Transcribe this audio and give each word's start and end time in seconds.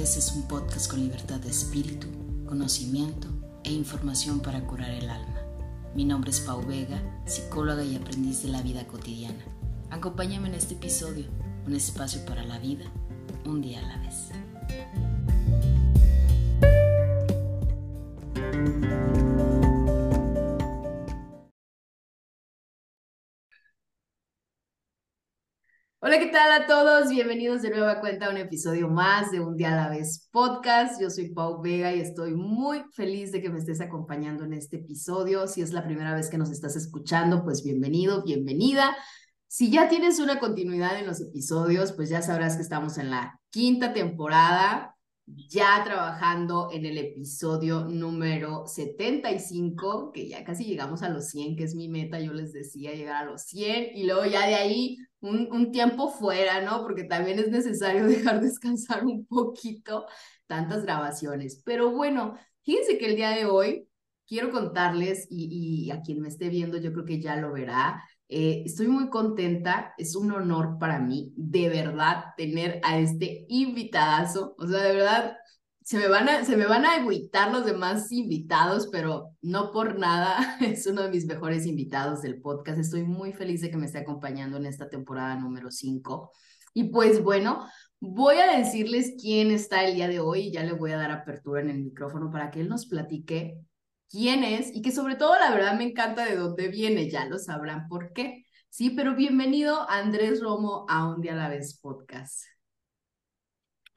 vez 0.00 0.16
es 0.16 0.32
un 0.32 0.48
podcast 0.48 0.90
con 0.90 1.00
libertad 1.00 1.40
de 1.40 1.50
espíritu, 1.50 2.06
conocimiento 2.46 3.28
e 3.64 3.70
información 3.70 4.40
para 4.40 4.66
curar 4.66 4.88
el 4.88 5.10
alma. 5.10 5.42
Mi 5.94 6.06
nombre 6.06 6.30
es 6.30 6.40
Pau 6.40 6.64
Vega, 6.64 7.02
psicóloga 7.26 7.84
y 7.84 7.96
aprendiz 7.96 8.42
de 8.42 8.48
la 8.48 8.62
vida 8.62 8.86
cotidiana. 8.86 9.44
Acompáñame 9.90 10.48
en 10.48 10.54
este 10.54 10.72
episodio, 10.72 11.26
un 11.66 11.74
espacio 11.74 12.24
para 12.24 12.42
la 12.44 12.58
vida, 12.58 12.86
un 13.44 13.60
día 13.60 13.80
a 13.80 13.88
la 13.88 13.98
vez. 13.98 14.30
Hola, 26.02 26.18
¿qué 26.18 26.28
tal 26.28 26.50
a 26.50 26.66
todos? 26.66 27.10
Bienvenidos 27.10 27.60
de 27.60 27.68
nueva 27.68 28.00
cuenta 28.00 28.24
a 28.24 28.30
un 28.30 28.38
episodio 28.38 28.88
más 28.88 29.30
de 29.30 29.40
Un 29.40 29.54
Día 29.54 29.74
a 29.74 29.76
la 29.76 29.90
Vez 29.90 30.30
podcast. 30.32 30.98
Yo 30.98 31.10
soy 31.10 31.28
Pau 31.28 31.60
Vega 31.60 31.94
y 31.94 32.00
estoy 32.00 32.32
muy 32.32 32.82
feliz 32.94 33.32
de 33.32 33.42
que 33.42 33.50
me 33.50 33.58
estés 33.58 33.82
acompañando 33.82 34.44
en 34.44 34.54
este 34.54 34.76
episodio. 34.76 35.46
Si 35.46 35.60
es 35.60 35.74
la 35.74 35.84
primera 35.84 36.14
vez 36.14 36.30
que 36.30 36.38
nos 36.38 36.50
estás 36.50 36.74
escuchando, 36.74 37.44
pues 37.44 37.62
bienvenido, 37.62 38.22
bienvenida. 38.24 38.96
Si 39.46 39.70
ya 39.70 39.90
tienes 39.90 40.20
una 40.20 40.38
continuidad 40.38 40.98
en 40.98 41.06
los 41.06 41.20
episodios, 41.20 41.92
pues 41.92 42.08
ya 42.08 42.22
sabrás 42.22 42.56
que 42.56 42.62
estamos 42.62 42.96
en 42.96 43.10
la 43.10 43.38
quinta 43.50 43.92
temporada 43.92 44.96
ya 45.26 45.82
trabajando 45.84 46.70
en 46.72 46.86
el 46.86 46.96
episodio 46.96 47.84
número 47.84 48.66
75, 48.66 50.12
que 50.12 50.28
ya 50.28 50.44
casi 50.44 50.64
llegamos 50.64 51.02
a 51.02 51.10
los 51.10 51.28
100, 51.28 51.56
que 51.56 51.64
es 51.64 51.74
mi 51.74 51.88
meta, 51.88 52.18
yo 52.20 52.32
les 52.32 52.52
decía 52.52 52.94
llegar 52.94 53.24
a 53.24 53.30
los 53.30 53.42
100 53.42 53.96
y 53.96 54.04
luego 54.04 54.24
ya 54.24 54.46
de 54.46 54.54
ahí 54.54 54.96
un, 55.20 55.48
un 55.52 55.72
tiempo 55.72 56.10
fuera, 56.10 56.60
¿no? 56.62 56.82
Porque 56.82 57.04
también 57.04 57.38
es 57.38 57.48
necesario 57.48 58.06
dejar 58.08 58.40
descansar 58.40 59.04
un 59.04 59.26
poquito 59.26 60.06
tantas 60.46 60.84
grabaciones. 60.84 61.62
Pero 61.64 61.90
bueno, 61.90 62.36
fíjense 62.62 62.98
que 62.98 63.06
el 63.06 63.16
día 63.16 63.30
de 63.30 63.46
hoy 63.46 63.88
quiero 64.26 64.50
contarles 64.50 65.26
y, 65.30 65.86
y 65.86 65.90
a 65.90 66.02
quien 66.02 66.20
me 66.20 66.28
esté 66.28 66.48
viendo 66.48 66.78
yo 66.78 66.92
creo 66.92 67.04
que 67.04 67.20
ya 67.20 67.36
lo 67.36 67.52
verá, 67.52 68.02
eh, 68.28 68.62
estoy 68.64 68.86
muy 68.86 69.10
contenta, 69.10 69.92
es 69.98 70.14
un 70.14 70.30
honor 70.30 70.78
para 70.78 71.00
mí, 71.00 71.32
de 71.36 71.68
verdad, 71.68 72.26
tener 72.36 72.80
a 72.84 72.98
este 72.98 73.44
invitadazo. 73.48 74.54
O 74.56 74.68
sea, 74.68 74.82
de 74.82 74.94
verdad, 74.94 75.36
se 75.90 75.98
me 75.98 76.06
van 76.06 76.28
a, 76.28 76.44
se 76.44 76.56
me 76.56 76.66
van 76.66 76.84
a 76.84 76.94
agüitar 76.94 77.50
los 77.50 77.66
demás 77.66 78.12
invitados, 78.12 78.88
pero 78.92 79.34
no 79.42 79.72
por 79.72 79.98
nada, 79.98 80.56
es 80.60 80.86
uno 80.86 81.02
de 81.02 81.10
mis 81.10 81.26
mejores 81.26 81.66
invitados 81.66 82.22
del 82.22 82.40
podcast. 82.40 82.78
Estoy 82.78 83.02
muy 83.02 83.32
feliz 83.32 83.60
de 83.60 83.72
que 83.72 83.76
me 83.76 83.86
esté 83.86 83.98
acompañando 83.98 84.58
en 84.58 84.66
esta 84.66 84.88
temporada 84.88 85.34
número 85.34 85.72
5. 85.72 86.30
Y 86.74 86.90
pues 86.90 87.24
bueno, 87.24 87.66
voy 87.98 88.36
a 88.36 88.56
decirles 88.56 89.16
quién 89.20 89.50
está 89.50 89.82
el 89.84 89.96
día 89.96 90.06
de 90.06 90.20
hoy 90.20 90.42
y 90.42 90.52
ya 90.52 90.62
le 90.62 90.74
voy 90.74 90.92
a 90.92 90.96
dar 90.96 91.10
apertura 91.10 91.60
en 91.60 91.70
el 91.70 91.82
micrófono 91.82 92.30
para 92.30 92.52
que 92.52 92.60
él 92.60 92.68
nos 92.68 92.86
platique 92.86 93.58
quién 94.08 94.44
es 94.44 94.72
y 94.72 94.82
que 94.82 94.92
sobre 94.92 95.16
todo 95.16 95.36
la 95.40 95.50
verdad 95.50 95.76
me 95.76 95.82
encanta 95.82 96.24
de 96.24 96.36
dónde 96.36 96.68
viene, 96.68 97.10
ya 97.10 97.24
lo 97.24 97.36
sabrán 97.36 97.88
por 97.88 98.12
qué. 98.12 98.44
Sí, 98.68 98.90
pero 98.90 99.16
bienvenido 99.16 99.90
Andrés 99.90 100.40
Romo 100.40 100.86
a 100.88 101.08
Un 101.08 101.20
Día 101.20 101.32
a 101.32 101.36
la 101.36 101.48
Vez 101.48 101.80
podcast. 101.80 102.44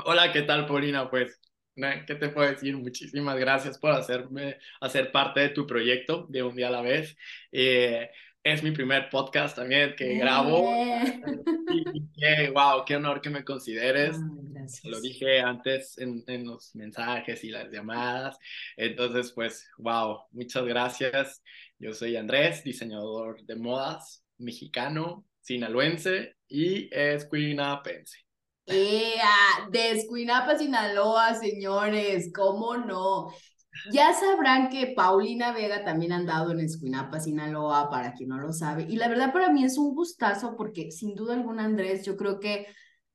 Hola, 0.03 0.31
¿qué 0.31 0.41
tal, 0.41 0.65
Paulina? 0.65 1.07
Pues, 1.11 1.39
¿qué 1.75 2.15
te 2.15 2.29
puedo 2.29 2.49
decir? 2.49 2.77
Muchísimas 2.77 3.37
gracias 3.37 3.77
por 3.77 3.91
hacerme, 3.91 4.57
hacer 4.81 5.11
parte 5.11 5.39
de 5.39 5.49
tu 5.49 5.65
proyecto 5.65 6.25
de 6.29 6.43
Un 6.43 6.55
Día 6.55 6.67
a 6.67 6.71
la 6.71 6.81
Vez. 6.81 7.17
Eh, 7.51 8.09
es 8.43 8.61
mi 8.61 8.71
primer 8.71 9.09
podcast 9.09 9.55
también 9.55 9.95
que 9.95 10.15
grabo. 10.15 10.69
Eh. 10.69 11.21
Y, 12.15 12.47
wow, 12.51 12.83
qué 12.85 12.97
honor 12.97 13.21
que 13.21 13.29
me 13.29 13.43
consideres. 13.43 14.17
Lo 14.83 15.01
dije 15.01 15.39
antes 15.39 15.97
en, 15.97 16.23
en, 16.27 16.45
los 16.45 16.75
mensajes 16.75 17.43
y 17.43 17.49
las 17.49 17.71
llamadas. 17.71 18.37
Entonces, 18.77 19.31
pues, 19.31 19.67
wow, 19.77 20.19
muchas 20.31 20.65
gracias. 20.65 21.41
Yo 21.79 21.93
soy 21.93 22.15
Andrés, 22.15 22.63
diseñador 22.63 23.43
de 23.43 23.55
modas, 23.55 24.23
mexicano, 24.37 25.25
sinaloense 25.41 26.35
y 26.47 26.89
escuinapense. 26.93 28.19
¡Ea! 28.65 29.67
De 29.71 29.91
Escuinapa, 29.91 30.57
Sinaloa, 30.57 31.35
señores, 31.35 32.31
¿cómo 32.33 32.77
no? 32.77 33.27
Ya 33.91 34.13
sabrán 34.13 34.69
que 34.69 34.93
Paulina 34.95 35.51
Vega 35.51 35.83
también 35.83 36.13
ha 36.13 36.17
andado 36.17 36.51
en 36.51 36.59
Escuinapa, 36.59 37.19
Sinaloa, 37.19 37.89
para 37.89 38.13
quien 38.13 38.29
no 38.29 38.37
lo 38.39 38.53
sabe. 38.53 38.83
Y 38.89 38.95
la 38.95 39.07
verdad 39.09 39.33
para 39.33 39.49
mí 39.51 39.63
es 39.65 39.77
un 39.77 39.93
gustazo 39.95 40.55
porque 40.55 40.91
sin 40.91 41.15
duda 41.15 41.33
alguna, 41.33 41.65
Andrés, 41.65 42.05
yo 42.05 42.15
creo 42.15 42.39
que 42.39 42.67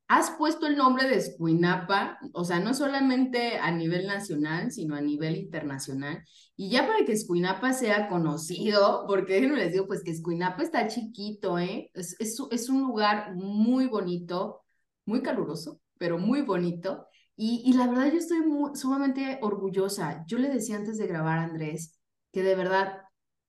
has 0.08 0.30
puesto 0.32 0.66
el 0.66 0.76
nombre 0.76 1.08
de 1.08 1.16
Escuinapa, 1.16 2.18
o 2.32 2.44
sea, 2.44 2.60
no 2.60 2.74
solamente 2.74 3.58
a 3.58 3.70
nivel 3.70 4.06
nacional, 4.06 4.70
sino 4.72 4.96
a 4.96 5.00
nivel 5.00 5.36
internacional. 5.36 6.24
Y 6.56 6.70
ya 6.70 6.86
para 6.86 7.04
que 7.04 7.12
Escuinapa 7.12 7.72
sea 7.72 8.08
conocido, 8.08 9.04
porque 9.06 9.34
déjenme 9.34 9.56
les 9.58 9.72
digo, 9.72 9.86
pues 9.86 10.02
que 10.02 10.10
Escuinapa 10.10 10.62
está 10.62 10.88
chiquito, 10.88 11.58
¿eh? 11.58 11.90
Es, 11.94 12.16
es, 12.20 12.38
es 12.50 12.68
un 12.68 12.80
lugar 12.80 13.34
muy 13.34 13.86
bonito, 13.86 14.62
muy 15.08 15.22
caluroso, 15.22 15.80
pero 15.98 16.18
muy 16.18 16.42
bonito. 16.42 17.06
Y, 17.34 17.72
la 17.72 17.86
verdad 17.86 18.12
yo 18.12 18.18
estoy 18.18 18.38
sumamente 18.74 19.38
orgullosa. 19.42 20.24
Yo 20.26 20.38
le 20.38 20.48
decía 20.48 20.76
antes 20.76 20.98
de 20.98 21.06
grabar 21.06 21.38
a 21.38 21.44
Andrés 21.44 21.98
que 22.32 22.42
de 22.42 22.54
verdad, 22.54 23.02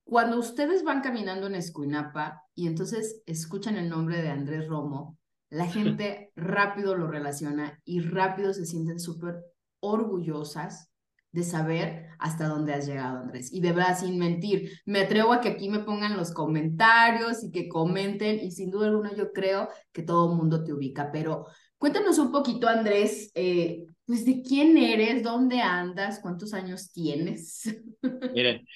cuando 0.03 0.39
ustedes 0.39 0.83
van 0.83 1.01
caminando 1.01 1.47
en 1.47 1.55
Escuinapa 1.55 2.43
y 2.55 2.67
entonces 2.67 3.21
escuchan 3.25 3.75
el 3.75 3.89
nombre 3.89 4.21
de 4.21 4.29
Andrés 4.29 4.67
Romo, 4.67 5.17
la 5.49 5.65
gente 5.67 6.31
rápido 6.35 6.95
lo 6.95 7.07
relaciona 7.07 7.79
y 7.83 7.99
rápido 7.99 8.53
se 8.53 8.65
sienten 8.65 8.99
súper 8.99 9.43
orgullosas 9.81 10.88
de 11.31 11.44
saber 11.44 12.07
hasta 12.19 12.47
dónde 12.47 12.73
has 12.73 12.88
llegado, 12.88 13.19
Andrés. 13.19 13.53
Y 13.53 13.62
de 13.62 13.72
verdad, 13.72 13.97
sin 13.97 14.17
mentir, 14.17 14.72
me 14.85 15.01
atrevo 15.01 15.34
a 15.34 15.41
que 15.41 15.50
aquí 15.50 15.69
me 15.69 15.79
pongan 15.79 16.17
los 16.17 16.31
comentarios 16.31 17.44
y 17.44 17.51
que 17.51 17.69
comenten 17.69 18.40
y 18.40 18.51
sin 18.51 18.72
duda 18.72 18.88
alguna 18.88 19.16
yo 19.16 19.31
creo 19.31 19.69
que 19.91 20.03
todo 20.03 20.31
el 20.31 20.38
mundo 20.38 20.63
te 20.63 20.73
ubica, 20.73 21.12
pero 21.12 21.45
Cuéntanos 21.79 22.18
un 22.18 22.29
poquito, 22.29 22.68
Andrés, 22.68 23.31
eh, 23.35 23.85
pues 24.06 24.25
de 24.25 24.41
quién 24.41 24.78
eres, 24.78 25.23
dónde 25.23 25.62
andas, 25.62 26.19
cuántos 26.22 26.53
años 26.53 26.91
tienes. 26.91 27.73
Miren, 28.35 28.68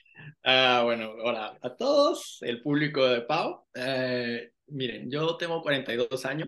uh, 0.46 0.86
bueno, 0.86 1.12
hola 1.22 1.60
a 1.62 1.76
todos, 1.76 2.38
el 2.40 2.62
público 2.62 3.06
de 3.06 3.24
Pau. 3.24 3.66
Uh, 3.76 4.40
miren, 4.68 5.12
yo 5.12 5.36
tengo 5.36 5.62
42 5.62 6.26
años, 6.26 6.48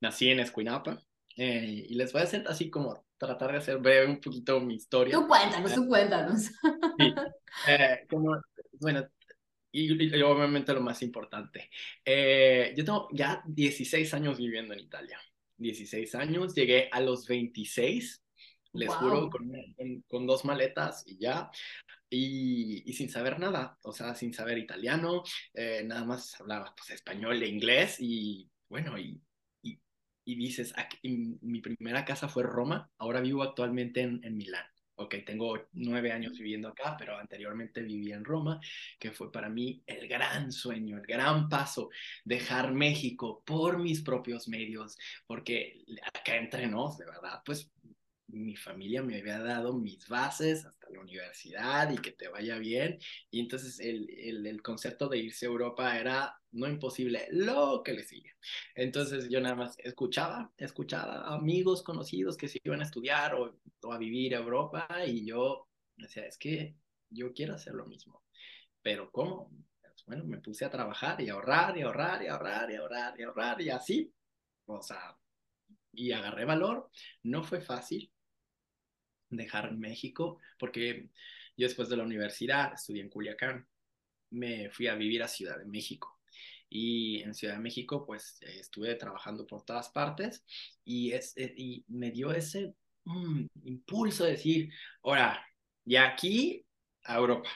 nací 0.00 0.28
en 0.28 0.38
Escuinapa 0.38 1.02
eh, 1.36 1.86
y 1.88 1.94
les 1.94 2.12
voy 2.12 2.22
a 2.22 2.24
hacer 2.24 2.44
así 2.48 2.70
como 2.70 3.06
tratar 3.18 3.52
de 3.52 3.58
hacer 3.58 3.78
breve 3.78 4.06
un 4.06 4.20
poquito 4.20 4.60
mi 4.60 4.74
historia. 4.74 5.14
Tú 5.14 5.26
cuéntanos, 5.26 5.74
tú 5.74 5.86
cuéntanos. 5.86 6.42
Sí, 6.98 7.14
como, 8.08 8.40
bueno, 8.80 9.06
y, 9.70 9.92
y, 9.92 10.22
obviamente 10.22 10.72
lo 10.72 10.80
más 10.80 11.02
importante, 11.02 11.70
yo 12.04 12.84
tengo 12.84 13.08
ya 13.12 13.42
16 13.46 14.14
años 14.14 14.38
viviendo 14.38 14.74
en 14.74 14.80
Italia. 14.80 15.18
16 15.58 16.14
años, 16.14 16.54
llegué 16.54 16.88
a 16.92 17.00
los 17.00 17.26
26, 17.26 18.22
les 18.72 18.94
juro, 18.94 19.30
con, 19.30 19.50
con, 20.06 20.26
dos 20.26 20.44
maletas 20.44 21.02
y 21.06 21.18
ya, 21.18 21.50
y, 22.10 22.88
y, 22.88 22.92
sin 22.92 23.08
saber 23.08 23.38
nada, 23.38 23.78
o 23.82 23.92
sea, 23.92 24.14
sin 24.14 24.34
saber 24.34 24.58
italiano, 24.58 25.22
eh, 25.54 25.82
nada 25.84 26.04
más 26.04 26.38
hablaba 26.40 26.74
pues 26.76 26.90
español 26.90 27.42
e 27.42 27.48
inglés 27.48 27.96
y 28.00 28.50
bueno, 28.68 28.98
y, 28.98 29.20
y, 30.26 30.34
dices, 30.36 30.74
aquí, 30.76 31.38
mi 31.40 31.60
primera 31.62 32.04
casa 32.04 32.28
fue 32.28 32.42
Roma, 32.42 32.90
ahora 32.98 33.20
vivo 33.20 33.42
actualmente 33.42 34.02
en, 34.02 34.20
en 34.22 34.36
Milán 34.36 34.66
ok, 34.96 35.14
tengo 35.24 35.68
nueve 35.72 36.10
años 36.10 36.38
viviendo 36.38 36.68
acá, 36.68 36.96
pero 36.98 37.18
anteriormente 37.18 37.82
viví 37.82 38.12
en 38.12 38.24
Roma, 38.24 38.60
que 38.98 39.12
fue 39.12 39.30
para 39.30 39.48
mí 39.48 39.82
el 39.86 40.08
gran 40.08 40.50
sueño, 40.52 40.96
el 40.96 41.06
gran 41.06 41.48
paso, 41.48 41.90
dejar 42.24 42.72
México 42.72 43.42
por 43.44 43.78
mis 43.78 44.00
propios 44.00 44.48
medios, 44.48 44.98
porque 45.26 45.84
acá 46.14 46.36
entre 46.36 46.66
nos, 46.66 46.98
de 46.98 47.04
verdad, 47.04 47.42
pues 47.44 47.70
mi 48.28 48.56
familia 48.56 49.02
me 49.02 49.18
había 49.18 49.38
dado 49.38 49.74
mis 49.74 50.08
bases 50.08 50.64
hasta 50.64 50.90
la 50.90 51.00
universidad 51.00 51.90
y 51.90 51.98
que 51.98 52.12
te 52.12 52.28
vaya 52.28 52.58
bien. 52.58 52.98
Y 53.30 53.40
entonces 53.40 53.78
el, 53.80 54.08
el, 54.10 54.46
el, 54.46 54.62
concepto 54.62 55.08
de 55.08 55.18
irse 55.18 55.46
a 55.46 55.48
Europa 55.48 55.98
era 55.98 56.36
no 56.52 56.68
imposible, 56.68 57.28
lo 57.30 57.82
que 57.84 57.92
le 57.92 58.04
sigue. 58.04 58.34
Entonces 58.74 59.28
yo 59.28 59.40
nada 59.40 59.54
más 59.54 59.76
escuchaba, 59.78 60.52
escuchaba 60.56 61.34
amigos 61.34 61.82
conocidos 61.82 62.36
que 62.36 62.48
se 62.48 62.60
iban 62.64 62.80
a 62.80 62.84
estudiar 62.84 63.34
o, 63.34 63.54
a 63.92 63.98
vivir 63.98 64.34
a 64.34 64.38
Europa 64.38 64.88
y 65.06 65.24
yo 65.26 65.68
decía, 65.96 66.26
es 66.26 66.38
que 66.38 66.74
yo 67.10 67.32
quiero 67.32 67.54
hacer 67.54 67.74
lo 67.74 67.86
mismo. 67.86 68.22
Pero 68.82 69.10
¿cómo? 69.10 69.50
Pues, 69.80 70.04
bueno, 70.06 70.24
me 70.24 70.38
puse 70.38 70.64
a 70.64 70.70
trabajar 70.70 71.20
y 71.20 71.28
ahorrar 71.28 71.76
y 71.76 71.82
ahorrar 71.82 72.22
y 72.22 72.26
ahorrar 72.28 72.70
y 72.70 72.76
ahorrar 72.76 73.20
y 73.20 73.22
ahorrar 73.22 73.60
y 73.62 73.70
así. 73.70 74.12
O 74.66 74.82
sea, 74.82 75.16
y 75.92 76.12
agarré 76.12 76.44
valor. 76.44 76.90
No 77.22 77.42
fue 77.44 77.60
fácil, 77.60 78.10
dejar 79.36 79.76
México, 79.76 80.40
porque 80.58 81.10
yo 81.56 81.66
después 81.66 81.88
de 81.88 81.96
la 81.96 82.04
universidad 82.04 82.74
estudié 82.74 83.02
en 83.02 83.10
Culiacán, 83.10 83.66
me 84.30 84.70
fui 84.70 84.88
a 84.88 84.94
vivir 84.94 85.22
a 85.22 85.28
Ciudad 85.28 85.58
de 85.58 85.66
México. 85.66 86.20
Y 86.68 87.22
en 87.22 87.34
Ciudad 87.34 87.54
de 87.54 87.60
México, 87.60 88.04
pues 88.04 88.38
estuve 88.42 88.94
trabajando 88.96 89.46
por 89.46 89.64
todas 89.64 89.88
partes 89.90 90.44
y, 90.84 91.12
es, 91.12 91.36
eh, 91.36 91.54
y 91.56 91.84
me 91.88 92.10
dio 92.10 92.32
ese 92.32 92.74
un 93.06 93.48
impulso 93.62 94.24
de 94.24 94.32
decir, 94.32 94.72
ahora, 95.02 95.44
y 95.84 95.96
aquí 95.96 96.64
a 97.04 97.16
Europa. 97.16 97.48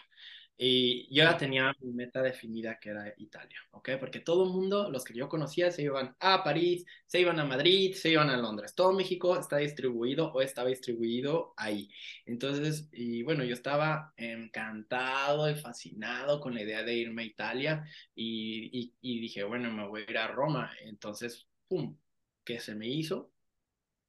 Y 0.63 1.07
yo 1.09 1.25
ya 1.25 1.39
tenía 1.39 1.75
mi 1.81 1.91
meta 1.91 2.21
definida 2.21 2.79
que 2.79 2.91
era 2.91 3.15
Italia, 3.17 3.59
¿ok? 3.71 3.93
Porque 3.99 4.21
todo 4.21 4.45
el 4.45 4.51
mundo, 4.51 4.91
los 4.91 5.05
que 5.05 5.15
yo 5.15 5.27
conocía, 5.27 5.71
se 5.71 5.81
iban 5.85 6.15
a 6.21 6.45
París, 6.45 6.85
se 7.07 7.19
iban 7.19 7.41
a 7.41 7.47
Madrid, 7.47 7.95
se 7.95 8.11
iban 8.11 8.29
a 8.29 8.37
Londres. 8.37 8.75
Todo 8.75 8.93
México 8.93 9.39
está 9.41 9.57
distribuido 9.57 10.31
o 10.31 10.43
estaba 10.43 10.69
distribuido 10.69 11.55
ahí. 11.57 11.89
Entonces, 12.27 12.91
y 12.93 13.23
bueno, 13.23 13.43
yo 13.43 13.55
estaba 13.55 14.13
encantado 14.19 15.49
y 15.49 15.55
fascinado 15.55 16.41
con 16.41 16.55
la 16.55 16.61
idea 16.63 16.83
de 16.83 16.95
irme 16.95 17.23
a 17.23 17.25
Italia 17.25 17.85
y, 18.15 18.93
dije, 19.01 19.45
bueno, 19.45 19.73
me 19.73 19.89
voy 19.89 20.03
a 20.07 20.11
ir 20.11 20.19
a 20.19 20.29
Roma. 20.29 20.71
Entonces, 20.83 21.49
¡pum! 21.69 21.97
¿Qué 22.45 22.61
se 22.61 22.75
me 22.75 22.87
hizo? 22.87 23.33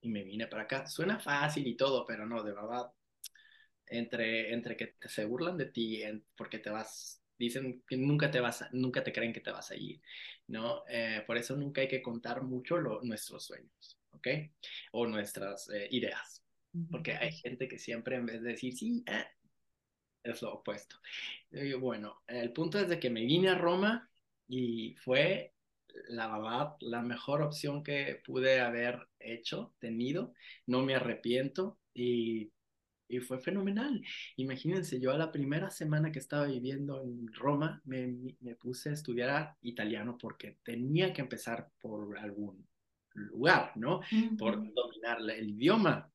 Y 0.01 0.09
me 0.09 0.23
vine 0.23 0.47
para 0.47 0.63
acá. 0.63 0.85
Suena 0.87 1.17
fácil 1.19 1.65
y 1.67 1.77
todo, 1.77 2.05
pero 2.05 2.25
no, 2.25 2.43
de 2.43 2.51
verdad, 2.53 2.91
entre, 3.91 4.53
entre 4.53 4.75
que 4.77 4.87
te, 4.87 5.09
se 5.09 5.25
burlan 5.25 5.57
de 5.57 5.65
ti 5.65 6.01
porque 6.35 6.59
te 6.59 6.69
vas, 6.69 7.21
dicen 7.37 7.83
que 7.87 7.97
nunca 7.97 8.31
te 8.31 8.39
vas, 8.39 8.65
nunca 8.71 9.03
te 9.03 9.11
creen 9.11 9.33
que 9.33 9.41
te 9.41 9.51
vas 9.51 9.69
a 9.71 9.75
ir, 9.75 10.01
¿no? 10.47 10.83
Eh, 10.89 11.23
por 11.27 11.37
eso 11.37 11.55
nunca 11.55 11.81
hay 11.81 11.87
que 11.87 12.01
contar 12.01 12.41
mucho 12.43 12.77
lo, 12.77 13.01
nuestros 13.03 13.45
sueños, 13.45 13.99
¿ok? 14.11 14.27
O 14.93 15.05
nuestras 15.07 15.69
eh, 15.69 15.87
ideas, 15.91 16.43
porque 16.89 17.13
hay 17.13 17.31
gente 17.33 17.67
que 17.67 17.77
siempre 17.77 18.15
en 18.15 18.25
vez 18.25 18.41
de 18.41 18.51
decir, 18.51 18.73
sí, 18.73 19.03
eh", 19.07 19.25
es 20.23 20.41
lo 20.41 20.53
opuesto. 20.53 20.95
Y 21.51 21.73
bueno, 21.73 22.21
el 22.27 22.53
punto 22.53 22.79
es 22.79 22.87
de 22.87 22.99
que 22.99 23.09
me 23.09 23.25
vine 23.25 23.49
a 23.49 23.55
Roma 23.55 24.09
y 24.47 24.95
fue 24.95 25.53
la 26.09 26.27
verdad, 26.27 26.75
la 26.79 27.01
mejor 27.01 27.41
opción 27.41 27.83
que 27.83 28.21
pude 28.25 28.59
haber 28.61 29.07
hecho, 29.19 29.73
tenido. 29.79 30.33
No 30.65 30.83
me 30.83 30.95
arrepiento 30.95 31.77
y 31.93 32.51
y 33.11 33.19
fue 33.19 33.39
fenomenal. 33.39 34.01
Imagínense, 34.37 34.99
yo 34.99 35.11
a 35.11 35.17
la 35.17 35.31
primera 35.31 35.69
semana 35.69 36.11
que 36.11 36.19
estaba 36.19 36.45
viviendo 36.45 37.01
en 37.03 37.31
Roma 37.33 37.81
me, 37.85 38.35
me 38.39 38.55
puse 38.55 38.89
a 38.89 38.93
estudiar 38.93 39.55
italiano 39.61 40.17
porque 40.19 40.57
tenía 40.63 41.13
que 41.13 41.21
empezar 41.21 41.69
por 41.79 42.17
algún 42.17 42.67
lugar, 43.13 43.73
¿no? 43.75 44.01
Por 44.37 44.55
dominar 44.73 45.19
el 45.29 45.49
idioma. 45.49 46.11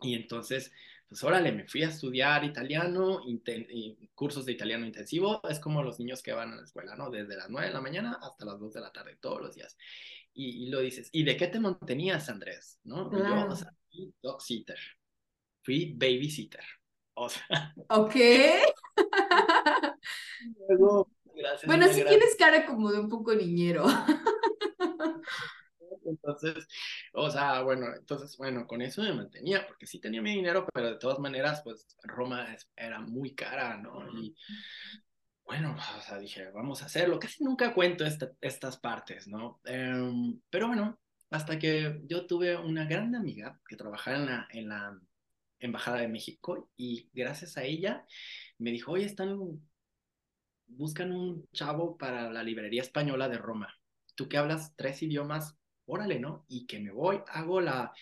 Y 0.00 0.14
entonces, 0.14 0.72
pues 1.08 1.22
órale, 1.24 1.52
me 1.52 1.66
fui 1.66 1.82
a 1.82 1.88
estudiar 1.88 2.44
italiano, 2.44 3.20
y 3.26 4.08
cursos 4.14 4.44
de 4.44 4.52
italiano 4.52 4.86
intensivo, 4.86 5.40
es 5.48 5.60
como 5.60 5.82
los 5.82 5.98
niños 5.98 6.22
que 6.22 6.32
van 6.32 6.52
a 6.52 6.56
la 6.56 6.64
escuela, 6.64 6.96
¿no? 6.96 7.10
Desde 7.10 7.36
las 7.36 7.48
9 7.48 7.68
de 7.68 7.72
la 7.72 7.80
mañana 7.80 8.18
hasta 8.20 8.44
las 8.44 8.58
2 8.58 8.74
de 8.74 8.80
la 8.80 8.92
tarde, 8.92 9.16
todos 9.20 9.40
los 9.40 9.54
días. 9.54 9.76
Y, 10.38 10.68
lo 10.68 10.80
dices, 10.80 11.08
¿y 11.12 11.24
de 11.24 11.34
qué 11.36 11.46
te 11.46 11.58
mantenías, 11.58 12.28
Andrés? 12.28 12.78
¿No? 12.84 13.10
Y 13.10 13.16
yo, 13.16 13.46
o 13.48 13.56
sea, 13.56 13.72
dog 14.22 14.42
sitter, 14.42 14.78
fui 15.66 15.92
babysitter. 15.96 16.64
O 17.14 17.28
sea. 17.28 17.74
Ok. 17.88 18.14
bueno, 21.66 21.88
sí 21.88 22.04
tienes 22.06 22.36
cara 22.38 22.64
como 22.66 22.92
de 22.92 23.00
un 23.00 23.08
poco 23.08 23.34
niñero. 23.34 23.84
Entonces, 26.04 26.68
o 27.14 27.28
sea, 27.28 27.62
bueno, 27.62 27.88
entonces, 27.96 28.36
bueno, 28.36 28.64
con 28.68 28.80
eso 28.80 29.02
me 29.02 29.12
mantenía, 29.12 29.66
porque 29.66 29.88
sí 29.88 29.98
tenía 29.98 30.22
mi 30.22 30.36
dinero, 30.36 30.64
pero 30.72 30.86
de 30.86 30.98
todas 30.98 31.18
maneras, 31.18 31.62
pues 31.64 31.84
Roma 32.04 32.46
era 32.76 33.00
muy 33.00 33.34
cara, 33.34 33.76
¿no? 33.76 34.08
Y 34.16 34.36
bueno, 35.44 35.76
o 35.98 36.00
sea, 36.00 36.18
dije, 36.18 36.48
vamos 36.52 36.82
a 36.82 36.86
hacerlo. 36.86 37.18
Casi 37.18 37.42
nunca 37.42 37.74
cuento 37.74 38.04
estas 38.40 38.76
partes, 38.78 39.26
¿no? 39.26 39.60
Em, 39.64 40.40
pero 40.48 40.68
bueno, 40.68 40.96
hasta 41.30 41.58
que 41.58 42.02
yo 42.04 42.24
tuve 42.26 42.56
una 42.56 42.84
gran 42.84 43.16
amiga 43.16 43.60
que 43.68 43.74
trabajaba 43.74 44.16
en 44.16 44.26
la, 44.26 44.48
en 44.50 44.68
la 44.68 45.00
Embajada 45.58 46.00
de 46.00 46.08
México 46.08 46.70
y 46.76 47.08
gracias 47.12 47.56
a 47.56 47.64
ella 47.64 48.04
me 48.58 48.70
dijo, 48.70 48.92
oye, 48.92 49.04
están, 49.04 49.38
buscan 50.66 51.12
un 51.12 51.48
chavo 51.52 51.96
para 51.96 52.30
la 52.30 52.42
librería 52.42 52.82
española 52.82 53.28
de 53.28 53.38
Roma. 53.38 53.74
Tú 54.14 54.28
que 54.28 54.36
hablas 54.36 54.74
tres 54.76 55.02
idiomas, 55.02 55.56
órale, 55.86 56.18
¿no? 56.18 56.44
Y 56.48 56.66
que 56.66 56.80
me 56.80 56.90
voy, 56.90 57.20
hago 57.28 57.60
la, 57.60 57.92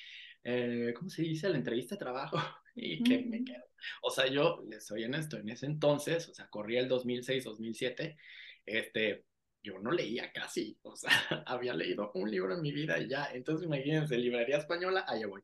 eh, 0.42 0.92
¿cómo 0.96 1.08
se 1.10 1.22
dice? 1.22 1.48
La 1.48 1.58
entrevista 1.58 1.94
de 1.94 2.00
trabajo 2.00 2.38
y 2.74 3.02
que 3.02 3.24
me 3.24 3.44
quedo. 3.44 3.64
O 4.02 4.10
sea, 4.10 4.26
yo 4.26 4.62
les 4.68 4.86
soy 4.86 5.04
esto, 5.04 5.36
en 5.36 5.48
ese 5.48 5.66
entonces, 5.66 6.28
o 6.28 6.34
sea, 6.34 6.48
corría 6.48 6.80
el 6.80 6.88
2006, 6.88 7.44
2007, 7.44 8.16
este, 8.66 9.24
yo 9.64 9.78
no 9.78 9.90
leía 9.90 10.30
casi, 10.30 10.78
o 10.82 10.94
sea, 10.94 11.10
había 11.46 11.74
leído 11.74 12.12
un 12.14 12.30
libro 12.30 12.54
en 12.54 12.60
mi 12.60 12.70
vida 12.70 12.98
y 12.98 13.08
ya, 13.08 13.30
entonces 13.32 13.66
imagínense, 13.66 14.16
librería 14.18 14.58
española, 14.58 15.04
allá 15.08 15.26
voy. 15.26 15.42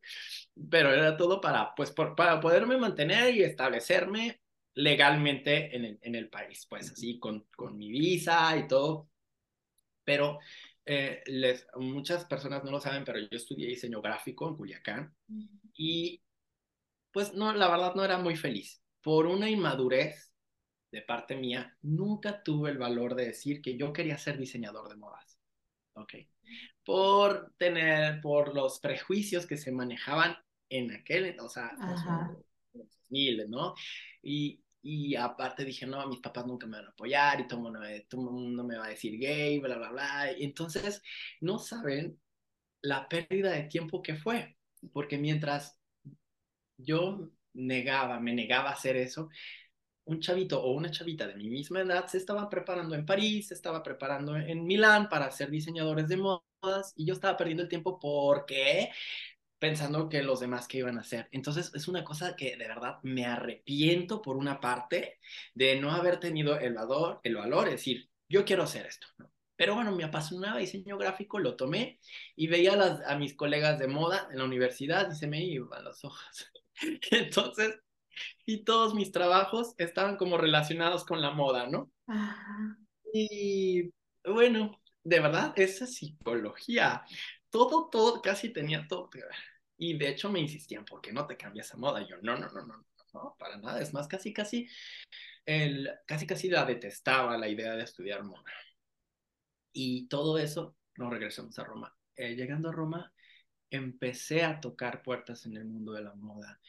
Pero 0.71 0.93
era 0.93 1.17
todo 1.17 1.41
para, 1.41 1.75
pues, 1.75 1.91
para 1.91 2.39
poderme 2.39 2.77
mantener 2.77 3.35
y 3.35 3.43
establecerme 3.43 4.41
legalmente 4.75 5.75
en 5.75 5.85
el, 5.85 5.99
en 6.03 6.15
el 6.15 6.29
país, 6.29 6.67
pues 6.69 6.93
así, 6.93 7.19
con, 7.19 7.47
con 7.57 7.77
mi 7.77 7.91
visa 7.91 8.57
y 8.57 8.69
todo. 8.69 9.09
Pero 10.05 10.39
eh, 10.85 11.23
les, 11.27 11.67
muchas 11.77 12.25
personas 12.27 12.63
no 12.63 12.71
lo 12.71 12.81
saben, 12.81 13.05
pero 13.05 13.19
yo 13.19 13.29
estudié 13.33 13.69
diseño 13.69 14.03
gráfico 14.03 14.49
en 14.49 14.57
Culiacán 14.57 15.15
y 15.75 16.23
pues 17.13 17.33
no, 17.35 17.53
la 17.55 17.69
verdad 17.69 17.95
no 17.95 18.05
era 18.05 18.19
muy 18.19 18.37
feliz 18.37 18.83
por 19.03 19.27
una 19.27 19.49
inmadurez 19.49 20.30
de 20.91 21.03
parte 21.03 21.37
mía, 21.37 21.77
nunca 21.83 22.43
tuve 22.43 22.71
el 22.71 22.79
valor 22.79 23.15
de 23.15 23.27
decir 23.27 23.63
que 23.63 23.77
yo 23.77 23.93
quería 23.93 24.19
ser 24.19 24.39
diseñador 24.39 24.89
de 24.89 24.97
modas. 24.97 25.39
¿Ok? 25.95 26.15
Por 26.85 27.53
tener, 27.59 28.21
por 28.21 28.55
los 28.55 28.81
prejuicios 28.81 29.47
que 29.47 29.57
se 29.57 29.73
manejaban 29.73 30.37
en 30.69 30.93
aquel, 30.93 31.37
o 31.41 31.49
sea, 31.49 31.73
los 31.79 32.01
2000, 32.73 33.51
¿no? 33.51 33.75
Y, 34.23 34.63
y 34.83 35.15
aparte 35.17 35.65
dije, 35.65 35.87
no, 35.87 36.07
mis 36.09 36.21
papás 36.21 36.47
nunca 36.47 36.67
me 36.67 36.79
van 36.79 36.87
a 36.87 36.91
apoyar 36.91 37.41
y 37.41 37.47
todo 37.47 37.61
mundo 37.61 37.81
todo 38.09 38.23
mundo 38.23 38.65
me 38.65 38.77
va 38.77 38.87
a 38.87 38.91
decir 38.91 39.19
gay, 39.19 39.59
bla, 39.59 39.77
bla, 39.77 39.91
bla. 39.91 40.33
Y 40.37 40.45
entonces, 40.45 41.03
no 41.41 41.59
saben 41.59 42.19
la 42.83 43.09
pérdida 43.09 43.53
de 43.53 43.65
tiempo 43.65 44.03
que 44.03 44.15
fue, 44.17 44.57
porque 44.93 45.19
mientras 45.19 45.79
yo 46.79 47.31
negaba, 47.53 48.21
me 48.21 48.33
negaba 48.33 48.71
a 48.71 48.73
hacer 48.73 48.97
eso, 48.97 49.29
un 50.11 50.21
chavito 50.21 50.63
o 50.63 50.73
una 50.73 50.91
chavita 50.91 51.27
de 51.27 51.37
mi 51.37 51.49
misma 51.49 51.81
edad 51.81 52.07
se 52.07 52.19
estaba 52.19 52.49
preparando 52.51 52.95
en 52.95 53.07
París, 53.07 53.49
se 53.49 53.55
estaba 53.55 53.83
preparando 53.83 54.37
en 54.37 54.65
Milán 54.65 55.09
para 55.09 55.31
ser 55.31 55.51
diseñadores 55.51 56.09
de 56.09 56.17
modas 56.17 56.93
y 56.97 57.07
yo 57.07 57.15
estaba 57.15 57.37
perdiendo 57.37 57.63
el 57.63 57.69
tiempo 57.69 57.99
porque 58.01 58.91
pensando 59.59 60.09
que 60.09 60.23
los 60.23 60.41
demás 60.41 60.67
que 60.69 60.79
iban 60.79 60.99
a 60.99 61.03
hacer. 61.03 61.29
Entonces 61.33 61.71
es 61.75 61.89
una 61.89 62.05
cosa 62.05 62.35
que 62.37 62.57
de 62.57 62.69
verdad 62.69 62.99
me 63.03 63.27
arrepiento 63.27 64.23
por 64.23 64.37
una 64.37 64.61
parte 64.61 65.19
de 65.55 65.81
no 65.81 65.93
haber 65.93 66.19
tenido 66.21 66.59
el 66.59 66.75
valor, 66.75 67.21
el 67.25 67.37
valor, 67.37 67.69
es 67.69 67.75
decir, 67.75 68.11
yo 68.29 68.45
quiero 68.45 68.63
hacer 68.65 68.87
esto, 68.87 69.07
Pero 69.57 69.75
bueno, 69.75 69.93
me 69.93 70.05
apasionaba 70.05 70.59
diseño 70.59 70.97
gráfico, 70.99 71.39
lo 71.39 71.57
tomé 71.57 72.01
y 72.37 72.47
veía 72.47 72.75
a, 72.75 73.13
a 73.13 73.19
mis 73.19 73.35
colegas 73.35 73.79
de 73.79 73.89
moda 73.89 74.29
en 74.31 74.39
la 74.39 74.45
universidad 74.45 75.11
y 75.11 75.15
se 75.17 75.27
me 75.27 75.43
iban 75.45 75.85
las 75.85 76.05
hojas. 76.05 76.51
Entonces, 77.11 77.79
y 78.47 78.65
todos 78.65 78.95
mis 78.95 79.13
trabajos 79.13 79.75
estaban 79.79 80.17
como 80.17 80.39
relacionados 80.39 81.05
con 81.05 81.21
la 81.21 81.31
moda, 81.31 81.67
¿no? 81.67 81.91
Y 83.13 83.93
bueno, 84.25 84.81
de 85.03 85.21
verdad, 85.21 85.53
esa 85.57 85.87
psicología, 85.87 87.05
todo, 87.51 87.89
todo, 87.91 88.21
casi 88.23 88.53
tenía 88.53 88.87
todo. 88.89 89.11
Y 89.77 89.97
de 89.97 90.09
hecho 90.09 90.31
me 90.31 90.41
insistían, 90.41 90.85
¿por 90.85 91.01
qué 91.01 91.13
no 91.13 91.27
te 91.27 91.37
cambias 91.37 91.73
a 91.73 91.77
moda? 91.77 92.03
Y 92.03 92.09
yo, 92.09 92.17
no, 92.23 92.37
no, 92.37 92.49
no, 92.51 92.67
no, 92.67 92.87
no, 93.15 93.37
para 93.39 93.57
nada. 93.57 93.81
Es 93.81 93.93
más, 93.93 94.07
casi, 94.09 94.33
casi, 94.33 94.69
el, 95.47 95.91
casi, 96.07 96.27
casi 96.27 96.49
la 96.49 96.65
detestaba 96.65 97.39
la 97.39 97.49
idea 97.49 97.75
de 97.75 97.85
estudiar 97.85 98.23
moda. 98.23 98.53
Y 99.73 100.07
todo 100.09 100.39
eso, 100.39 100.77
nos 100.97 101.11
regresamos 101.11 101.59
a 101.59 101.65
Roma. 101.65 101.97
Eh, 102.17 102.35
llegando 102.35 102.69
a 102.69 102.73
Roma, 102.73 103.13
empecé 103.71 104.45
a 104.45 104.61
tocar 104.61 105.03
puertas 105.03 105.47
en 105.47 105.57
el 105.57 105.65
mundo 105.65 105.93
de 105.93 106.03
la 106.03 106.15
moda 106.15 106.61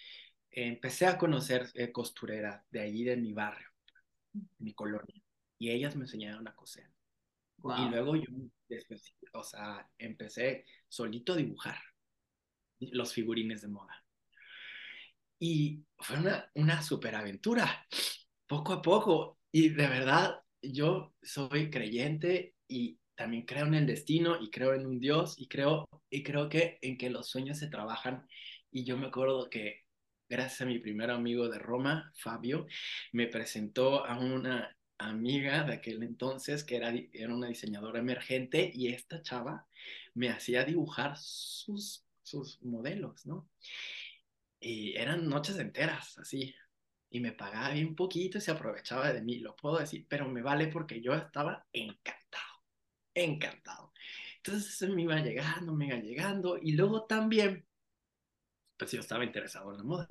empecé 0.51 1.05
a 1.05 1.17
conocer 1.17 1.70
eh, 1.74 1.91
costureras 1.91 2.63
de 2.70 2.81
allí 2.81 3.03
de 3.03 3.17
mi 3.17 3.34
barrio, 3.34 3.67
de 4.34 4.46
mi 4.60 4.74
colonia, 4.74 5.22
y 5.58 5.72
ellas 5.72 5.96
me 5.96 6.03
enseñaron 6.03 6.48
a 6.48 6.55
coser. 6.55 6.89
Y 7.77 7.89
luego 7.89 8.15
yo, 8.15 8.31
o 9.34 9.43
sea, 9.43 9.88
empecé 10.00 10.65
solito 10.88 11.34
a 11.34 11.38
dibujar 11.38 11.77
los 12.79 13.13
figurines 13.13 13.62
de 13.62 13.67
moda. 13.67 14.03
Y 15.39 15.84
fue 16.00 16.17
una, 16.17 16.50
una 16.55 16.81
super 16.81 17.15
aventura, 17.15 17.86
poco 18.48 18.74
a 18.74 18.81
poco. 18.81 19.39
Y 19.51 19.70
de 19.70 19.88
verdad, 19.88 20.41
yo 20.62 21.13
soy 21.22 21.70
creyente 21.70 22.55
y 22.67 23.00
también 23.15 23.46
creo 23.46 23.67
en 23.67 23.75
el 23.75 23.86
destino 23.86 24.41
y 24.41 24.50
creo 24.50 24.74
en 24.74 24.88
un 24.88 25.00
Dios 25.00 25.36
y 25.38 25.48
creo, 25.48 25.88
y 26.10 26.24
creo 26.24 26.50
que 26.50 26.79
en 26.81 26.98
que 26.98 27.12
los 27.12 27.29
sueños 27.29 27.60
se 27.60 27.67
trabajan. 27.67 28.25
Y 28.72 28.86
yo 28.86 28.98
me 28.98 29.08
acuerdo 29.08 29.50
que 29.50 29.80
gracias 30.31 30.61
a 30.61 30.65
mi 30.65 30.79
primer 30.79 31.11
amigo 31.11 31.50
de 31.50 31.59
Roma, 31.59 32.11
Fabio, 32.15 32.65
me 33.11 33.27
presentó 33.27 34.05
a 34.05 34.17
una 34.17 34.75
amiga 34.97 35.63
de 35.63 35.73
aquel 35.73 36.01
entonces 36.03 36.63
que 36.63 36.77
era, 36.77 36.93
era 37.13 37.35
una 37.35 37.47
diseñadora 37.47 38.00
emergente 38.00 38.71
y 38.73 38.88
esta 38.88 39.21
chava 39.21 39.67
me 40.13 40.29
hacía 40.29 40.63
dibujar 40.63 41.17
sus, 41.17 42.05
sus 42.23 42.61
modelos, 42.63 43.25
¿no? 43.25 43.50
y 44.61 44.95
eran 44.95 45.27
noches 45.27 45.57
enteras, 45.57 46.17
así, 46.19 46.55
y 47.09 47.19
me 47.19 47.33
pagaba 47.33 47.71
bien 47.73 47.95
poquito 47.95 48.38
y 48.38 48.41
se 48.41 48.51
aprovechaba 48.51 49.11
de 49.11 49.21
mí, 49.21 49.39
lo 49.39 49.55
puedo 49.55 49.79
decir, 49.79 50.05
pero 50.07 50.29
me 50.29 50.41
vale 50.41 50.67
porque 50.67 51.01
yo 51.01 51.13
estaba 51.13 51.65
encantado, 51.73 52.63
encantado. 53.13 53.91
Entonces 54.38 54.89
me 54.89 55.03
iba 55.03 55.19
llegando, 55.19 55.73
me 55.73 55.88
iba 55.88 55.97
llegando, 55.97 56.57
y 56.61 56.73
luego 56.73 57.05
también, 57.05 57.65
pues 58.81 58.93
yo 58.93 59.00
estaba 59.00 59.23
interesado 59.23 59.69
en 59.69 59.77
la 59.77 59.83
moda. 59.83 60.07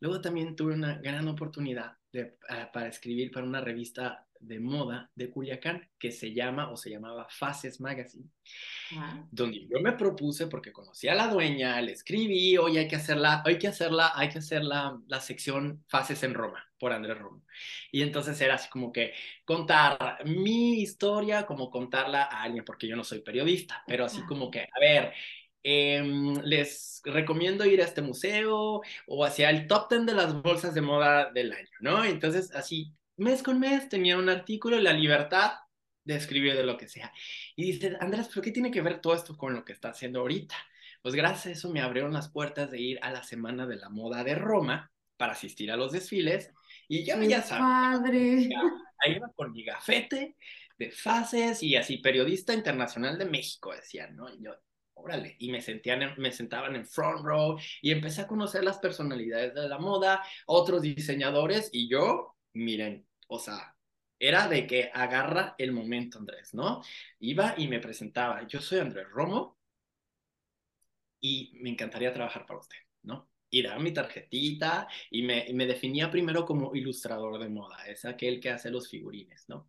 Luego 0.00 0.22
también 0.22 0.56
tuve 0.56 0.72
una 0.72 0.96
gran 0.96 1.28
oportunidad 1.28 1.98
de, 2.10 2.38
uh, 2.48 2.72
para 2.72 2.88
escribir 2.88 3.30
para 3.30 3.46
una 3.46 3.60
revista 3.60 4.26
de 4.40 4.58
moda 4.60 5.10
de 5.14 5.30
Culiacán 5.30 5.88
que 5.98 6.10
se 6.10 6.32
llama 6.32 6.70
o 6.70 6.76
se 6.78 6.88
llamaba 6.88 7.28
Faces 7.28 7.82
Magazine, 7.82 8.30
ah. 8.96 9.24
donde 9.30 9.68
yo 9.68 9.78
me 9.80 9.92
propuse 9.92 10.46
porque 10.46 10.72
conocí 10.72 11.06
a 11.06 11.14
la 11.14 11.28
dueña, 11.28 11.80
le 11.82 11.92
escribí, 11.92 12.56
hoy 12.56 12.78
hay 12.78 12.88
que 12.88 12.96
hacerla, 12.96 13.42
hay 13.44 13.58
que 13.58 13.68
hacerla, 13.68 14.12
hay 14.14 14.30
que 14.30 14.38
hacer 14.38 14.64
la, 14.64 14.98
la 15.06 15.20
sección 15.20 15.84
Faces 15.86 16.22
en 16.22 16.32
Roma 16.32 16.64
por 16.78 16.94
Andrés 16.94 17.18
Romo. 17.18 17.44
Y 17.92 18.00
entonces 18.00 18.40
era 18.40 18.54
así 18.54 18.70
como 18.70 18.90
que 18.90 19.12
contar 19.44 20.24
mi 20.24 20.80
historia, 20.80 21.44
como 21.44 21.70
contarla 21.70 22.22
a 22.22 22.42
alguien, 22.42 22.64
porque 22.64 22.88
yo 22.88 22.96
no 22.96 23.04
soy 23.04 23.20
periodista, 23.20 23.84
pero 23.86 24.06
así 24.06 24.22
como 24.22 24.50
que, 24.50 24.62
a 24.62 24.80
ver, 24.80 25.12
eh, 25.64 26.02
les 26.44 27.00
recomiendo 27.04 27.64
ir 27.64 27.80
a 27.80 27.84
este 27.84 28.02
museo 28.02 28.80
o 29.06 29.24
hacia 29.24 29.50
el 29.50 29.66
top 29.66 29.90
10 29.90 30.06
de 30.06 30.14
las 30.14 30.40
bolsas 30.42 30.74
de 30.74 30.80
moda 30.80 31.30
del 31.32 31.52
año, 31.52 31.70
¿no? 31.80 32.04
Entonces, 32.04 32.52
así 32.54 32.94
mes 33.16 33.42
con 33.42 33.60
mes 33.60 33.88
tenía 33.88 34.16
un 34.18 34.28
artículo, 34.28 34.78
la 34.80 34.92
libertad 34.92 35.52
de 36.04 36.16
escribir 36.16 36.54
de 36.54 36.64
lo 36.64 36.76
que 36.76 36.88
sea. 36.88 37.12
Y 37.56 37.64
dice, 37.72 37.96
Andrés, 38.00 38.28
¿pero 38.28 38.42
qué 38.42 38.50
tiene 38.50 38.70
que 38.70 38.82
ver 38.82 39.00
todo 39.00 39.14
esto 39.14 39.36
con 39.36 39.54
lo 39.54 39.64
que 39.64 39.72
está 39.72 39.90
haciendo 39.90 40.20
ahorita? 40.20 40.56
Pues 41.02 41.14
gracias 41.14 41.46
a 41.46 41.50
eso 41.50 41.70
me 41.70 41.80
abrieron 41.80 42.12
las 42.12 42.30
puertas 42.30 42.70
de 42.70 42.80
ir 42.80 42.98
a 43.02 43.10
la 43.10 43.22
Semana 43.22 43.66
de 43.66 43.76
la 43.76 43.88
Moda 43.88 44.24
de 44.24 44.34
Roma 44.34 44.90
para 45.16 45.32
asistir 45.32 45.70
a 45.70 45.76
los 45.76 45.92
desfiles. 45.92 46.52
Y 46.88 47.04
yo 47.04 47.20
ya 47.22 47.42
sabes, 47.42 47.62
padre. 47.62 48.48
ahí 48.98 49.16
iba 49.16 49.28
con 49.34 49.52
mi 49.52 49.64
gafete 49.64 50.36
de 50.78 50.90
fases 50.90 51.62
y 51.62 51.76
así, 51.76 51.98
periodista 51.98 52.54
internacional 52.54 53.18
de 53.18 53.26
México, 53.26 53.74
decían, 53.74 54.16
¿no? 54.16 54.28
Y 54.32 54.42
yo, 54.42 54.54
órale, 54.94 55.36
y 55.38 55.50
me, 55.50 55.60
sentían 55.60 56.14
me 56.18 56.32
sentaban 56.32 56.76
en 56.76 56.86
front 56.86 57.24
row 57.24 57.58
y 57.80 57.90
empecé 57.90 58.22
a 58.22 58.26
conocer 58.26 58.64
las 58.64 58.78
personalidades 58.78 59.54
de 59.54 59.68
la 59.68 59.78
moda, 59.78 60.22
otros 60.46 60.82
diseñadores 60.82 61.70
y 61.72 61.88
yo, 61.88 62.36
miren, 62.54 63.06
o 63.28 63.38
sea, 63.38 63.74
era 64.18 64.46
de 64.48 64.66
que 64.66 64.90
agarra 64.94 65.54
el 65.58 65.72
momento, 65.72 66.18
Andrés, 66.18 66.54
¿no? 66.54 66.82
Iba 67.18 67.54
y 67.58 67.66
me 67.68 67.80
presentaba, 67.80 68.46
yo 68.46 68.60
soy 68.60 68.78
Andrés 68.78 69.08
Romo 69.10 69.58
y 71.20 71.52
me 71.60 71.70
encantaría 71.70 72.12
trabajar 72.12 72.46
para 72.46 72.60
usted, 72.60 72.76
¿no? 73.02 73.28
Y 73.50 73.62
daba 73.62 73.78
mi 73.80 73.92
tarjetita 73.92 74.88
y 75.10 75.22
me, 75.22 75.46
me 75.52 75.66
definía 75.66 76.10
primero 76.10 76.44
como 76.46 76.74
ilustrador 76.74 77.38
de 77.38 77.48
moda, 77.48 77.84
es 77.86 78.04
aquel 78.04 78.40
que 78.40 78.50
hace 78.50 78.70
los 78.70 78.88
figurines, 78.88 79.44
¿no? 79.48 79.68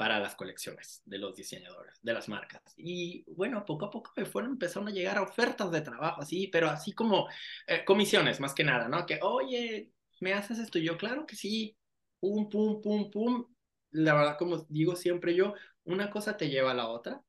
Para 0.00 0.18
las 0.18 0.34
colecciones 0.34 1.02
de 1.04 1.18
los 1.18 1.36
diseñadores, 1.36 2.00
de 2.00 2.14
las 2.14 2.26
marcas. 2.26 2.62
Y 2.78 3.22
bueno, 3.34 3.66
poco 3.66 3.84
a 3.84 3.90
poco 3.90 4.10
me 4.16 4.24
fueron 4.24 4.52
empezando 4.52 4.90
a 4.90 4.94
llegar 4.94 5.18
ofertas 5.18 5.70
de 5.70 5.82
trabajo, 5.82 6.22
así, 6.22 6.46
pero 6.46 6.70
así 6.70 6.92
como 6.92 7.28
eh, 7.66 7.84
comisiones 7.84 8.40
más 8.40 8.54
que 8.54 8.64
nada, 8.64 8.88
¿no? 8.88 9.04
Que, 9.04 9.18
oye, 9.20 9.92
¿me 10.20 10.32
haces 10.32 10.58
esto? 10.58 10.78
Y 10.78 10.84
yo, 10.84 10.96
claro 10.96 11.26
que 11.26 11.36
sí, 11.36 11.76
pum, 12.18 12.48
pum, 12.48 12.80
pum, 12.80 13.10
pum. 13.10 13.44
La 13.90 14.14
verdad, 14.14 14.38
como 14.38 14.64
digo 14.70 14.96
siempre 14.96 15.34
yo, 15.34 15.52
una 15.84 16.08
cosa 16.08 16.34
te 16.34 16.48
lleva 16.48 16.70
a 16.70 16.74
la 16.74 16.88
otra. 16.88 17.22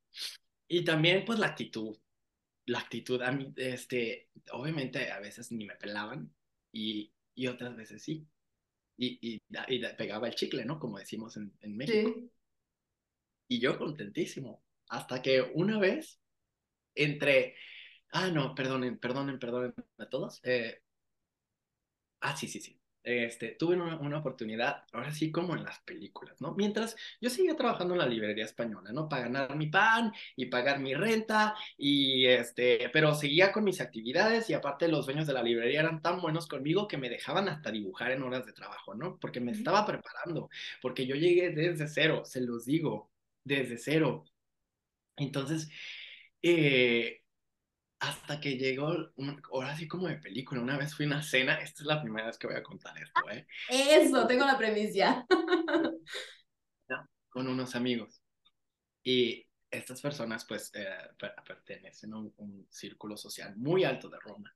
Y 0.70 0.86
también, 0.86 1.26
pues, 1.26 1.40
la 1.40 1.48
actitud. 1.48 1.98
La 2.68 2.80
actitud, 2.80 3.22
a 3.22 3.34
mí, 3.34 3.52
este, 3.58 4.30
obviamente 4.54 5.12
a 5.12 5.20
veces 5.20 5.52
ni 5.52 5.66
me 5.66 5.76
pelaban 5.76 6.34
y, 6.72 7.12
y 7.36 7.48
otras 7.48 7.76
veces 7.76 8.02
sí. 8.02 8.26
Y, 8.96 9.20
y, 9.22 9.42
y, 9.68 9.80
pegaba 9.98 10.30
el 10.30 10.36
chicle, 10.36 10.64
¿no? 10.64 10.80
Como 10.80 11.00
decimos 11.00 11.36
en, 11.36 11.52
en 11.60 11.76
México. 11.76 12.14
Sí. 12.16 12.32
Y 13.52 13.60
yo 13.60 13.78
contentísimo. 13.78 14.64
Hasta 14.88 15.22
que 15.22 15.42
una 15.42 15.78
vez, 15.78 16.22
entre, 16.96 17.56
ah, 18.12 18.30
no, 18.30 18.56
perdonen, 18.56 18.98
perdonen, 18.98 19.40
perdonen 19.40 19.74
a 19.98 20.10
todos. 20.10 20.40
Eh, 20.44 20.82
ah, 22.22 22.36
sí, 22.38 22.48
sí, 22.48 22.62
sí 22.62 22.82
este, 23.04 23.50
tuve 23.52 23.76
una, 23.76 23.98
una, 24.00 24.20
oportunidad, 24.20 24.84
ahora 24.92 25.12
sí 25.12 25.32
como 25.32 25.56
en 25.56 25.64
las 25.64 25.80
películas, 25.82 26.40
¿no? 26.40 26.54
Mientras 26.56 26.96
yo 27.20 27.30
seguía 27.30 27.56
trabajando 27.56 27.94
en 27.94 28.00
la 28.00 28.06
librería 28.06 28.46
española, 28.46 28.92
¿no? 28.92 29.10
Para 29.10 29.24
ganar 29.24 29.56
mi 29.56 29.68
pan 29.68 30.14
y 30.36 30.48
pagar 30.48 30.80
mi 30.80 30.94
renta, 30.94 31.56
y 31.78 32.26
este, 32.28 32.90
pero 32.94 33.16
seguía 33.16 33.52
con 33.52 33.64
mis 33.64 33.82
actividades 33.82 34.50
y 34.50 34.54
aparte 34.54 34.88
los 34.88 35.06
dueños 35.06 35.28
de 35.28 35.34
la 35.34 35.44
librería 35.44 35.82
eran 35.82 36.02
tan 36.02 36.22
buenos 36.22 36.48
conmigo 36.48 36.88
que 36.88 36.98
me 36.98 37.10
dejaban 37.10 37.50
hasta 37.50 37.72
dibujar 37.72 38.12
en 38.12 38.24
horas 38.24 38.46
de 38.46 38.54
trabajo, 38.54 38.94
¿no? 38.96 39.18
Porque 39.20 39.40
me 39.40 39.52
estaba 39.52 39.86
preparando, 39.86 40.50
porque 40.82 41.06
yo 41.08 41.16
llegué 41.16 41.50
desde 41.52 41.88
cero, 41.88 42.24
se 42.26 42.42
los 42.42 42.66
digo, 42.66 43.11
desde 43.44 43.78
cero. 43.78 44.24
Entonces, 45.18 45.70
eh, 46.42 47.22
hasta 48.00 48.40
que 48.40 48.58
llegó, 48.58 49.12
ahora 49.52 49.78
sí 49.78 49.88
como 49.88 50.08
de 50.08 50.18
película, 50.18 50.62
una 50.62 50.78
vez 50.78 50.96
fui 50.96 51.06
a 51.06 51.10
una 51.10 51.22
cena, 51.22 51.62
esta 51.62 51.84
es 51.84 51.88
la 51.88 52.02
primera 52.02 52.28
vez 52.28 52.38
que 52.38 52.48
voy 52.48 52.56
a 52.56 52.64
contar 52.64 52.98
esto, 52.98 53.30
¿eh? 53.30 53.46
Eso, 53.70 54.26
tengo 54.26 54.46
la 54.46 54.58
premisa. 54.58 55.26
con 57.30 57.48
unos 57.48 57.76
amigos. 57.76 58.22
Y 59.04 59.48
estas 59.70 60.02
personas 60.02 60.46
pues 60.46 60.70
eh, 60.74 60.86
pertenecen 61.48 62.14
a 62.14 62.18
un, 62.18 62.34
un, 62.38 62.68
círculo 62.70 63.16
social 63.16 63.56
muy 63.56 63.84
alto 63.84 64.10
de 64.10 64.20
Roma. 64.20 64.54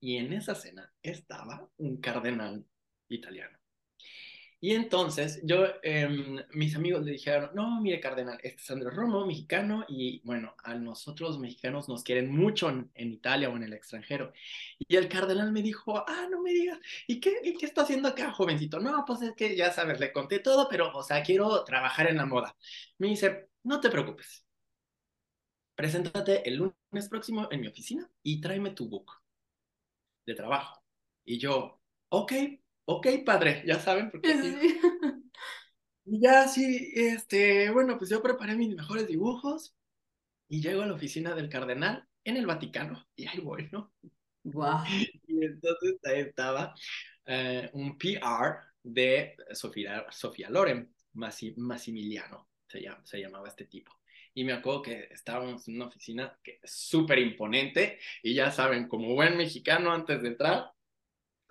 Y 0.00 0.16
en 0.16 0.32
esa 0.32 0.54
cena 0.54 0.90
estaba 1.02 1.68
un 1.78 2.00
cardenal 2.00 2.64
italiano. 3.08 3.58
Y 4.64 4.76
entonces 4.76 5.40
yo, 5.42 5.64
eh, 5.82 6.08
mis 6.54 6.76
amigos 6.76 7.04
le 7.04 7.10
dijeron, 7.10 7.50
no, 7.52 7.80
mire 7.80 7.98
Cardenal, 7.98 8.38
este 8.44 8.62
es 8.62 8.70
Andrés 8.70 8.94
Romo, 8.94 9.26
mexicano, 9.26 9.84
y 9.88 10.22
bueno, 10.24 10.54
a 10.62 10.76
nosotros 10.76 11.30
los 11.30 11.38
mexicanos 11.40 11.88
nos 11.88 12.04
quieren 12.04 12.30
mucho 12.30 12.68
en, 12.70 12.88
en, 12.94 13.12
Italia 13.12 13.50
o 13.50 13.56
en 13.56 13.64
el 13.64 13.72
extranjero. 13.72 14.32
Y 14.78 14.94
el 14.94 15.08
Cardenal 15.08 15.50
me 15.50 15.62
dijo, 15.62 15.98
ah, 16.06 16.28
no 16.30 16.40
me 16.42 16.52
digas, 16.52 16.78
¿y 17.08 17.18
qué, 17.18 17.40
¿y 17.42 17.56
qué 17.56 17.66
está 17.66 17.82
haciendo 17.82 18.08
acá, 18.08 18.30
jovencito? 18.32 18.78
No, 18.78 19.04
pues 19.04 19.22
es 19.22 19.34
que 19.34 19.56
ya 19.56 19.72
sabes, 19.72 19.98
le 19.98 20.12
conté 20.12 20.38
todo, 20.38 20.68
pero, 20.70 20.96
o 20.96 21.02
sea, 21.02 21.24
quiero 21.24 21.64
trabajar 21.64 22.08
en 22.08 22.18
la 22.18 22.26
moda. 22.26 22.56
Me 22.98 23.08
dice, 23.08 23.48
no 23.64 23.80
te 23.80 23.90
preocupes, 23.90 24.46
preséntate 25.74 26.48
el 26.48 26.56
lunes 26.56 27.08
próximo 27.08 27.48
en 27.50 27.62
mi 27.62 27.66
oficina 27.66 28.08
y 28.22 28.40
tráeme 28.40 28.70
tu 28.70 28.88
book 28.88 29.10
de 30.24 30.34
trabajo. 30.34 30.82
Y 31.24 31.38
yo, 31.38 31.80
ok, 32.10 32.32
ok, 32.84 33.06
padre, 33.24 33.62
ya 33.66 33.78
saben, 33.78 34.10
porque... 34.10 34.34
Sí. 34.34 34.80
Y 36.04 36.20
ya 36.20 36.48
sí, 36.48 36.90
este, 36.94 37.70
bueno, 37.70 37.96
pues 37.96 38.10
yo 38.10 38.22
preparé 38.22 38.56
mis 38.56 38.74
mejores 38.74 39.06
dibujos 39.06 39.76
y 40.48 40.60
llego 40.60 40.82
a 40.82 40.86
la 40.86 40.94
oficina 40.94 41.34
del 41.34 41.48
cardenal 41.48 42.06
en 42.24 42.36
el 42.36 42.46
Vaticano 42.46 43.06
y 43.14 43.26
ahí 43.28 43.38
voy, 43.38 43.68
¿no? 43.70 43.92
Wow. 44.44 44.80
Y 45.28 45.44
entonces 45.44 45.98
ahí 46.04 46.20
estaba 46.20 46.74
eh, 47.26 47.70
un 47.72 47.96
PR 47.96 48.58
de 48.82 49.36
Sofía, 49.52 50.04
Sofía 50.10 50.50
Loren, 50.50 50.92
Massimiliano, 51.14 52.48
se, 52.66 52.82
llama, 52.82 53.00
se 53.04 53.20
llamaba 53.20 53.48
este 53.48 53.66
tipo. 53.66 53.92
Y 54.34 54.44
me 54.44 54.54
acuerdo 54.54 54.82
que 54.82 55.08
estábamos 55.10 55.68
en 55.68 55.76
una 55.76 55.86
oficina 55.86 56.36
súper 56.64 57.18
imponente 57.18 57.98
y 58.22 58.34
ya 58.34 58.50
saben, 58.50 58.88
como 58.88 59.14
buen 59.14 59.36
mexicano 59.36 59.92
antes 59.92 60.22
de 60.22 60.28
entrar, 60.28 60.72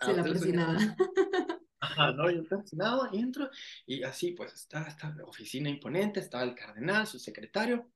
se 0.01 0.13
la 0.13 0.23
presionaba. 0.23 0.77
Ajá, 1.79 2.11
no, 2.13 2.29
yo 2.29 2.43
presionado 2.43 3.09
y 3.11 3.17
entro 3.17 3.49
y 3.87 4.03
así 4.03 4.31
pues 4.31 4.53
está 4.53 4.83
esta 4.83 5.15
oficina 5.25 5.69
imponente, 5.69 6.19
estaba 6.19 6.43
el 6.43 6.53
cardenal, 6.53 7.07
su 7.07 7.17
secretario 7.17 7.91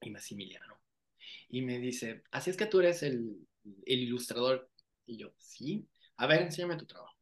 y 0.00 0.10
Maximiliano. 0.10 0.80
Y 1.48 1.62
me 1.62 1.78
dice, 1.78 2.24
así 2.30 2.50
es 2.50 2.56
que 2.56 2.66
tú 2.66 2.80
eres 2.80 3.02
el, 3.02 3.46
el 3.64 3.98
ilustrador. 4.00 4.70
Y 5.06 5.18
yo, 5.18 5.32
sí, 5.38 5.88
a 6.16 6.26
ver, 6.26 6.42
enséñame 6.42 6.76
tu 6.76 6.86
trabajo. 6.86 7.16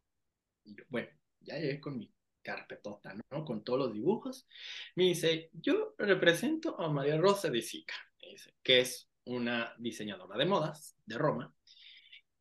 Y 0.65 0.75
yo, 0.75 0.85
bueno, 0.89 1.09
ya 1.41 1.59
llegué 1.59 1.81
con 1.81 1.97
mi 1.97 2.13
carpetota, 2.43 3.15
¿no? 3.31 3.45
Con 3.45 3.63
todos 3.65 3.79
los 3.79 3.93
dibujos. 3.93 4.47
Me 4.95 5.05
dice, 5.05 5.51
yo 5.53 5.95
represento 5.99 6.81
a 6.81 6.89
María 6.89 7.19
Rosa 7.19 7.51
de 7.51 7.63
Sica, 7.63 7.95
dice, 8.21 8.55
que 8.63 8.81
es 8.81 9.09
una 9.25 9.75
diseñadora 9.79 10.39
de 10.39 10.47
modas 10.47 10.97
de 11.05 11.19
Roma, 11.19 11.56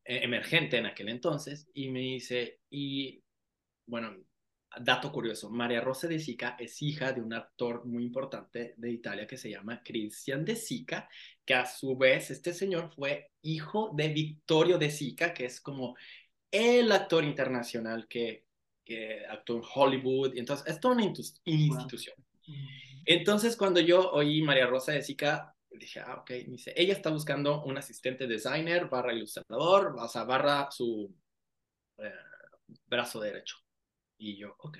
emergente 0.06 0.76
en 0.78 0.86
aquel 0.86 1.08
entonces, 1.08 1.68
y 1.74 1.88
me 1.88 2.00
dice, 2.00 2.60
y 2.70 3.22
bueno, 3.86 4.16
dato 4.80 5.10
curioso, 5.10 5.50
María 5.50 5.80
Rosa 5.80 6.06
de 6.06 6.18
Sica 6.18 6.56
es 6.58 6.82
hija 6.82 7.12
de 7.12 7.20
un 7.20 7.32
actor 7.32 7.84
muy 7.86 8.04
importante 8.04 8.74
de 8.76 8.90
Italia 8.90 9.26
que 9.26 9.38
se 9.38 9.50
llama 9.50 9.82
Christian 9.82 10.44
de 10.44 10.56
Sica, 10.56 11.08
que 11.44 11.54
a 11.54 11.66
su 11.66 11.96
vez 11.96 12.30
este 12.30 12.52
señor 12.52 12.92
fue 12.94 13.30
hijo 13.42 13.92
de 13.94 14.08
Vittorio 14.08 14.78
de 14.78 14.90
Sica, 14.90 15.32
que 15.32 15.46
es 15.46 15.60
como 15.60 15.96
el 16.50 16.92
actor 16.92 17.24
internacional 17.24 18.06
que, 18.06 18.44
que 18.84 19.24
actuó 19.26 19.56
en 19.56 19.62
Hollywood, 19.74 20.34
y 20.34 20.40
entonces 20.40 20.66
es 20.66 20.80
toda 20.80 20.94
una 20.94 21.04
institución. 21.04 22.14
Entonces 23.04 23.56
cuando 23.56 23.80
yo 23.80 24.10
oí 24.12 24.42
María 24.42 24.66
Rosa 24.66 24.92
de 24.92 25.02
Sica, 25.02 25.55
dije, 25.78 26.00
ah, 26.00 26.16
ok, 26.20 26.30
me 26.30 26.52
dice, 26.52 26.72
ella 26.76 26.92
está 26.94 27.10
buscando 27.10 27.62
un 27.64 27.78
asistente 27.78 28.26
designer, 28.26 28.88
barra 28.88 29.12
ilustrador, 29.12 29.96
o 29.98 30.08
sea, 30.08 30.24
barra 30.24 30.70
su 30.70 31.14
eh, 31.98 32.12
brazo 32.86 33.20
derecho. 33.20 33.56
Y 34.18 34.36
yo, 34.38 34.56
ok, 34.58 34.78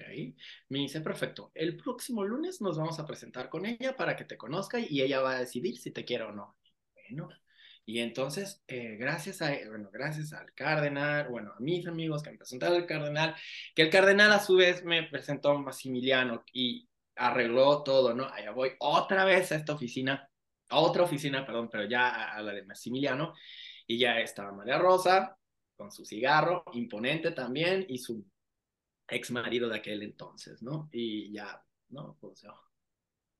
me 0.70 0.78
dice, 0.80 1.00
perfecto, 1.02 1.50
el 1.54 1.76
próximo 1.76 2.24
lunes 2.24 2.60
nos 2.60 2.78
vamos 2.78 2.98
a 2.98 3.06
presentar 3.06 3.50
con 3.50 3.66
ella 3.66 3.94
para 3.96 4.16
que 4.16 4.24
te 4.24 4.36
conozca 4.38 4.78
y 4.80 5.02
ella 5.02 5.20
va 5.20 5.36
a 5.36 5.40
decidir 5.40 5.78
si 5.78 5.90
te 5.90 6.04
quiere 6.04 6.24
o 6.24 6.32
no. 6.32 6.56
Bueno, 6.94 7.28
y 7.84 8.00
entonces, 8.00 8.62
eh, 8.66 8.96
gracias 8.98 9.42
a, 9.42 9.50
bueno, 9.68 9.90
gracias 9.92 10.32
al 10.32 10.52
cardenal, 10.54 11.28
bueno, 11.28 11.52
a 11.56 11.60
mis 11.60 11.86
amigos 11.86 12.22
que 12.22 12.32
me 12.32 12.38
presentaron 12.38 12.78
al 12.78 12.86
cardenal, 12.86 13.36
que 13.74 13.82
el 13.82 13.90
cardenal 13.90 14.32
a 14.32 14.40
su 14.40 14.56
vez 14.56 14.84
me 14.84 15.04
presentó 15.04 15.50
a 15.50 15.58
Maximiliano 15.58 16.44
y 16.52 16.88
arregló 17.14 17.82
todo, 17.84 18.12
¿no? 18.14 18.26
Allá 18.26 18.50
voy 18.50 18.72
otra 18.80 19.24
vez 19.24 19.52
a 19.52 19.56
esta 19.56 19.74
oficina, 19.74 20.28
a 20.68 20.78
otra 20.80 21.04
oficina, 21.04 21.44
perdón, 21.44 21.68
pero 21.70 21.84
ya 21.84 22.32
a 22.32 22.42
la 22.42 22.52
de 22.52 22.64
Maximiliano, 22.64 23.34
y 23.86 23.98
ya 23.98 24.20
estaba 24.20 24.52
María 24.52 24.78
Rosa 24.78 25.38
con 25.76 25.92
su 25.92 26.04
cigarro, 26.04 26.64
imponente 26.72 27.30
también, 27.32 27.84
y 27.88 27.98
su 27.98 28.24
ex 29.08 29.30
marido 29.30 29.68
de 29.68 29.76
aquel 29.76 30.02
entonces, 30.02 30.62
¿no? 30.62 30.88
Y 30.92 31.32
ya, 31.32 31.62
¿no? 31.90 32.16
Pues, 32.20 32.44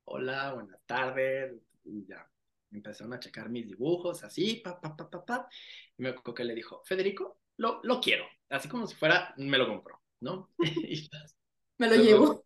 hola, 0.05 0.55
buenas 0.55 0.81
tardes, 0.87 1.55
y 1.85 2.07
ya 2.07 2.29
empezaron 2.71 3.15
a 3.15 3.21
checar 3.21 3.49
mis 3.49 3.67
dibujos, 3.67 4.23
así, 4.23 4.57
pa, 4.57 4.81
pa, 4.81 4.97
pa, 4.97 5.09
pa, 5.09 5.25
pa. 5.25 5.49
Y 5.97 6.03
me 6.03 6.11
acuerdo 6.11 6.35
que 6.35 6.45
le 6.45 6.55
dijo, 6.55 6.83
Federico, 6.85 7.41
lo, 7.57 7.81
lo 7.83 8.01
quiero, 8.01 8.25
así 8.51 8.69
como 8.69 8.87
si 8.87 8.95
fuera, 8.95 9.35
me 9.39 9.59
lo 9.59 9.67
compro, 9.67 10.03
¿no? 10.21 10.51
me 11.79 11.89
lo 11.89 11.97
llevo. 11.97 12.45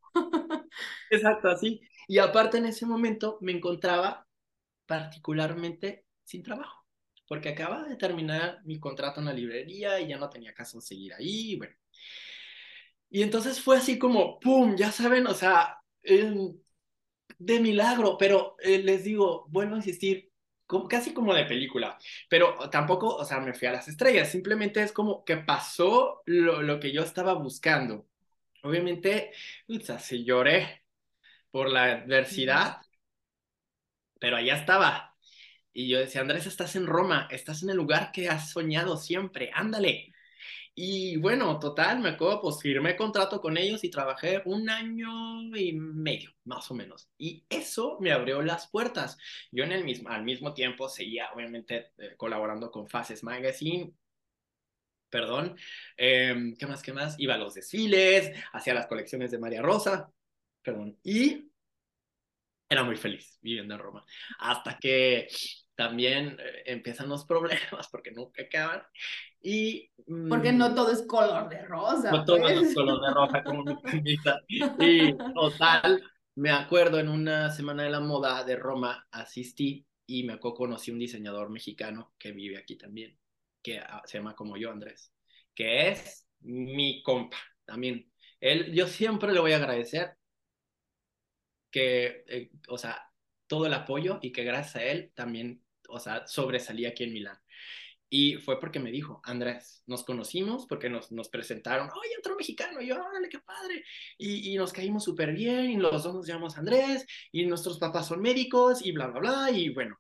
Exacto, 1.11 1.49
así. 1.49 1.81
Y 2.07 2.19
aparte 2.19 2.59
en 2.59 2.67
ese 2.67 2.87
momento 2.87 3.39
me 3.41 3.53
encontraba 3.53 4.27
particularmente 4.91 6.07
sin 6.25 6.43
trabajo, 6.43 6.85
porque 7.29 7.51
acaba 7.51 7.85
de 7.85 7.95
terminar 7.95 8.61
mi 8.65 8.81
contrato 8.81 9.21
en 9.21 9.27
la 9.27 9.33
librería 9.33 10.01
y 10.01 10.09
ya 10.09 10.19
no 10.19 10.29
tenía 10.29 10.53
caso 10.53 10.81
seguir 10.81 11.15
ahí, 11.15 11.55
bueno. 11.55 11.77
Y 13.09 13.23
entonces 13.23 13.61
fue 13.61 13.77
así 13.77 14.01
como, 14.01 14.41
¡pum! 14.41 14.75
Ya 14.77 14.91
saben, 14.91 15.29
o 15.29 15.35
sea, 15.35 15.79
de 16.03 17.61
milagro, 17.61 18.17
pero 18.19 18.57
eh, 18.59 18.79
les 18.79 19.05
digo, 19.05 19.47
vuelvo 19.49 19.75
a 19.75 19.79
insistir, 19.79 20.33
como, 20.67 20.89
casi 20.89 21.15
como 21.15 21.35
de 21.35 21.45
película, 21.45 21.97
pero 22.29 22.69
tampoco, 22.69 23.15
o 23.15 23.25
sea, 23.25 23.39
me 23.39 23.55
fui 23.55 23.69
a 23.69 23.73
las 23.73 23.87
estrellas, 23.87 24.29
simplemente 24.29 24.83
es 24.83 24.91
como 24.91 25.25
que 25.25 25.37
pasó 25.37 26.23
lo, 26.27 26.63
lo 26.63 26.81
que 26.81 26.91
yo 26.93 27.03
estaba 27.03 27.35
buscando. 27.35 28.09
Obviamente, 28.65 29.31
o 29.69 29.79
sea, 29.81 30.01
sí 30.01 30.25
lloré 30.25 30.85
por 31.53 31.71
la 31.71 31.85
adversidad, 31.85 32.79
pero 34.21 34.37
allá 34.37 34.55
estaba. 34.57 35.17
Y 35.73 35.89
yo 35.89 35.99
decía, 35.99 36.21
Andrés, 36.21 36.47
estás 36.47 36.77
en 36.77 36.87
Roma, 36.87 37.29
estás 37.31 37.63
en 37.63 37.71
el 37.71 37.77
lugar 37.77 38.13
que 38.13 38.29
has 38.29 38.51
soñado 38.53 38.97
siempre, 38.97 39.51
ándale. 39.55 40.13
Y 40.75 41.17
bueno, 41.17 41.59
total, 41.59 42.01
me 42.01 42.11
acuerdo, 42.11 42.41
pues 42.41 42.61
firmé 42.63 42.97
contrato 42.97 43.41
con 43.41 43.57
ellos 43.59 43.85
y 43.85 43.91
trabajé 43.91 44.43
un 44.47 44.71
año 44.71 45.55
y 45.57 45.73
medio, 45.75 46.31
más 46.45 46.71
o 46.71 46.75
menos. 46.75 47.09
Y 47.19 47.45
eso 47.49 47.99
me 48.01 48.13
abrió 48.13 48.41
las 48.43 48.69
puertas. 48.71 49.19
Yo 49.51 49.65
en 49.65 49.73
el 49.73 49.85
mismo, 49.85 50.09
al 50.11 50.25
mismo 50.25 50.55
tiempo 50.55 50.89
seguía, 50.89 51.31
obviamente, 51.35 51.93
eh, 51.99 52.15
colaborando 52.17 52.71
con 52.71 52.89
Faces 52.89 53.23
Magazine. 53.25 53.93
Perdón, 55.11 55.57
em, 55.97 56.57
¿qué 56.57 56.67
más, 56.67 56.83
qué 56.83 56.93
más? 56.93 57.17
Iba 57.19 57.35
a 57.35 57.39
los 57.39 57.55
desfiles, 57.55 58.33
hacía 58.53 58.75
las 58.75 58.87
colecciones 58.87 59.31
de 59.33 59.39
María 59.39 59.61
Rosa, 59.61 60.11
perdón, 60.63 60.99
y 61.03 61.50
era 62.71 62.85
muy 62.85 62.97
feliz 62.97 63.37
viviendo 63.43 63.75
en 63.75 63.81
Roma. 63.81 64.05
Hasta 64.39 64.79
que 64.79 65.27
también 65.75 66.37
eh, 66.39 66.63
empiezan 66.67 67.09
los 67.09 67.25
problemas 67.27 67.89
porque 67.91 68.13
nunca 68.13 68.43
acaban. 68.43 68.83
Y, 69.43 69.91
porque 70.29 70.53
no 70.53 70.71
mm, 70.71 70.75
todo 70.75 70.93
es 70.93 71.03
color 71.07 71.49
de 71.49 71.63
rosa. 71.67 72.11
No 72.13 72.25
todo 72.25 72.49
es 72.49 72.61
pues. 72.61 72.75
color 72.75 73.01
de 73.01 73.15
rosa 73.15 73.43
como 73.43 73.65
mi 73.65 74.17
Y 74.79 75.17
total, 75.35 76.03
me 76.37 76.51
acuerdo 76.51 77.01
en 77.01 77.09
una 77.09 77.51
semana 77.51 77.83
de 77.83 77.91
la 77.91 78.01
moda 78.01 78.45
de 78.45 78.57
Roma 78.57 79.07
asistí 79.11 79.85
y 80.07 80.25
me 80.25 80.35
acuerdo 80.35 80.57
conocí 80.57 80.91
un 80.91 80.99
diseñador 80.99 81.51
mexicano 81.51 82.15
que 82.19 82.33
vive 82.33 82.59
aquí 82.59 82.77
también, 82.77 83.19
que 83.63 83.79
ah, 83.79 84.03
se 84.05 84.19
llama 84.19 84.35
como 84.35 84.57
yo, 84.57 84.71
Andrés, 84.71 85.13
que 85.55 85.89
es 85.89 86.27
mi 86.41 87.03
compa 87.03 87.39
también. 87.65 88.11
Él, 88.41 88.73
yo 88.73 88.87
siempre 88.87 89.33
le 89.33 89.41
voy 89.41 89.53
a 89.53 89.57
agradecer 89.57 90.17
que, 91.71 92.25
eh, 92.29 92.51
o 92.69 92.79
sea, 92.79 93.11
todo 93.47 93.67
el 93.67 93.75
apoyo 93.75 94.19
y 94.23 94.33
que 94.33 94.45
gracias 94.45 94.77
a 94.77 94.85
él 94.85 95.13
también 95.15 95.63
o 95.91 95.99
sea, 95.99 96.27
sobresalí 96.27 96.87
aquí 96.87 97.05
en 97.05 97.13
Milán. 97.13 97.39
Y 98.13 98.37
fue 98.39 98.59
porque 98.59 98.81
me 98.81 98.91
dijo, 98.91 99.21
Andrés, 99.25 99.85
nos 99.87 100.03
conocimos 100.05 100.67
porque 100.67 100.91
nos, 100.91 101.13
nos 101.13 101.29
presentaron, 101.29 101.89
oye, 101.91 102.17
otro 102.19 102.35
mexicano, 102.35 102.81
y 102.81 102.89
yo, 102.89 102.97
órale, 102.97 103.29
qué 103.29 103.39
padre. 103.39 103.85
Y, 104.19 104.53
y 104.53 104.57
nos 104.57 104.73
caímos 104.73 105.05
súper 105.05 105.33
bien, 105.33 105.71
y 105.71 105.77
los 105.77 106.03
dos 106.03 106.15
nos 106.15 106.27
llamamos 106.27 106.59
Andrés, 106.59 107.07
y 107.31 107.47
nuestros 107.47 107.79
papás 107.79 108.09
son 108.09 108.21
médicos, 108.21 108.85
y 108.85 108.91
bla, 108.91 109.07
bla, 109.07 109.21
bla. 109.21 109.51
Y 109.53 109.69
bueno, 109.69 109.97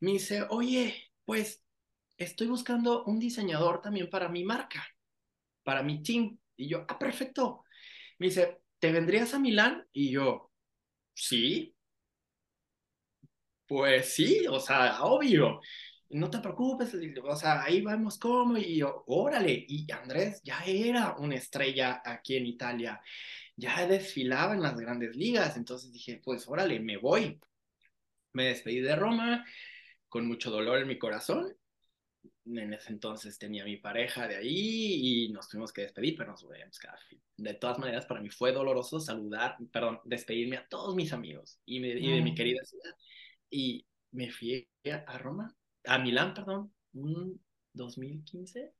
me 0.00 0.12
dice, 0.12 0.46
oye, 0.48 1.10
pues 1.26 1.62
estoy 2.16 2.46
buscando 2.46 3.04
un 3.04 3.18
diseñador 3.18 3.82
también 3.82 4.08
para 4.08 4.30
mi 4.30 4.42
marca, 4.42 4.86
para 5.62 5.82
mi 5.82 6.02
team. 6.02 6.38
Y 6.56 6.68
yo, 6.68 6.86
ah, 6.88 6.98
perfecto. 6.98 7.64
Me 8.18 8.28
dice, 8.28 8.62
¿te 8.78 8.90
vendrías 8.90 9.34
a 9.34 9.38
Milán? 9.38 9.86
Y 9.92 10.10
yo, 10.12 10.49
sí, 11.14 11.74
pues 13.66 14.14
sí, 14.14 14.46
o 14.48 14.60
sea, 14.60 15.02
obvio. 15.04 15.60
No 16.10 16.28
te 16.30 16.40
preocupes, 16.40 16.92
o 17.22 17.36
sea, 17.36 17.62
ahí 17.62 17.82
vamos 17.82 18.18
como, 18.18 18.58
y 18.58 18.82
órale, 19.06 19.64
y 19.68 19.86
Andrés 19.92 20.40
ya 20.42 20.60
era 20.66 21.14
una 21.18 21.36
estrella 21.36 22.02
aquí 22.04 22.36
en 22.36 22.46
Italia, 22.46 23.00
ya 23.56 23.86
desfilaba 23.86 24.54
en 24.54 24.62
las 24.62 24.76
grandes 24.78 25.16
ligas, 25.16 25.56
entonces 25.56 25.92
dije, 25.92 26.20
pues 26.24 26.48
órale, 26.48 26.80
me 26.80 26.96
voy. 26.98 27.40
Me 28.32 28.46
despedí 28.46 28.80
de 28.80 28.96
Roma 28.96 29.44
con 30.08 30.26
mucho 30.28 30.50
dolor 30.50 30.78
en 30.80 30.88
mi 30.88 30.98
corazón. 30.98 31.56
En 32.56 32.72
ese 32.72 32.92
entonces 32.92 33.38
tenía 33.38 33.64
mi 33.64 33.76
pareja 33.76 34.26
de 34.26 34.36
ahí 34.36 35.26
y 35.26 35.28
nos 35.32 35.48
tuvimos 35.48 35.72
que 35.72 35.82
despedir, 35.82 36.16
pero 36.16 36.32
nos 36.32 36.46
veíamos 36.46 36.78
cada 36.78 36.98
fin. 36.98 37.20
De 37.36 37.54
todas 37.54 37.78
maneras, 37.78 38.06
para 38.06 38.20
mí 38.20 38.28
fue 38.28 38.52
doloroso 38.52 39.00
saludar, 39.00 39.56
perdón, 39.72 40.00
despedirme 40.04 40.56
a 40.56 40.68
todos 40.68 40.94
mis 40.94 41.12
amigos 41.12 41.60
y, 41.64 41.78
y 41.78 42.12
de 42.12 42.22
mi 42.22 42.34
querida 42.34 42.64
ciudad 42.64 42.94
y 43.50 43.84
me 44.12 44.30
fui 44.30 44.68
a 45.06 45.18
Roma, 45.18 45.54
a 45.84 45.98
Milán, 45.98 46.34
perdón, 46.34 46.72
un 46.94 47.40
2015, 47.74 48.72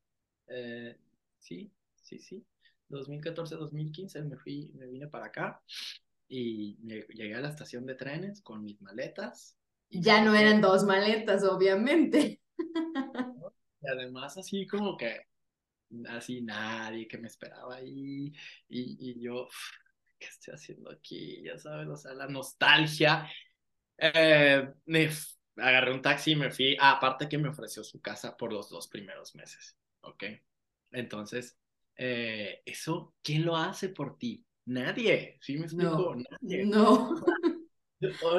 eh, 0.46 0.96
sí, 1.38 1.70
sí, 2.00 2.18
sí, 2.18 2.44
2014-2015 2.88 4.24
me 4.24 4.36
fui, 4.36 4.70
me 4.74 4.86
vine 4.86 5.06
para 5.08 5.26
acá 5.26 5.62
y 6.28 6.76
llegué 7.12 7.34
a 7.34 7.40
la 7.40 7.50
estación 7.50 7.86
de 7.86 7.94
trenes 7.96 8.40
con 8.40 8.62
mis 8.62 8.80
maletas. 8.80 9.56
ya 9.90 10.24
no 10.24 10.34
eran 10.34 10.60
dos 10.60 10.84
maletas, 10.84 11.44
obviamente. 11.44 12.40
Y 13.82 13.88
además 13.88 14.36
así 14.36 14.66
como 14.66 14.96
que, 14.96 15.26
así 16.08 16.42
nadie 16.42 17.08
que 17.08 17.18
me 17.18 17.28
esperaba 17.28 17.76
ahí 17.76 18.32
y, 18.68 19.10
y 19.10 19.20
yo, 19.20 19.48
¿qué 20.18 20.26
estoy 20.26 20.54
haciendo 20.54 20.90
aquí? 20.90 21.42
Ya 21.42 21.58
sabes, 21.58 21.88
o 21.88 21.96
sea, 21.96 22.14
la 22.14 22.28
nostalgia 22.28 23.28
eh, 23.98 24.68
me 24.86 25.10
agarré 25.56 25.92
un 25.92 26.02
taxi 26.02 26.32
y 26.32 26.36
me 26.36 26.50
fui, 26.50 26.76
ah, 26.80 26.92
aparte 26.92 27.28
que 27.28 27.38
me 27.38 27.48
ofreció 27.48 27.84
su 27.84 28.00
casa 28.00 28.36
por 28.36 28.52
los 28.52 28.70
dos 28.70 28.88
primeros 28.88 29.34
meses, 29.34 29.76
¿ok? 30.02 30.24
Entonces, 30.92 31.58
eh, 31.96 32.62
eso, 32.64 33.14
¿quién 33.22 33.44
lo 33.44 33.56
hace 33.56 33.90
por 33.90 34.18
ti? 34.18 34.44
Nadie, 34.66 35.38
¿sí 35.40 35.56
me 35.56 35.64
explico? 35.64 36.14
No, 36.14 36.24
Nadie. 36.30 36.64
No. 36.64 37.14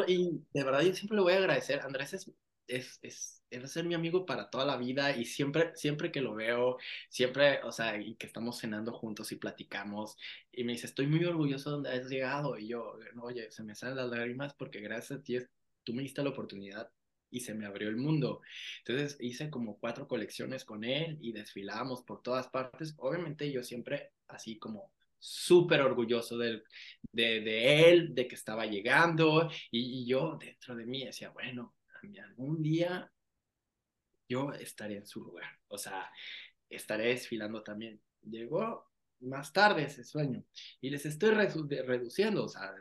Y 0.08 0.44
de 0.54 0.64
verdad 0.64 0.82
yo 0.82 0.92
siempre 0.92 1.18
le 1.18 1.22
voy 1.22 1.34
a 1.34 1.38
agradecer, 1.38 1.82
Andrés 1.82 2.14
es, 2.14 2.32
es, 2.66 2.98
es, 3.04 3.41
es 3.52 3.72
ser 3.72 3.86
mi 3.86 3.94
amigo 3.94 4.26
para 4.26 4.50
toda 4.50 4.66
la 4.66 4.78
vida 4.78 5.16
y 5.16 5.26
siempre, 5.26 5.72
siempre 5.76 6.12
que 6.12 6.22
lo 6.22 6.34
veo, 6.34 6.78
siempre, 7.10 7.62
o 7.64 7.72
sea, 7.72 8.00
y 8.00 8.16
que 8.16 8.28
estamos 8.28 8.60
cenando 8.60 8.94
juntos 8.94 9.32
y 9.32 9.36
platicamos, 9.36 10.18
y 10.52 10.64
me 10.64 10.74
dice, 10.74 10.88
estoy 10.88 11.08
muy 11.08 11.24
orgulloso 11.26 11.70
de 11.70 11.74
donde 11.76 11.90
has 11.92 12.10
llegado, 12.10 12.58
y 12.58 12.68
yo, 12.68 12.98
oye, 13.22 13.52
se 13.52 13.64
me 13.64 13.76
salen 13.76 13.98
las 13.98 14.10
lágrimas 14.10 14.54
porque 14.54 14.80
gracias 14.82 15.20
a 15.20 15.24
ti 15.24 15.38
tú 15.84 15.94
me 15.94 16.04
diste 16.04 16.24
la 16.24 16.30
oportunidad 16.30 16.92
y 17.30 17.42
se 17.42 17.54
me 17.54 17.66
abrió 17.66 17.90
el 17.90 17.98
mundo. 17.98 18.42
Entonces 18.80 19.18
hice 19.22 19.50
como 19.50 19.80
cuatro 19.80 20.08
colecciones 20.08 20.66
con 20.66 20.84
él 20.84 21.18
y 21.22 21.32
desfilamos 21.32 22.04
por 22.04 22.22
todas 22.22 22.50
partes. 22.50 22.94
Obviamente 22.98 23.52
yo 23.52 23.64
siempre 23.64 24.12
así 24.28 24.60
como 24.60 24.92
súper 25.18 25.82
orgulloso 25.82 26.38
de, 26.38 26.64
de, 27.12 27.42
de, 27.42 27.90
él, 27.90 28.16
de 28.16 28.28
que 28.28 28.36
estaba 28.36 28.66
llegando 28.66 29.50
y, 29.70 30.02
y, 30.02 30.06
yo 30.06 30.38
dentro 30.40 30.76
de 30.76 30.86
mí 30.86 31.06
decía, 31.06 31.30
bueno, 31.30 31.76
algún 32.24 32.62
día 32.62 33.12
yo 34.32 34.54
estaré 34.54 34.98
en 34.98 35.06
su 35.06 35.22
lugar, 35.22 35.52
o 35.68 35.78
sea, 35.78 36.10
estaré 36.70 37.08
desfilando 37.08 37.64
también. 37.64 38.02
Llegó 38.24 38.90
más 39.20 39.52
tarde 39.52 39.84
ese 39.84 40.04
sueño 40.04 40.44
y 40.80 40.90
les 40.90 41.06
estoy 41.06 41.32
reduciendo, 41.32 42.46
o 42.46 42.48
sea, 42.48 42.74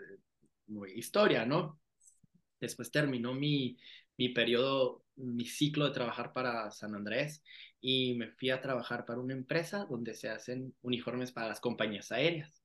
historia, 0.94 1.44
¿no? 1.44 1.80
Después 2.60 2.90
terminó 2.90 3.34
mi, 3.34 3.76
mi 4.16 4.28
periodo, 4.28 5.04
mi 5.16 5.44
ciclo 5.44 5.86
de 5.86 5.94
trabajar 5.94 6.32
para 6.32 6.70
San 6.70 6.94
Andrés 6.94 7.42
y 7.80 8.14
me 8.14 8.28
fui 8.28 8.50
a 8.50 8.60
trabajar 8.60 9.04
para 9.04 9.20
una 9.20 9.34
empresa 9.34 9.86
donde 9.86 10.14
se 10.14 10.28
hacen 10.28 10.74
uniformes 10.82 11.32
para 11.32 11.48
las 11.48 11.60
compañías 11.60 12.12
aéreas. 12.12 12.62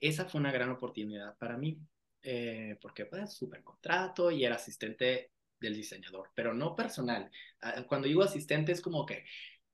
Esa 0.00 0.26
fue 0.26 0.40
una 0.40 0.52
gran 0.52 0.70
oportunidad 0.70 1.36
para 1.38 1.56
mí, 1.56 1.78
eh, 2.22 2.76
porque 2.82 3.06
pues 3.06 3.32
súper 3.32 3.62
contrato 3.62 4.30
y 4.30 4.44
era 4.44 4.56
asistente 4.56 5.31
del 5.62 5.74
diseñador, 5.76 6.30
pero 6.34 6.52
no 6.52 6.74
personal. 6.74 7.30
Ah, 7.60 7.84
cuando 7.88 8.08
digo 8.08 8.22
asistente 8.22 8.72
es 8.72 8.82
como 8.82 9.06
que 9.06 9.24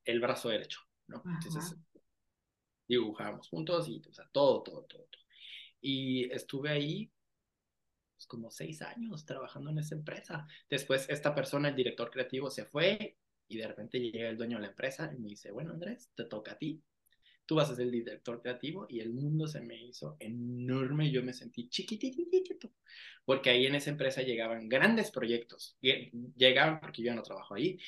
el 0.05 0.21
brazo 0.21 0.51
derecho, 0.51 0.81
¿no? 1.09 1.23
Entonces 1.25 1.77
dibujábamos 2.87 3.49
juntos 3.49 3.89
y 3.89 4.03
o 4.09 4.13
sea, 4.13 4.29
todo, 4.33 4.63
todo, 4.63 4.85
todo, 4.85 5.05
todo. 5.11 5.23
Y 5.81 6.31
estuve 6.33 6.71
ahí 6.71 7.13
pues, 8.17 8.27
como 8.27 8.51
seis 8.51 8.83
años 8.83 9.25
trabajando 9.25 9.71
en 9.71 9.79
esa 9.79 9.95
empresa. 9.95 10.47
Después 10.69 11.09
esta 11.09 11.35
persona, 11.35 11.69
el 11.69 11.77
director 11.77 12.11
creativo, 12.11 12.51
se 12.51 12.65
fue 12.65 13.17
y 13.49 13.57
de 13.57 13.67
repente 13.67 13.99
llega 13.99 14.29
el 14.29 14.37
dueño 14.37 14.57
de 14.59 14.63
la 14.63 14.69
empresa 14.69 15.11
y 15.15 15.19
me 15.19 15.29
dice, 15.29 15.51
bueno 15.51 15.73
Andrés, 15.73 16.11
te 16.15 16.25
toca 16.25 16.53
a 16.53 16.59
ti. 16.59 16.83
Tú 17.49 17.55
vas 17.55 17.71
a 17.71 17.75
ser 17.75 17.87
el 17.87 17.93
director 17.93 18.43
creativo 18.43 18.85
y 18.91 19.01
el 19.01 19.09
mundo 19.09 19.47
se 19.49 19.63
me 19.63 19.83
hizo 19.83 20.19
enorme 20.21 21.11
yo 21.11 21.23
me 21.23 21.33
sentí 21.33 21.71
chiquitito. 21.71 22.71
Porque 23.25 23.49
ahí 23.49 23.65
en 23.65 23.75
esa 23.75 23.89
empresa 23.89 24.21
llegaban 24.21 24.69
grandes 24.69 25.11
proyectos. 25.11 25.79
Llegaban, 25.81 26.79
porque 26.79 27.03
yo 27.03 27.15
no 27.15 27.23
trabajo 27.23 27.55
ahí, 27.55 27.79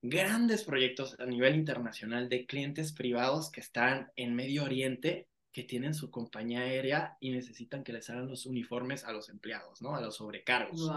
grandes 0.00 0.62
proyectos 0.62 1.18
a 1.18 1.26
nivel 1.26 1.56
internacional 1.56 2.28
de 2.28 2.46
clientes 2.46 2.92
privados 2.92 3.50
que 3.50 3.58
están 3.58 4.12
en 4.14 4.36
Medio 4.36 4.62
Oriente 4.62 5.26
que 5.50 5.64
tienen 5.64 5.92
su 5.92 6.08
compañía 6.12 6.60
aérea 6.60 7.16
y 7.18 7.30
necesitan 7.30 7.82
que 7.82 7.92
les 7.92 8.08
hagan 8.10 8.28
los 8.28 8.46
uniformes 8.46 9.02
a 9.02 9.12
los 9.12 9.28
empleados, 9.28 9.82
¿no? 9.82 9.96
A 9.96 10.00
los 10.00 10.18
sobrecargos. 10.18 10.88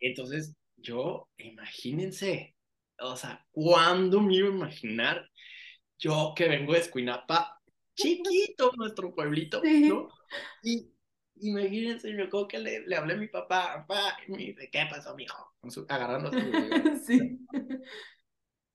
Entonces, 0.00 0.56
yo, 0.76 1.28
imagínense, 1.38 2.56
o 2.98 3.16
sea, 3.16 3.46
¿cuándo 3.52 4.20
me 4.20 4.34
iba 4.34 4.48
a 4.48 4.52
imaginar 4.52 5.30
yo 6.00 6.32
que 6.34 6.48
vengo 6.48 6.72
de 6.72 6.80
Escuinapa, 6.80 7.60
chiquito 7.94 8.72
nuestro 8.76 9.14
pueblito, 9.14 9.62
¿no? 9.62 10.08
Y 10.62 10.90
imagínense, 11.36 12.12
me 12.14 12.24
acuerdo 12.24 12.48
que 12.48 12.58
le, 12.58 12.86
le 12.86 12.96
hablé 12.96 13.14
a 13.14 13.18
mi 13.18 13.28
papá, 13.28 13.84
papá, 13.86 14.16
y 14.26 14.32
me 14.32 14.38
dice, 14.38 14.70
¿qué 14.72 14.86
pasó, 14.90 15.14
mijo? 15.14 15.54
Agarrando 15.88 16.30
sí. 17.06 17.38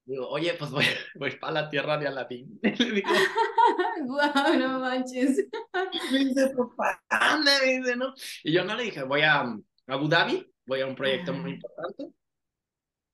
Digo, 0.06 0.30
oye, 0.30 0.54
pues 0.54 0.70
voy, 0.70 0.86
voy 1.16 1.32
para 1.38 1.54
la 1.54 1.70
tierra 1.70 1.98
de 1.98 2.08
Aladín. 2.08 2.60
Le 2.62 2.92
digo, 2.92 3.10
guau, 4.04 4.60
no 4.60 4.80
manches. 4.80 5.48
Me 6.12 6.26
dice, 6.26 6.52
papá, 6.56 7.42
me 7.44 7.72
dice, 7.72 7.96
¿no? 7.96 8.14
Y 8.44 8.54
yo 8.54 8.64
no 8.64 8.76
le 8.76 8.84
dije, 8.84 9.02
voy 9.02 9.22
a 9.22 9.58
Abu 9.88 10.08
Dhabi, 10.08 10.46
voy 10.68 10.82
a 10.82 10.86
un 10.86 10.96
proyecto 10.96 11.34
muy 11.34 11.54
importante. 11.54 12.14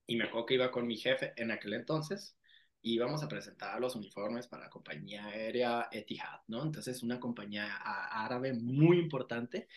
Y 0.05 0.17
me 0.17 0.25
acuerdo 0.25 0.45
que 0.47 0.55
iba 0.55 0.69
con 0.69 0.85
mi 0.85 0.97
jefe 0.97 1.31
en 1.37 1.51
aquel 1.51 1.75
entonces 1.75 2.35
y 2.81 2.95
íbamos 2.95 3.21
a 3.23 3.27
presentar 3.27 3.79
los 3.79 3.95
uniformes 3.95 4.47
para 4.47 4.63
la 4.63 4.69
compañía 4.69 5.25
aérea 5.27 5.87
Etihad, 5.91 6.39
¿no? 6.47 6.63
Entonces, 6.63 7.03
una 7.03 7.19
compañía 7.19 7.75
árabe 7.75 8.53
muy 8.53 8.97
importante, 8.97 9.67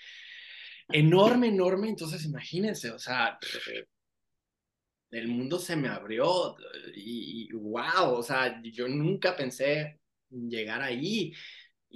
enorme, 0.89 1.49
enorme. 1.49 1.89
Entonces, 1.89 2.25
imagínense, 2.25 2.91
o 2.91 2.99
sea, 2.99 3.39
el 5.11 5.29
mundo 5.29 5.59
se 5.59 5.77
me 5.77 5.89
abrió 5.89 6.57
y, 6.95 7.53
wow, 7.53 8.15
o 8.15 8.23
sea, 8.23 8.61
yo 8.63 8.89
nunca 8.89 9.37
pensé 9.37 10.01
llegar 10.31 10.83
ahí. 10.83 11.33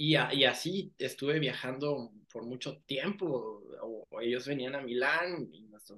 Y, 0.00 0.14
así 0.14 0.92
estuve 0.98 1.38
viajando 1.40 2.12
por 2.32 2.44
mucho 2.44 2.78
tiempo. 2.86 3.62
O, 3.82 4.20
ellos 4.20 4.46
venían 4.46 4.74
a 4.74 4.80
Milán, 4.80 5.50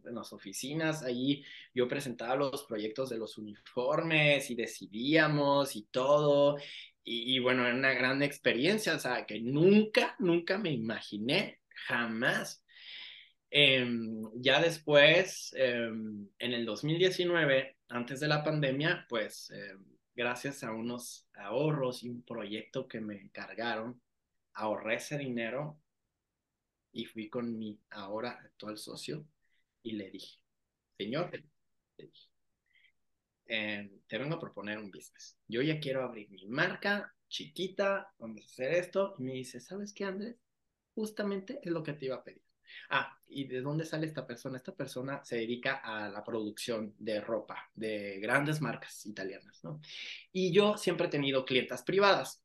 en 0.05 0.15
las 0.15 0.33
oficinas, 0.33 1.03
ahí 1.03 1.45
yo 1.75 1.89
presentaba 1.89 2.37
los 2.37 2.65
proyectos 2.65 3.11
de 3.11 3.19
los 3.19 3.39
uniformes 3.39 4.51
y 4.51 4.55
decidíamos 4.55 5.75
y 5.77 5.83
todo. 5.91 6.59
Y, 7.03 7.37
y 7.37 7.39
bueno, 7.41 7.67
era 7.67 7.75
una 7.75 7.93
gran 7.93 8.23
experiencia, 8.23 8.95
o 8.95 8.99
sea, 8.99 9.27
que 9.27 9.41
nunca, 9.41 10.17
nunca 10.19 10.59
me 10.59 10.71
imaginé, 10.73 11.61
jamás 11.89 12.63
Em, 13.51 14.31
ya 14.37 14.61
después, 14.63 15.53
em, 15.57 16.29
en 16.39 16.53
el 16.53 16.65
2019, 16.65 17.77
antes 17.89 18.21
de 18.21 18.29
la 18.29 18.45
pandemia, 18.45 19.07
pues 19.09 19.51
em, 19.51 19.85
gracias 20.21 20.63
a 20.63 20.73
unos 20.73 21.27
ahorros 21.33 22.03
y 22.03 22.11
un 22.11 22.23
proyecto 22.23 22.87
que 22.87 23.01
me 23.01 23.19
encargaron, 23.19 24.03
ahorré 24.53 24.97
ese 24.97 25.17
dinero 25.17 25.81
y 26.93 27.07
fui 27.07 27.31
con 27.31 27.59
mi 27.59 27.81
ahora 27.89 28.33
actual 28.33 28.77
socio 28.77 29.25
y 29.83 29.93
le 29.93 30.11
dije, 30.11 30.39
señor, 30.99 31.31
te 33.47 34.19
vengo 34.19 34.35
a 34.35 34.41
proponer 34.41 34.77
un 34.77 34.91
business. 34.91 35.39
Yo 35.49 35.63
ya 35.63 35.81
quiero 35.81 36.05
abrir 36.05 36.29
mi 36.29 36.47
marca 36.49 37.15
chiquita, 37.29 38.13
vamos 38.19 38.43
a 38.43 38.47
hacer 38.47 38.75
esto. 38.75 39.15
Y 39.19 39.23
me 39.23 39.33
dice, 39.33 39.59
¿sabes 39.59 39.95
qué, 39.95 40.05
Andrés? 40.05 40.37
Justamente 40.95 41.61
es 41.63 41.71
lo 41.73 41.83
que 41.83 41.95
te 41.95 42.05
iba 42.05 42.17
a 42.17 42.25
pedir. 42.25 42.50
Ah, 42.89 43.19
¿y 43.29 43.45
de 43.47 43.61
dónde 43.61 43.85
sale 43.85 44.07
esta 44.07 44.27
persona? 44.27 44.57
Esta 44.57 44.75
persona 44.75 45.25
se 45.25 45.37
dedica 45.37 45.77
a 45.77 46.09
la 46.09 46.25
producción 46.25 46.95
de 46.99 47.21
ropa 47.21 47.71
de 47.75 48.19
grandes 48.21 48.61
marcas 48.61 49.07
italianas, 49.07 49.63
¿no? 49.65 49.81
Y 50.33 50.53
yo 50.53 50.77
siempre 50.77 51.07
he 51.07 51.11
tenido 51.11 51.45
clientas 51.45 51.83
privadas 51.83 52.43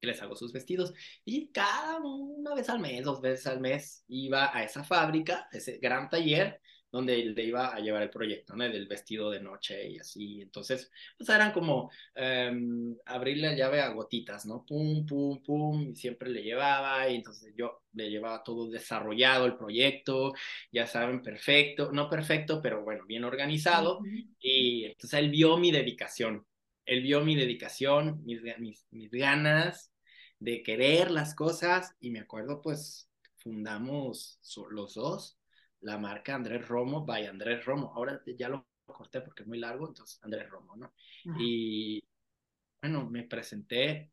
que 0.00 0.06
les 0.06 0.22
hago 0.22 0.36
sus 0.36 0.52
vestidos 0.52 0.94
y 1.24 1.50
cada 1.50 1.98
una 1.98 2.54
vez 2.54 2.68
al 2.68 2.80
mes, 2.80 3.04
dos 3.04 3.20
veces 3.20 3.46
al 3.46 3.60
mes, 3.60 4.04
iba 4.08 4.56
a 4.56 4.62
esa 4.62 4.84
fábrica, 4.84 5.48
ese 5.52 5.78
gran 5.78 6.08
taller 6.08 6.60
donde 6.90 7.16
le 7.24 7.44
iba 7.44 7.74
a 7.74 7.80
llevar 7.80 8.02
el 8.02 8.10
proyecto, 8.10 8.56
¿no? 8.56 8.64
Del 8.64 8.86
vestido 8.86 9.30
de 9.30 9.40
noche 9.40 9.90
y 9.90 9.98
así. 9.98 10.40
Entonces, 10.40 10.90
pues 11.16 11.28
eran 11.28 11.52
como 11.52 11.90
um, 12.16 12.96
abrirle 13.04 13.48
la 13.48 13.56
llave 13.56 13.80
a 13.80 13.90
gotitas, 13.90 14.46
¿no? 14.46 14.64
Pum, 14.64 15.04
pum, 15.06 15.42
pum, 15.42 15.90
y 15.90 15.94
siempre 15.96 16.30
le 16.30 16.42
llevaba, 16.42 17.08
y 17.08 17.16
entonces 17.16 17.52
yo 17.56 17.82
le 17.92 18.10
llevaba 18.10 18.42
todo 18.42 18.70
desarrollado 18.70 19.46
el 19.46 19.56
proyecto, 19.56 20.32
ya 20.72 20.86
saben, 20.86 21.22
perfecto, 21.22 21.92
no 21.92 22.08
perfecto, 22.08 22.60
pero 22.62 22.82
bueno, 22.82 23.04
bien 23.06 23.24
organizado, 23.24 24.00
y 24.40 24.84
entonces 24.84 25.18
él 25.18 25.30
vio 25.30 25.58
mi 25.58 25.70
dedicación, 25.70 26.46
él 26.86 27.02
vio 27.02 27.20
mi 27.22 27.34
dedicación, 27.34 28.24
mis, 28.24 28.40
mis, 28.58 28.86
mis 28.90 29.10
ganas 29.10 29.92
de 30.38 30.62
querer 30.62 31.10
las 31.10 31.34
cosas, 31.34 31.94
y 32.00 32.10
me 32.10 32.20
acuerdo, 32.20 32.62
pues, 32.62 33.10
fundamos 33.36 34.38
los 34.70 34.94
dos 34.94 35.38
la 35.80 35.98
marca 35.98 36.34
Andrés 36.34 36.66
Romo, 36.66 37.04
vaya 37.04 37.30
Andrés 37.30 37.64
Romo. 37.64 37.92
Ahora 37.94 38.20
ya 38.36 38.48
lo 38.48 38.66
corté 38.86 39.20
porque 39.20 39.42
es 39.42 39.48
muy 39.48 39.58
largo, 39.58 39.88
entonces 39.88 40.18
Andrés 40.22 40.48
Romo, 40.48 40.76
¿no? 40.76 40.92
Y 41.38 42.02
bueno, 42.80 43.08
me 43.08 43.24
presenté, 43.24 44.12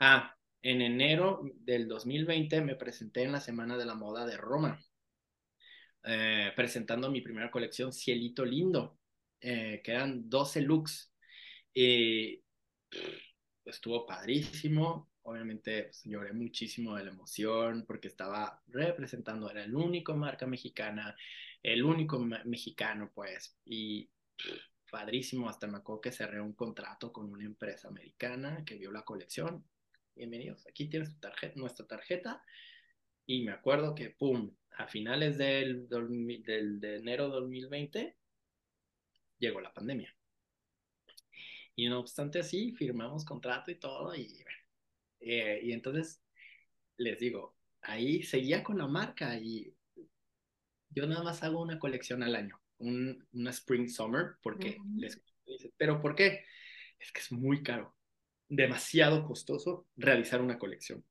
ah, 0.00 0.34
en 0.62 0.80
enero 0.80 1.42
del 1.56 1.88
2020 1.88 2.60
me 2.60 2.76
presenté 2.76 3.22
en 3.22 3.32
la 3.32 3.40
Semana 3.40 3.76
de 3.76 3.84
la 3.84 3.94
Moda 3.94 4.24
de 4.26 4.36
Roma, 4.36 4.80
eh, 6.04 6.52
presentando 6.54 7.10
mi 7.10 7.20
primera 7.20 7.50
colección, 7.50 7.92
Cielito 7.92 8.44
Lindo, 8.44 8.98
eh, 9.40 9.80
que 9.82 9.92
eran 9.92 10.28
12 10.28 10.60
looks. 10.62 11.12
Y 11.74 12.42
estuvo 13.64 14.06
padrísimo, 14.06 15.11
obviamente 15.22 15.84
pues, 15.84 16.02
lloré 16.04 16.32
muchísimo 16.32 16.96
de 16.96 17.04
la 17.04 17.10
emoción 17.10 17.84
porque 17.86 18.08
estaba 18.08 18.62
representando, 18.68 19.50
era 19.50 19.64
el 19.64 19.74
único 19.74 20.16
marca 20.16 20.46
mexicana, 20.46 21.16
el 21.62 21.84
único 21.84 22.18
mexicano, 22.18 23.10
pues, 23.14 23.56
y 23.64 24.10
padrísimo, 24.90 25.48
hasta 25.48 25.66
me 25.66 25.78
acuerdo 25.78 26.02
que 26.02 26.12
cerré 26.12 26.40
un 26.40 26.52
contrato 26.52 27.12
con 27.12 27.32
una 27.32 27.44
empresa 27.44 27.88
americana 27.88 28.64
que 28.64 28.76
vio 28.76 28.92
la 28.92 29.02
colección. 29.02 29.64
Bienvenidos, 30.14 30.66
aquí 30.66 30.88
tienes 30.88 31.16
nuestra 31.54 31.86
tarjeta. 31.86 32.42
Y 33.24 33.42
me 33.44 33.52
acuerdo 33.52 33.94
que, 33.94 34.10
pum, 34.10 34.54
a 34.76 34.86
finales 34.88 35.38
del, 35.38 35.88
del, 35.88 36.80
de 36.80 36.96
enero 36.96 37.28
2020 37.28 38.16
llegó 39.38 39.60
la 39.60 39.72
pandemia. 39.72 40.14
Y 41.74 41.88
no 41.88 42.00
obstante 42.00 42.40
así, 42.40 42.72
firmamos 42.72 43.24
contrato 43.24 43.70
y 43.70 43.76
todo, 43.76 44.14
y 44.14 44.42
bueno, 44.42 44.58
eh, 45.22 45.60
y 45.62 45.72
entonces, 45.72 46.22
les 46.96 47.18
digo, 47.18 47.56
ahí 47.82 48.22
seguía 48.22 48.62
con 48.62 48.78
la 48.78 48.86
marca 48.86 49.38
y 49.38 49.74
yo 50.90 51.06
nada 51.06 51.22
más 51.22 51.42
hago 51.42 51.62
una 51.62 51.78
colección 51.78 52.22
al 52.22 52.36
año, 52.36 52.60
un, 52.78 53.26
una 53.32 53.50
Spring 53.50 53.88
Summer, 53.88 54.36
porque 54.42 54.78
les 54.96 55.22
pero 55.76 56.00
¿por 56.00 56.14
qué? 56.14 56.44
Es 56.98 57.12
que 57.12 57.20
es 57.20 57.32
muy 57.32 57.62
caro, 57.62 57.94
demasiado 58.48 59.24
costoso 59.24 59.86
realizar 59.96 60.40
una 60.40 60.58
colección. 60.58 61.04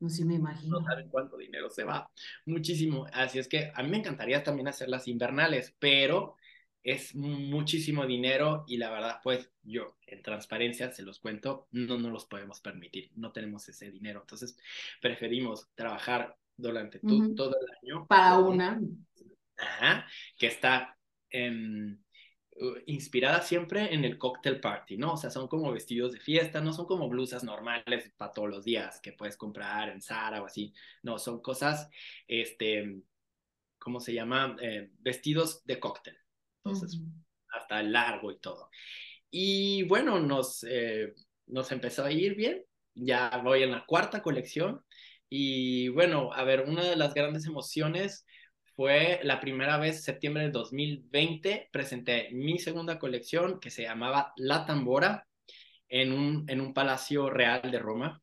No, 0.00 0.08
sí 0.08 0.24
me 0.24 0.34
imagino. 0.34 0.80
No 0.80 0.86
saben 0.86 1.08
cuánto 1.08 1.36
dinero 1.36 1.70
se 1.70 1.84
va, 1.84 2.10
muchísimo. 2.46 3.06
Así 3.12 3.38
es 3.38 3.48
que 3.48 3.70
a 3.74 3.82
mí 3.82 3.90
me 3.90 3.98
encantaría 3.98 4.42
también 4.42 4.68
hacer 4.68 4.88
las 4.88 5.08
invernales, 5.08 5.74
pero 5.78 6.36
es 6.82 7.14
muchísimo 7.14 8.06
dinero 8.06 8.64
y 8.66 8.78
la 8.78 8.90
verdad, 8.90 9.20
pues 9.22 9.50
yo 9.62 9.96
en 10.06 10.22
transparencia 10.22 10.90
se 10.92 11.02
los 11.02 11.18
cuento, 11.18 11.68
no 11.72 11.98
nos 11.98 12.12
los 12.12 12.24
podemos 12.24 12.60
permitir, 12.60 13.10
no 13.16 13.32
tenemos 13.32 13.68
ese 13.68 13.90
dinero. 13.90 14.20
Entonces, 14.20 14.56
preferimos 15.00 15.68
trabajar 15.74 16.36
durante 16.56 16.98
todo 16.98 17.56
el 17.60 17.66
año. 17.82 18.06
Para 18.06 18.38
una. 18.38 18.80
Ajá, 19.56 20.06
que 20.38 20.46
está 20.46 20.96
em, 21.28 21.98
inspirada 22.86 23.42
siempre 23.42 23.92
en 23.92 24.04
el 24.04 24.18
cocktail 24.18 24.60
party, 24.60 24.96
¿no? 24.96 25.14
O 25.14 25.16
sea, 25.16 25.30
son 25.30 25.48
como 25.48 25.72
vestidos 25.72 26.12
de 26.12 26.20
fiesta, 26.20 26.60
no 26.60 26.72
son 26.72 26.86
como 26.86 27.08
blusas 27.08 27.44
normales 27.44 28.10
para 28.16 28.32
todos 28.32 28.48
los 28.48 28.64
días 28.64 29.00
que 29.00 29.12
puedes 29.12 29.36
comprar 29.36 29.90
en 29.90 30.00
Zara 30.00 30.42
o 30.42 30.46
así. 30.46 30.72
No, 31.02 31.18
son 31.18 31.42
cosas, 31.42 31.90
este, 32.26 33.02
¿cómo 33.78 34.00
se 34.00 34.14
llama? 34.14 34.56
Eh, 34.60 34.90
vestidos 34.98 35.64
de 35.64 35.78
cóctel. 35.78 36.19
Entonces, 36.64 37.00
hasta 37.48 37.82
largo 37.82 38.32
y 38.32 38.38
todo. 38.38 38.70
Y 39.30 39.84
bueno, 39.84 40.20
nos, 40.20 40.64
eh, 40.68 41.14
nos 41.46 41.72
empezó 41.72 42.04
a 42.04 42.12
ir 42.12 42.34
bien. 42.34 42.64
Ya 42.94 43.40
voy 43.44 43.62
en 43.62 43.70
la 43.70 43.84
cuarta 43.86 44.22
colección. 44.22 44.84
Y 45.28 45.88
bueno, 45.90 46.32
a 46.32 46.44
ver, 46.44 46.62
una 46.62 46.84
de 46.84 46.96
las 46.96 47.14
grandes 47.14 47.46
emociones 47.46 48.26
fue 48.74 49.20
la 49.22 49.40
primera 49.40 49.76
vez, 49.78 50.02
septiembre 50.02 50.44
de 50.44 50.50
2020, 50.50 51.68
presenté 51.70 52.30
mi 52.32 52.58
segunda 52.58 52.98
colección 52.98 53.60
que 53.60 53.70
se 53.70 53.82
llamaba 53.82 54.32
La 54.36 54.66
Tambora 54.66 55.26
en 55.88 56.12
un, 56.12 56.44
en 56.48 56.60
un 56.60 56.72
palacio 56.72 57.30
real 57.30 57.70
de 57.70 57.78
Roma. 57.78 58.22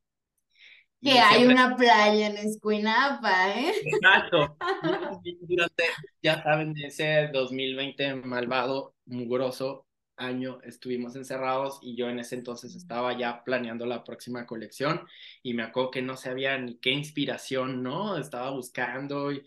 Que 1.01 1.19
hay 1.19 1.45
una 1.45 1.75
playa 1.75 2.27
en 2.27 2.37
Escuinapa, 2.37 3.51
¿eh? 3.51 3.73
Exacto. 3.85 4.57
Durante, 5.41 5.83
ya 6.21 6.41
saben, 6.41 6.75
ese 6.77 7.29
2020 7.31 8.15
malvado, 8.15 8.95
mugroso 9.05 9.85
año 10.17 10.59
estuvimos 10.63 11.15
encerrados 11.15 11.79
y 11.81 11.95
yo 11.95 12.09
en 12.09 12.19
ese 12.19 12.35
entonces 12.35 12.75
estaba 12.75 13.17
ya 13.17 13.43
planeando 13.43 13.85
la 13.85 14.03
próxima 14.03 14.47
colección 14.47 15.05
y 15.43 15.53
me 15.53 15.63
acuerdo 15.63 15.91
que 15.91 16.01
no 16.01 16.17
sabía 16.17 16.57
ni 16.57 16.77
qué 16.79 16.89
inspiración, 16.91 17.83
¿no? 17.83 18.17
Estaba 18.17 18.49
buscando 18.49 19.31
y, 19.31 19.43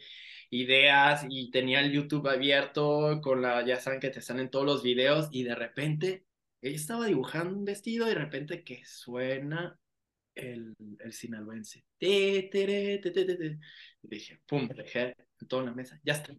ideas 0.50 1.24
y 1.28 1.50
tenía 1.50 1.80
el 1.80 1.92
YouTube 1.92 2.28
abierto 2.28 3.20
con 3.22 3.42
la, 3.42 3.64
ya 3.64 3.76
saben 3.80 4.00
que 4.00 4.10
te 4.10 4.20
salen 4.20 4.50
todos 4.50 4.66
los 4.66 4.82
videos 4.82 5.28
y 5.30 5.44
de 5.44 5.54
repente 5.54 6.24
ella 6.60 6.76
estaba 6.76 7.06
dibujando 7.06 7.56
un 7.56 7.64
vestido 7.64 8.06
y 8.06 8.10
de 8.10 8.16
repente 8.16 8.64
que 8.64 8.84
suena 8.84 9.78
el, 10.34 10.74
el 10.98 11.12
sinaloense. 11.12 11.84
Te, 11.98 12.48
te, 12.50 12.98
te, 12.98 13.10
te, 13.10 13.58
dije, 14.02 14.40
pum, 14.46 14.68
dejé 14.68 15.16
en 15.40 15.48
toda 15.48 15.64
la 15.64 15.72
mesa, 15.72 16.00
ya 16.02 16.14
está. 16.14 16.34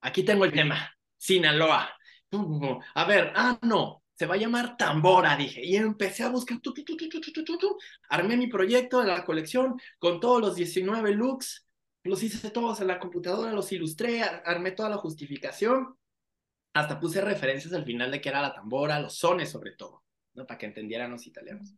Aquí 0.00 0.22
tengo 0.22 0.44
el 0.44 0.52
tema, 0.52 0.92
Sinaloa. 1.16 1.90
A 2.94 3.04
ver, 3.04 3.32
ah, 3.34 3.58
no, 3.62 4.04
se 4.14 4.26
va 4.26 4.34
a 4.34 4.38
llamar 4.38 4.76
Tambora, 4.76 5.36
dije. 5.36 5.64
Y 5.64 5.76
empecé 5.76 6.22
a 6.22 6.30
buscar, 6.30 6.60
tu, 6.60 6.72
tu, 6.72 6.84
tu, 6.84 7.78
armé 8.08 8.36
mi 8.36 8.46
proyecto 8.46 9.00
de 9.00 9.08
la 9.08 9.24
colección 9.24 9.80
con 9.98 10.20
todos 10.20 10.40
los 10.40 10.54
19 10.54 11.14
looks 11.14 11.66
los 12.02 12.22
hice 12.22 12.50
todos 12.50 12.80
en 12.80 12.86
la 12.86 12.98
computadora, 12.98 13.52
los 13.52 13.70
ilustré, 13.72 14.22
armé 14.22 14.72
toda 14.72 14.88
la 14.88 14.96
justificación, 14.96 15.96
hasta 16.72 16.98
puse 17.00 17.20
referencias 17.20 17.72
al 17.74 17.84
final 17.84 18.10
de 18.10 18.20
que 18.20 18.28
era 18.28 18.42
la 18.42 18.54
tambora, 18.54 19.00
los 19.00 19.16
sones 19.16 19.50
sobre 19.50 19.72
todo, 19.72 20.04
¿no? 20.34 20.46
Para 20.46 20.58
que 20.58 20.66
entendieran 20.66 21.10
los 21.10 21.26
italianos. 21.26 21.74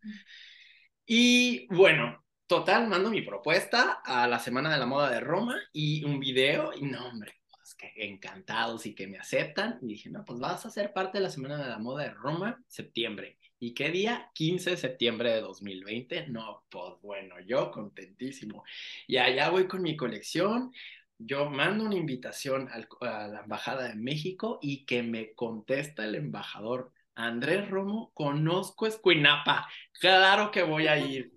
Y 1.07 1.67
bueno, 1.75 2.25
total, 2.47 2.87
mando 2.89 3.11
mi 3.11 3.23
propuesta 3.23 4.03
a 4.05 4.27
la 4.29 4.39
Semana 4.39 4.73
de 4.73 4.79
la 4.79 4.87
Moda 4.87 5.11
de 5.11 5.21
Roma 5.21 5.59
y 5.73 6.05
un 6.05 6.21
video, 6.21 6.73
y 6.75 6.83
no, 6.83 7.09
hombre, 7.09 7.35
pues 7.51 7.75
que 7.75 7.93
encantados 7.97 8.87
y 8.87 8.95
que 8.95 9.07
me 9.07 9.19
aceptan. 9.19 9.79
Y 9.83 9.89
dije, 9.89 10.11
no, 10.11 10.25
pues 10.25 10.39
vas 10.39 10.65
a 10.65 10.71
ser 10.71 10.93
parte 10.93 11.19
de 11.19 11.25
la 11.25 11.31
Semana 11.31 11.63
de 11.63 11.69
la 11.69 11.79
Moda 11.79 12.05
de 12.05 12.11
Roma, 12.11 12.63
septiembre. 12.69 13.39
¿Y 13.59 13.75
qué 13.75 13.91
día? 13.91 14.31
15 14.35 14.71
de 14.71 14.77
septiembre 14.77 15.33
de 15.33 15.41
2020. 15.41 16.27
No, 16.29 16.65
pues 16.69 16.95
bueno, 17.01 17.37
yo 17.47 17.71
contentísimo. 17.71 18.65
Y 19.07 19.19
allá 19.19 19.51
voy 19.51 19.69
con 19.69 19.83
mi 19.83 19.97
colección. 19.97 20.73
Yo 21.17 21.49
mando 21.49 21.85
una 21.85 21.95
invitación 21.95 22.69
a 22.69 23.29
la 23.29 23.41
Embajada 23.41 23.89
de 23.89 23.95
México 23.95 24.59
y 24.61 24.85
que 24.85 25.05
me 25.05 25.33
contesta 25.35 26.05
el 26.05 26.17
embajador 26.17 26.93
Andrés 27.15 27.69
Romo, 27.69 28.11
conozco 28.15 28.87
Escuinapa. 28.87 29.69
Claro 30.01 30.51
que 30.51 30.63
voy 30.63 30.87
a 30.87 30.99
ir. 30.99 31.33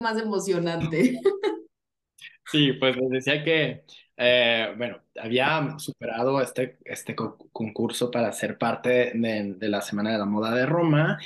Más 0.00 0.18
emocionante. 0.18 1.20
Sí, 2.50 2.72
pues 2.72 2.96
les 2.96 3.10
decía 3.10 3.44
que 3.44 3.84
eh, 4.22 4.74
bueno, 4.76 4.98
había 5.18 5.78
superado 5.78 6.42
este, 6.42 6.76
este 6.84 7.14
concurso 7.14 8.10
para 8.10 8.30
ser 8.32 8.58
parte 8.58 9.12
de, 9.14 9.68
la 9.68 9.80
Semana 9.80 10.12
de 10.12 10.18
la 10.18 10.26
Moda 10.26 10.54
de 10.54 10.66
Roma, 10.66 11.18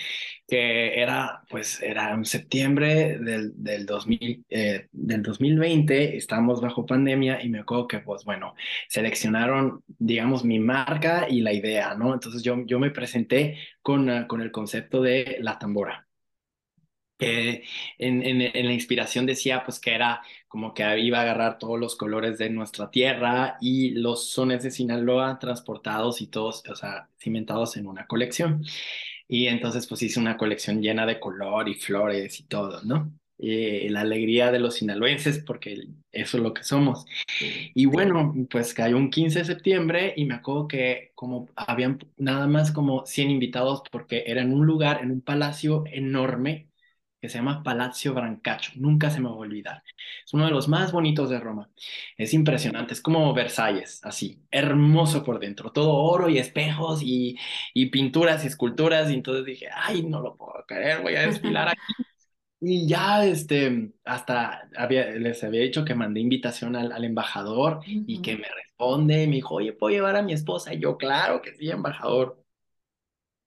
que 0.47 1.01
era, 1.01 1.43
pues, 1.51 1.83
era 1.83 2.13
en 2.15 2.25
septiembre 2.25 3.19
del, 3.19 3.53
del, 3.57 3.85
2000, 3.85 4.45
eh, 4.49 4.87
del 4.93 5.23
2020, 5.25 6.17
estábamos 6.17 6.61
bajo 6.61 6.87
pandemia 6.87 7.43
y 7.43 7.49
me 7.49 7.61
acuerdo 7.61 7.89
que, 7.89 7.99
pues, 7.99 8.25
bueno, 8.25 8.55
seleccionaron, 8.89 9.83
digamos, 9.99 10.45
mi 10.45 10.61
marca 10.61 11.27
y 11.29 11.41
la 11.41 11.53
idea, 11.53 11.95
¿no? 11.97 12.15
Entonces 12.15 12.45
yo, 12.45 12.65
yo 12.65 12.79
me 12.79 12.93
presenté 12.93 13.59
con, 13.83 14.27
con 14.27 14.41
el 14.41 14.53
concepto 14.53 15.03
de 15.03 15.39
la 15.41 15.59
tambora 15.59 16.07
que 17.25 17.65
en, 17.99 18.23
en, 18.23 18.67
la 18.67 18.73
inspiración 18.73 19.27
decía 19.27 19.65
pues 19.65 19.81
que 19.81 19.95
era 19.95 20.23
como 20.49 20.75
que 20.75 20.99
iba 21.01 21.19
a 21.19 21.23
agarrar 21.23 21.59
todos 21.59 21.79
los 21.79 21.97
colores 21.97 22.39
de 22.39 22.51
nuestra 22.51 22.91
tierra 22.91 23.57
y 23.61 23.91
los 23.93 24.31
sones 24.31 24.63
de 24.63 24.71
Sinaloa 24.71 25.39
transportados 25.39 26.21
y 26.21 26.29
todos, 26.29 26.63
o 26.69 26.77
sea, 26.77 27.09
cimentados 27.19 27.77
en 27.77 27.87
una 27.87 28.07
colección. 28.07 28.65
Y 29.29 29.47
entonces 29.47 29.87
pues 29.87 30.03
hice 30.03 30.21
una 30.21 30.37
colección 30.37 30.83
llena 30.83 31.07
de 31.07 31.21
color 31.21 31.69
y 31.69 31.75
flores 31.75 32.41
y 32.41 32.45
todo, 32.45 32.83
¿no? 32.85 33.13
Eh, 33.39 33.89
la 33.91 34.03
alegría 34.03 34.53
de 34.53 34.61
los 34.61 34.77
sinaloenses, 34.77 35.41
porque 35.41 35.89
eso 36.13 36.37
es 36.37 36.43
lo 36.43 36.55
que 36.55 36.63
somos. 36.63 37.05
Y 37.75 37.87
bueno, 37.87 38.33
pues 38.51 38.75
cayó 38.75 38.97
un 38.97 39.11
15 39.11 39.41
de 39.41 39.45
septiembre 39.45 40.15
y 40.17 40.25
me 40.25 40.35
acuerdo 40.35 40.69
que 40.69 41.11
como 41.15 41.49
habían 41.57 41.99
nada 42.17 42.47
más 42.47 42.71
como 42.71 43.05
100 43.07 43.31
invitados 43.31 43.83
porque 43.91 44.25
era 44.27 44.43
en 44.43 44.53
un 44.53 44.67
lugar, 44.67 45.03
en 45.03 45.11
un 45.11 45.21
palacio 45.21 45.85
enorme, 45.87 46.69
que 47.25 47.31
se 47.31 47.39
llama 47.39 47.63
Palazzo 47.63 48.13
Brancaccio. 48.13 48.75
Nunca 48.77 49.09
se 49.09 49.19
me 49.19 49.31
va 49.31 49.35
a 49.35 49.39
olvidar. 49.39 49.83
Es 50.27 50.35
uno 50.35 50.45
de 50.45 50.51
los 50.51 50.69
más 50.69 50.93
bonitos 50.93 51.31
de 51.31 51.41
Roma. 51.41 51.71
Es 52.19 52.35
impresionante, 52.35 52.93
es 52.93 53.01
como 53.01 53.33
Versalles, 53.33 54.05
así, 54.05 54.43
hermoso 54.51 55.25
por 55.25 55.39
dentro, 55.41 55.73
todo 55.73 55.95
oro 55.95 56.29
y 56.29 56.37
espejos 56.37 57.01
y, 57.03 57.39
y 57.73 57.87
pinturas 57.87 58.45
y 58.45 58.49
esculturas. 58.49 59.11
Y 59.11 59.15
entonces 59.15 59.47
dije, 59.47 59.69
ay, 59.73 60.03
no 60.03 60.21
lo 60.21 60.37
puedo 60.37 60.67
creer, 60.69 61.01
voy 61.01 61.15
a 61.15 61.27
desfilar 61.27 61.69
aquí. 61.69 61.81
Y 62.61 62.89
ya, 62.89 63.25
este, 63.27 63.93
hasta 64.05 64.69
había, 64.77 65.07
les 65.11 65.45
había 65.45 65.61
dicho 65.63 65.85
que 65.85 65.95
mandé 65.95 66.21
invitación 66.21 66.77
al, 66.77 66.93
al 66.93 67.05
embajador 67.05 67.81
y 67.87 68.23
que 68.23 68.37
me 68.39 68.49
responde, 68.49 69.27
me 69.27 69.37
dijo, 69.37 69.57
oye, 69.57 69.73
¿puedo 69.75 69.95
llevar 69.95 70.17
a 70.17 70.23
mi 70.23 70.33
esposa? 70.33 70.73
Y 70.73 70.81
yo, 70.81 70.97
claro 70.97 71.43
que 71.43 71.55
sí, 71.55 71.71
embajador. 71.71 72.43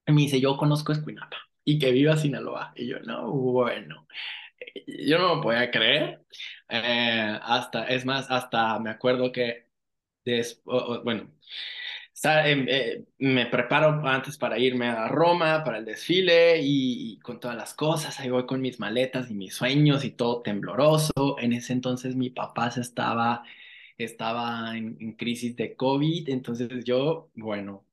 Y 0.06 0.12
me 0.12 0.22
dice, 0.22 0.40
yo 0.40 0.56
conozco 0.56 0.92
Escuinapa 0.92 1.47
y 1.68 1.78
que 1.78 1.92
viva 1.92 2.16
Sinaloa. 2.16 2.72
Y 2.76 2.86
yo, 2.86 3.00
no, 3.00 3.30
bueno, 3.30 4.06
yo 4.86 5.18
no 5.18 5.36
lo 5.36 5.40
podía 5.42 5.70
creer. 5.70 6.24
Eh, 6.68 7.38
hasta, 7.42 7.84
es 7.88 8.06
más, 8.06 8.30
hasta 8.30 8.78
me 8.78 8.90
acuerdo 8.90 9.30
que, 9.32 9.66
bueno, 11.04 11.30
eh, 12.24 13.04
me 13.18 13.46
preparo 13.46 14.06
antes 14.08 14.38
para 14.38 14.58
irme 14.58 14.86
a 14.88 15.08
Roma, 15.08 15.62
para 15.64 15.78
el 15.78 15.84
desfile 15.84 16.58
y, 16.62 17.18
con 17.20 17.38
todas 17.40 17.56
las 17.56 17.74
cosas, 17.74 18.18
ahí 18.20 18.30
voy 18.30 18.46
con 18.46 18.60
mis 18.62 18.80
maletas 18.80 19.30
y 19.30 19.34
mis 19.34 19.54
sueños 19.54 20.04
y 20.04 20.12
todo 20.12 20.42
tembloroso. 20.42 21.36
En 21.38 21.52
ese 21.52 21.74
entonces 21.74 22.16
mi 22.16 22.30
papá 22.30 22.70
se 22.70 22.80
estaba, 22.80 23.44
estaba 23.98 24.76
en, 24.76 24.96
en 25.00 25.12
crisis 25.12 25.54
de 25.56 25.76
COVID, 25.76 26.30
entonces 26.30 26.84
yo, 26.84 27.30
bueno, 27.34 27.87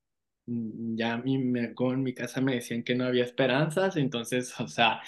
Mm, 0.47 0.95
ya 0.97 1.17
me, 1.17 1.73
en 1.77 2.03
mi 2.03 2.13
casa 2.13 2.41
me 2.41 2.55
decían 2.55 2.83
que 2.83 2.95
no 2.95 3.05
había 3.05 3.23
esperanzas, 3.23 3.95
entonces, 3.97 4.53
o 4.59 4.67
sea, 4.67 5.01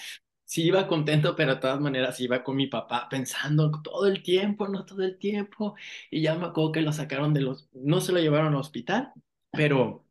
sí 0.44 0.64
iba 0.64 0.86
contento, 0.88 1.36
pero 1.36 1.54
de 1.54 1.60
todas 1.60 1.80
maneras 1.80 2.20
iba 2.20 2.42
con 2.44 2.56
mi 2.56 2.66
papá 2.66 3.08
pensando 3.08 3.70
todo 3.82 4.06
el 4.06 4.22
tiempo, 4.22 4.68
no 4.68 4.84
todo 4.84 5.02
el 5.04 5.18
tiempo, 5.18 5.74
y 6.10 6.22
ya 6.22 6.34
me 6.34 6.46
acuerdo 6.46 6.72
que 6.72 6.80
lo 6.82 6.92
sacaron 6.92 7.34
de 7.34 7.42
los, 7.42 7.68
no 7.72 8.00
se 8.00 8.12
lo 8.12 8.18
llevaron 8.20 8.48
al 8.54 8.56
hospital, 8.60 9.12
pero, 9.52 10.04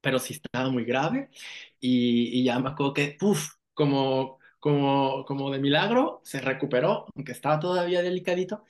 pero 0.00 0.18
sí 0.20 0.34
estaba 0.34 0.70
muy 0.70 0.84
grave, 0.84 1.30
y, 1.80 2.40
y 2.40 2.44
ya 2.44 2.58
me 2.60 2.70
acuerdo 2.70 2.94
que, 2.94 3.16
puff, 3.20 3.54
como, 3.74 4.38
como, 4.60 5.24
como 5.26 5.50
de 5.52 5.58
milagro, 5.60 6.20
se 6.24 6.40
recuperó, 6.40 7.06
aunque 7.16 7.32
estaba 7.32 7.60
todavía 7.60 8.02
delicadito, 8.02 8.64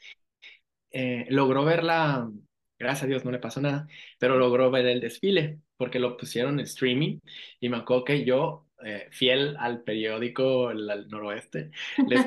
eh, 0.91 1.27
logró 1.31 1.65
ver 1.65 1.85
la, 1.85 2.31
gracias 2.79 3.05
a 3.05 3.07
Dios 3.07 3.25
no 3.25 3.31
le 3.31 3.39
pasó 3.39 3.61
nada, 3.61 3.87
pero 4.19 4.39
logró 4.39 4.71
ver 4.71 4.87
el 4.87 5.01
desfile 5.01 5.61
porque 5.81 5.99
lo 5.99 6.19
pusieron 6.19 6.61
en 6.61 6.67
streaming 6.67 7.21
y 7.59 7.71
me 7.71 7.79
acuerdo 7.79 8.05
que 8.05 8.23
yo, 8.23 8.67
eh, 8.85 9.09
fiel 9.11 9.57
al 9.59 9.83
periódico 9.83 10.71
el, 10.71 11.09
Noroeste, 11.09 11.71
les, 12.07 12.27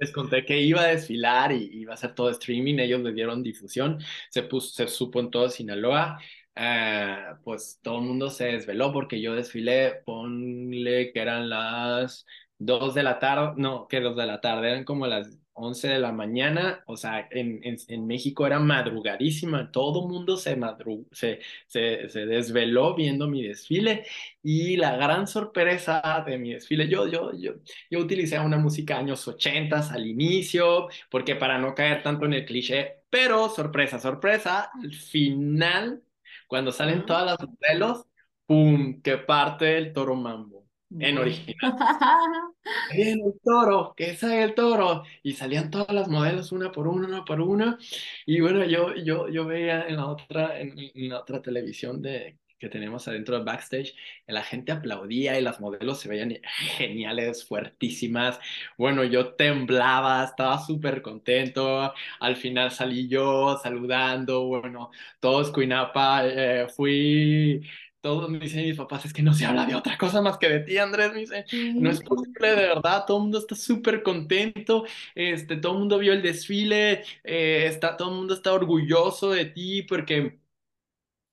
les, 0.00 0.12
conté 0.12 0.44
que 0.44 0.60
iba 0.60 0.80
a 0.80 0.88
desfilar 0.88 1.52
y 1.52 1.70
iba 1.72 1.92
a 1.92 1.94
hacer 1.94 2.16
todo 2.16 2.30
streaming, 2.30 2.80
ellos 2.80 3.00
le 3.02 3.12
dieron 3.12 3.44
difusión, 3.44 4.00
se, 4.28 4.42
puso, 4.42 4.74
se 4.74 4.88
supo 4.88 5.20
en 5.20 5.30
todo 5.30 5.48
Sinaloa, 5.48 6.18
eh, 6.56 7.16
pues 7.44 7.78
todo 7.80 8.00
el 8.00 8.06
mundo 8.06 8.28
se 8.28 8.46
desveló 8.46 8.92
porque 8.92 9.20
yo 9.20 9.36
desfilé, 9.36 10.02
ponle 10.04 11.12
que 11.12 11.20
eran 11.20 11.48
las 11.48 12.26
2 12.58 12.94
de 12.94 13.02
la 13.02 13.18
tarde, 13.18 13.54
no, 13.56 13.86
que 13.88 14.00
2 14.00 14.16
de 14.16 14.26
la 14.26 14.40
tarde, 14.40 14.70
eran 14.70 14.84
como 14.84 15.06
las 15.06 15.38
11 15.52 15.88
de 15.88 15.98
la 15.98 16.12
mañana, 16.12 16.82
o 16.86 16.96
sea, 16.96 17.26
en, 17.30 17.60
en, 17.64 17.76
en 17.88 18.06
México 18.06 18.46
era 18.46 18.60
madrugadísima, 18.60 19.70
todo 19.72 20.06
mundo 20.08 20.36
se, 20.36 20.54
madru 20.56 21.06
se, 21.10 21.40
se, 21.66 22.08
se, 22.08 22.26
desveló 22.26 22.94
viendo 22.94 23.26
mi 23.28 23.42
desfile 23.42 24.04
y 24.42 24.76
la 24.76 24.96
gran 24.96 25.26
sorpresa 25.26 26.22
de 26.26 26.38
mi 26.38 26.52
desfile, 26.54 26.88
yo, 26.88 27.08
yo, 27.08 27.32
yo, 27.36 27.54
yo 27.90 27.98
utilicé 27.98 28.38
una 28.38 28.58
música 28.58 28.98
años 28.98 29.26
80 29.26 29.92
al 29.92 30.06
inicio, 30.06 30.88
porque 31.10 31.34
para 31.36 31.58
no 31.58 31.74
caer 31.74 32.02
tanto 32.02 32.24
en 32.26 32.34
el 32.34 32.44
cliché, 32.44 33.02
pero 33.10 33.48
sorpresa, 33.48 33.98
sorpresa, 33.98 34.70
al 34.82 34.92
final, 34.94 36.02
cuando 36.46 36.72
salen 36.72 37.04
todas 37.06 37.26
las 37.26 37.38
modelos, 37.48 38.06
¡pum!, 38.46 39.00
que 39.02 39.18
parte 39.18 39.76
el 39.78 39.92
toro 39.92 40.14
mambo 40.14 40.57
en 40.90 41.18
original. 41.18 41.56
Viene 42.92 43.22
el 43.24 43.40
toro, 43.42 43.94
que 43.96 44.16
sale 44.16 44.42
el 44.42 44.54
toro. 44.54 45.04
Y 45.22 45.34
salían 45.34 45.70
todas 45.70 45.92
las 45.92 46.08
modelos 46.08 46.52
una 46.52 46.72
por 46.72 46.88
una, 46.88 47.06
una 47.06 47.24
por 47.24 47.40
una. 47.40 47.78
Y 48.26 48.40
bueno, 48.40 48.64
yo, 48.64 48.94
yo, 48.94 49.28
yo 49.28 49.46
veía 49.46 49.86
en 49.88 49.96
la 49.96 50.06
otra, 50.06 50.60
en, 50.60 50.74
en 50.78 51.08
la 51.08 51.20
otra 51.20 51.42
televisión 51.42 52.02
de, 52.02 52.38
que 52.58 52.68
tenemos 52.68 53.06
adentro 53.08 53.36
del 53.36 53.44
backstage, 53.44 53.94
la 54.26 54.42
gente 54.42 54.72
aplaudía 54.72 55.38
y 55.38 55.42
las 55.42 55.60
modelos 55.60 56.00
se 56.00 56.08
veían 56.08 56.34
geniales, 56.76 57.46
fuertísimas. 57.46 58.38
Bueno, 58.76 59.04
yo 59.04 59.34
temblaba, 59.34 60.24
estaba 60.24 60.58
súper 60.58 61.02
contento. 61.02 61.92
Al 62.20 62.36
final 62.36 62.70
salí 62.70 63.08
yo 63.08 63.58
saludando, 63.62 64.44
bueno, 64.46 64.90
todos 65.20 65.50
Cuinapa, 65.52 66.22
eh, 66.26 66.66
fui 66.74 67.62
todos 68.00 68.30
me 68.30 68.38
dicen 68.38 68.64
mis 68.64 68.76
papás, 68.76 69.04
es 69.04 69.12
que 69.12 69.22
no 69.22 69.34
se 69.34 69.46
habla 69.46 69.66
de 69.66 69.74
otra 69.74 69.98
cosa 69.98 70.22
más 70.22 70.38
que 70.38 70.48
de 70.48 70.60
ti, 70.60 70.78
Andrés, 70.78 71.12
me 71.12 71.20
dice, 71.20 71.44
no 71.78 71.90
es 71.90 72.00
posible, 72.02 72.50
de 72.50 72.56
verdad, 72.68 73.04
todo 73.06 73.18
el 73.18 73.22
mundo 73.24 73.38
está 73.38 73.54
súper 73.56 74.02
contento, 74.02 74.84
este, 75.14 75.56
todo 75.56 75.72
el 75.72 75.78
mundo 75.80 75.98
vio 75.98 76.12
el 76.12 76.22
desfile, 76.22 77.04
eh, 77.24 77.66
está, 77.66 77.96
todo 77.96 78.10
el 78.10 78.16
mundo 78.16 78.34
está 78.34 78.52
orgulloso 78.52 79.30
de 79.30 79.46
ti 79.46 79.82
porque, 79.82 80.38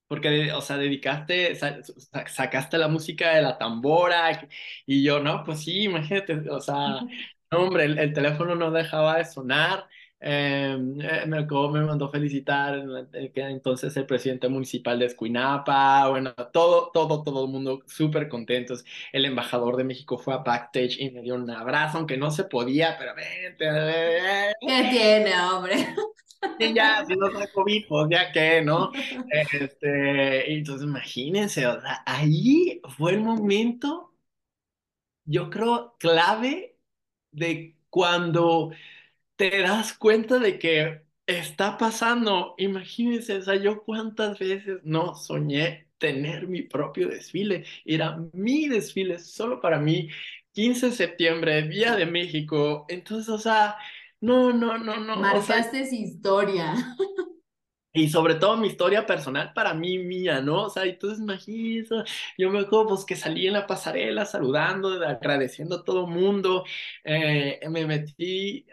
porque, 0.08 0.52
o 0.54 0.62
sea, 0.62 0.78
dedicaste, 0.78 1.56
sacaste 2.28 2.78
la 2.78 2.88
música 2.88 3.36
de 3.36 3.42
la 3.42 3.58
tambora, 3.58 4.48
y 4.86 5.04
yo, 5.04 5.20
no, 5.20 5.44
pues 5.44 5.64
sí, 5.64 5.84
imagínate, 5.84 6.50
o 6.50 6.62
sea, 6.62 7.02
no, 7.52 7.60
hombre, 7.60 7.86
el, 7.86 7.98
el 8.00 8.14
teléfono 8.14 8.56
no 8.56 8.72
dejaba 8.72 9.18
de 9.18 9.26
sonar, 9.26 9.88
eh, 10.28 10.76
me, 10.80 11.46
me 11.46 11.86
mandó 11.86 12.10
felicitar 12.10 12.84
entonces 13.14 13.96
el 13.96 14.08
presidente 14.08 14.50
municipal 14.50 14.98
de 14.98 15.06
Escuinapa, 15.06 16.10
bueno, 16.10 16.34
todo, 16.52 16.90
todo, 16.92 17.22
todo 17.22 17.46
el 17.46 17.52
mundo 17.52 17.84
súper 17.86 18.28
contentos. 18.28 18.84
El 19.12 19.26
embajador 19.26 19.78
de 19.78 19.84
México 19.84 20.18
fue 20.18 20.34
a 20.34 20.38
backstage 20.38 21.00
y 21.00 21.12
me 21.12 21.22
dio 21.22 21.36
un 21.36 21.48
abrazo, 21.52 22.00
aunque 22.00 22.18
no 22.18 22.32
se 22.32 22.46
podía, 22.46 22.98
pero 22.98 23.14
vente. 23.14 23.66
¿Qué 24.60 24.90
tiene, 24.90 25.32
hombre? 25.40 25.76
Y 26.58 26.74
ya, 26.74 27.06
si 27.06 27.16
no 27.16 27.32
saco 27.32 27.64
pues 27.64 28.08
ya 28.10 28.32
que, 28.32 28.64
¿no? 28.64 28.92
Este, 29.30 30.54
entonces 30.54 30.88
imagínense, 30.88 31.68
o 31.68 31.80
sea, 31.80 32.02
ahí 32.08 32.82
fue 32.98 33.12
el 33.12 33.22
momento, 33.22 34.12
yo 35.24 35.52
creo, 35.52 35.96
clave 36.00 36.78
de 37.32 37.76
cuando 37.92 38.72
te 39.36 39.62
das 39.62 39.94
cuenta 39.94 40.40
de 40.40 40.60
que 40.60 41.02
está 41.26 41.78
pasando. 41.78 42.56
Imagínense, 42.58 43.38
o 43.38 43.42
sea, 43.42 43.56
yo 43.56 43.84
cuántas 43.84 44.40
veces 44.40 44.80
no 44.84 45.16
soñé 45.16 45.88
tener 45.98 46.48
mi 46.48 46.62
propio 46.64 47.08
desfile. 47.08 47.66
Era 47.86 48.18
mi 48.34 48.68
desfile 48.68 49.20
solo 49.20 49.62
para 49.62 49.80
mí. 49.80 50.10
15 50.54 50.88
de 50.88 50.92
septiembre, 50.94 51.68
Día 51.68 51.96
de 51.96 52.06
México. 52.06 52.86
Entonces, 52.90 53.30
o 53.30 53.38
sea, 53.38 53.78
no, 54.22 54.54
no, 54.54 54.78
no, 54.78 54.98
no. 54.98 55.18
Marcaste 55.18 55.82
o 55.82 55.86
sea, 55.86 56.00
historia. 56.00 56.74
Y 57.96 58.10
sobre 58.10 58.36
todo 58.36 58.58
mi 58.58 58.68
historia 58.68 59.06
personal 59.06 59.54
para 59.54 59.74
mí 59.74 59.98
mía, 59.98 60.42
¿no? 60.42 60.64
O 60.64 60.70
sea, 60.70 60.84
entonces 60.84 61.20
imagínate, 61.20 62.04
yo 62.38 62.50
me 62.50 62.60
acuerdo 62.60 62.88
pues 62.90 63.06
que 63.06 63.16
salí 63.16 63.48
en 63.48 63.54
la 63.54 63.66
pasarela 63.68 64.26
saludando, 64.26 64.90
agradeciendo 65.06 65.78
a 65.78 65.84
todo 65.86 66.06
mundo, 66.06 66.66
eh, 67.06 67.60
me 67.70 67.86
metí, 67.86 68.66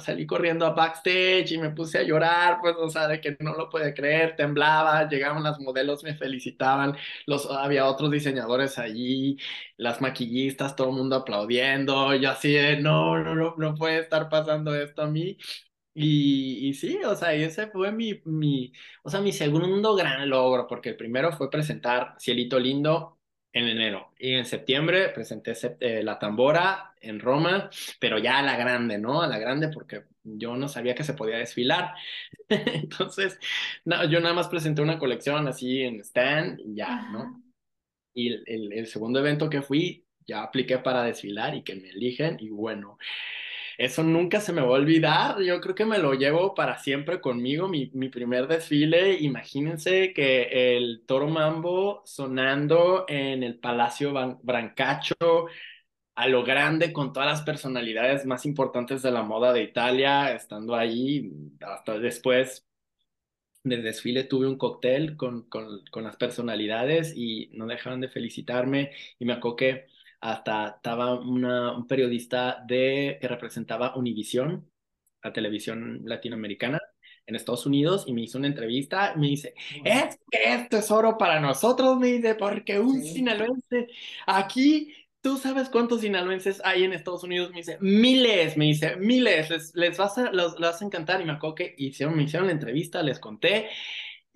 salí 0.00 0.26
corriendo 0.26 0.66
a 0.66 0.70
backstage 0.70 1.52
y 1.52 1.58
me 1.58 1.70
puse 1.70 1.98
a 1.98 2.02
llorar, 2.02 2.58
pues, 2.60 2.74
o 2.78 2.90
sea, 2.90 3.08
de 3.08 3.20
que 3.20 3.36
no 3.40 3.54
lo 3.54 3.70
podía 3.70 3.94
creer, 3.94 4.36
temblaba, 4.36 5.08
llegaban 5.08 5.42
las 5.42 5.58
modelos, 5.58 6.04
me 6.04 6.14
felicitaban, 6.14 6.96
los, 7.26 7.50
había 7.50 7.86
otros 7.86 8.10
diseñadores 8.10 8.78
allí, 8.78 9.38
las 9.78 10.00
maquillistas, 10.02 10.76
todo 10.76 10.90
el 10.90 10.96
mundo 10.96 11.16
aplaudiendo, 11.16 12.14
yo 12.14 12.30
así 12.30 12.52
de, 12.52 12.76
no, 12.80 13.18
no, 13.18 13.34
no, 13.34 13.54
no 13.56 13.74
puede 13.74 14.00
estar 14.00 14.28
pasando 14.28 14.74
esto 14.74 15.02
a 15.02 15.06
mí. 15.06 15.38
Y, 15.98 16.68
y, 16.68 16.74
sí, 16.74 16.98
o 17.04 17.14
sea, 17.16 17.32
ese 17.32 17.68
fue 17.68 17.90
mi, 17.90 18.20
mi, 18.26 18.70
o 19.02 19.08
sea, 19.08 19.20
mi 19.22 19.32
segundo 19.32 19.94
gran 19.96 20.28
logro, 20.28 20.66
porque 20.66 20.90
el 20.90 20.96
primero 20.96 21.32
fue 21.32 21.48
presentar 21.50 22.14
Cielito 22.20 22.58
Lindo 22.58 23.18
en 23.50 23.66
enero 23.68 24.12
y 24.18 24.34
en 24.34 24.44
septiembre 24.44 25.08
presenté 25.08 25.54
eh, 25.80 26.02
La 26.02 26.18
Tambora 26.18 26.92
en 27.00 27.18
Roma, 27.18 27.70
pero 27.98 28.18
ya 28.18 28.38
a 28.40 28.42
la 28.42 28.56
grande, 28.58 28.98
¿no? 28.98 29.22
A 29.22 29.26
la 29.26 29.38
grande 29.38 29.68
porque 29.70 30.04
yo 30.22 30.54
no 30.56 30.68
sabía 30.68 30.94
que 30.94 31.04
se 31.04 31.14
podía 31.14 31.38
desfilar. 31.38 31.94
Entonces, 32.48 33.38
no, 33.86 34.04
yo 34.10 34.20
nada 34.20 34.34
más 34.34 34.48
presenté 34.48 34.82
una 34.82 34.98
colección 34.98 35.48
así 35.48 35.80
en 35.82 36.00
stand 36.00 36.60
y 36.60 36.74
ya, 36.76 37.08
¿no? 37.10 37.42
Y 38.14 38.28
el, 38.34 38.44
el, 38.46 38.72
el 38.74 38.86
segundo 38.86 39.20
evento 39.20 39.48
que 39.50 39.62
fui, 39.62 40.06
ya 40.26 40.42
apliqué 40.42 40.78
para 40.78 41.04
desfilar 41.04 41.54
y 41.54 41.62
que 41.62 41.76
me 41.76 41.90
eligen 41.90 42.36
y 42.40 42.50
bueno, 42.50 42.98
eso 43.78 44.02
nunca 44.02 44.40
se 44.40 44.52
me 44.52 44.60
va 44.62 44.68
a 44.68 44.70
olvidar. 44.72 45.40
Yo 45.42 45.60
creo 45.60 45.74
que 45.74 45.84
me 45.84 45.98
lo 45.98 46.14
llevo 46.14 46.54
para 46.54 46.78
siempre 46.78 47.20
conmigo. 47.20 47.68
Mi, 47.68 47.90
mi 47.94 48.08
primer 48.08 48.46
desfile, 48.48 49.14
imagínense 49.20 50.12
que 50.14 50.76
el 50.76 51.04
toro 51.06 51.28
mambo 51.28 52.02
sonando 52.06 53.04
en 53.08 53.42
el 53.42 53.58
Palacio 53.58 54.12
Brancacho 54.42 55.14
a 56.14 56.28
lo 56.28 56.44
grande 56.44 56.92
con 56.92 57.12
todas 57.12 57.28
las 57.28 57.42
personalidades 57.42 58.24
más 58.26 58.46
importantes 58.46 59.02
de 59.02 59.10
la 59.12 59.22
moda 59.22 59.52
de 59.52 59.62
Italia, 59.62 60.32
estando 60.34 60.74
ahí 60.74 61.30
hasta 61.60 61.98
después 61.98 62.66
del 63.64 63.82
desfile 63.82 64.24
tuve 64.24 64.46
un 64.46 64.56
cóctel 64.58 65.16
con, 65.16 65.42
con, 65.48 65.84
con 65.90 66.04
las 66.04 66.16
personalidades 66.16 67.12
y 67.16 67.50
no 67.52 67.66
dejaban 67.66 68.00
de 68.00 68.08
felicitarme 68.08 68.92
y 69.18 69.24
me 69.24 69.32
acuerdo 69.34 69.56
que 69.56 69.86
hasta 70.20 70.68
estaba 70.76 71.18
una, 71.18 71.76
un 71.76 71.86
periodista 71.86 72.62
de, 72.66 73.18
que 73.20 73.28
representaba 73.28 73.96
Univisión, 73.96 74.70
la 75.22 75.32
televisión 75.32 76.02
latinoamericana 76.04 76.80
en 77.26 77.34
Estados 77.34 77.66
Unidos, 77.66 78.04
y 78.06 78.12
me 78.12 78.22
hizo 78.22 78.38
una 78.38 78.46
entrevista, 78.46 79.14
me 79.16 79.28
dice, 79.28 79.54
es 79.84 80.18
que 80.30 80.54
esto 80.54 80.76
es 80.78 80.90
oro 80.92 81.18
para 81.18 81.40
nosotros, 81.40 81.98
me 81.98 82.06
dice, 82.08 82.36
porque 82.36 82.78
un 82.78 83.02
sí. 83.02 83.14
sinaloense 83.14 83.88
aquí 84.26 84.92
¿tú 85.26 85.38
sabes 85.38 85.68
cuántos 85.68 86.02
sinaloenses 86.02 86.62
hay 86.64 86.84
en 86.84 86.92
Estados 86.92 87.24
Unidos? 87.24 87.50
Me 87.50 87.56
dice, 87.56 87.78
miles, 87.80 88.56
me 88.56 88.66
dice, 88.66 88.94
miles, 88.94 89.50
les, 89.50 89.74
les 89.74 89.98
vas 89.98 90.16
a, 90.18 90.30
los, 90.30 90.52
les 90.52 90.70
vas 90.70 90.80
a 90.80 90.84
encantar. 90.84 91.20
Y 91.20 91.24
me 91.24 91.32
acuerdo 91.32 91.56
que 91.56 91.74
hicieron, 91.78 92.16
me 92.16 92.22
hicieron 92.22 92.46
la 92.46 92.52
entrevista, 92.52 93.02
les 93.02 93.18
conté, 93.18 93.68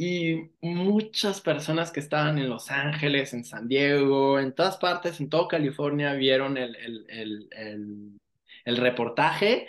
y 0.03 0.51
muchas 0.63 1.43
personas 1.43 1.91
que 1.91 2.01
estaban 2.01 2.39
en 2.39 2.49
Los 2.49 2.71
Ángeles, 2.71 3.35
en 3.35 3.45
San 3.45 3.69
Diego, 3.69 4.41
en 4.41 4.55
todas 4.55 4.79
partes, 4.79 5.21
en 5.21 5.29
toda 5.29 5.47
California, 5.47 6.15
vieron 6.15 6.57
el, 6.57 6.75
el, 6.77 7.07
el, 7.11 8.19
el, 8.65 8.77
reportaje. 8.79 9.67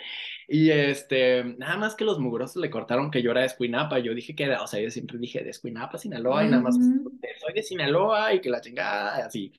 Y 0.48 0.70
este, 0.70 1.44
nada 1.58 1.76
más 1.76 1.94
que 1.94 2.06
los 2.06 2.18
mugrosos 2.18 2.62
le 2.62 2.70
cortaron 2.70 3.10
que 3.10 3.20
yo 3.20 3.30
era 3.30 3.40
de 3.42 3.48
Escuinapa. 3.48 3.98
Yo 3.98 4.14
dije 4.14 4.34
que 4.34 4.44
era, 4.44 4.62
o 4.62 4.66
sea, 4.66 4.80
yo 4.80 4.90
siempre 4.90 5.18
dije 5.18 5.44
de 5.44 5.50
Escuinapa, 5.50 5.98
Sinaloa, 5.98 6.36
uh 6.36 6.40
-huh. 6.40 6.46
y 6.46 6.50
nada 6.50 6.62
más 6.62 6.76
soy 6.76 7.52
de 7.52 7.62
Sinaloa 7.62 8.32
y 8.32 8.40
que 8.40 8.48
la 8.48 8.62
chingada, 8.62 9.26
así. 9.26 9.52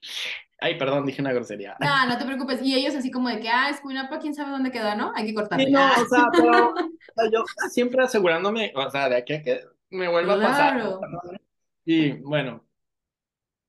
Ay, 0.60 0.80
perdón, 0.80 1.06
dije 1.06 1.22
una 1.22 1.34
grosería. 1.34 1.78
No, 1.80 2.08
no 2.08 2.18
te 2.18 2.26
preocupes. 2.26 2.64
Y 2.64 2.74
ellos 2.74 2.96
así 2.96 3.12
como 3.12 3.30
de 3.30 3.40
que, 3.40 3.50
ah, 3.50 3.70
Escuinapa, 3.70 4.18
quién 4.18 4.34
sabe 4.34 4.50
dónde 4.50 4.72
queda, 4.72 4.96
¿no? 4.96 5.12
Hay 5.16 5.28
que 5.28 5.36
cortarle. 5.36 5.66
Sí, 5.66 5.72
no, 5.72 5.86
o 5.86 6.06
sea, 6.08 6.30
pero 6.32 6.70
o 6.74 7.14
sea, 7.16 7.32
yo 7.32 7.44
siempre 7.70 8.04
asegurándome, 8.04 8.74
o 8.76 8.90
sea, 8.90 9.08
de 9.08 9.18
aquí 9.18 9.34
a 9.34 9.44
que 9.44 9.73
me 9.94 10.08
vuelva 10.08 10.36
claro. 10.36 10.96
a 10.96 11.02
pasar. 11.02 11.42
Y 11.86 12.12
bueno, 12.12 12.66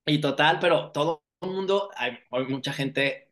y 0.07 0.20
total, 0.20 0.59
pero 0.61 0.91
todo 0.93 1.22
el 1.41 1.51
mundo, 1.51 1.91
hay, 1.97 2.18
hay 2.31 2.45
mucha 2.47 2.72
gente 2.72 3.31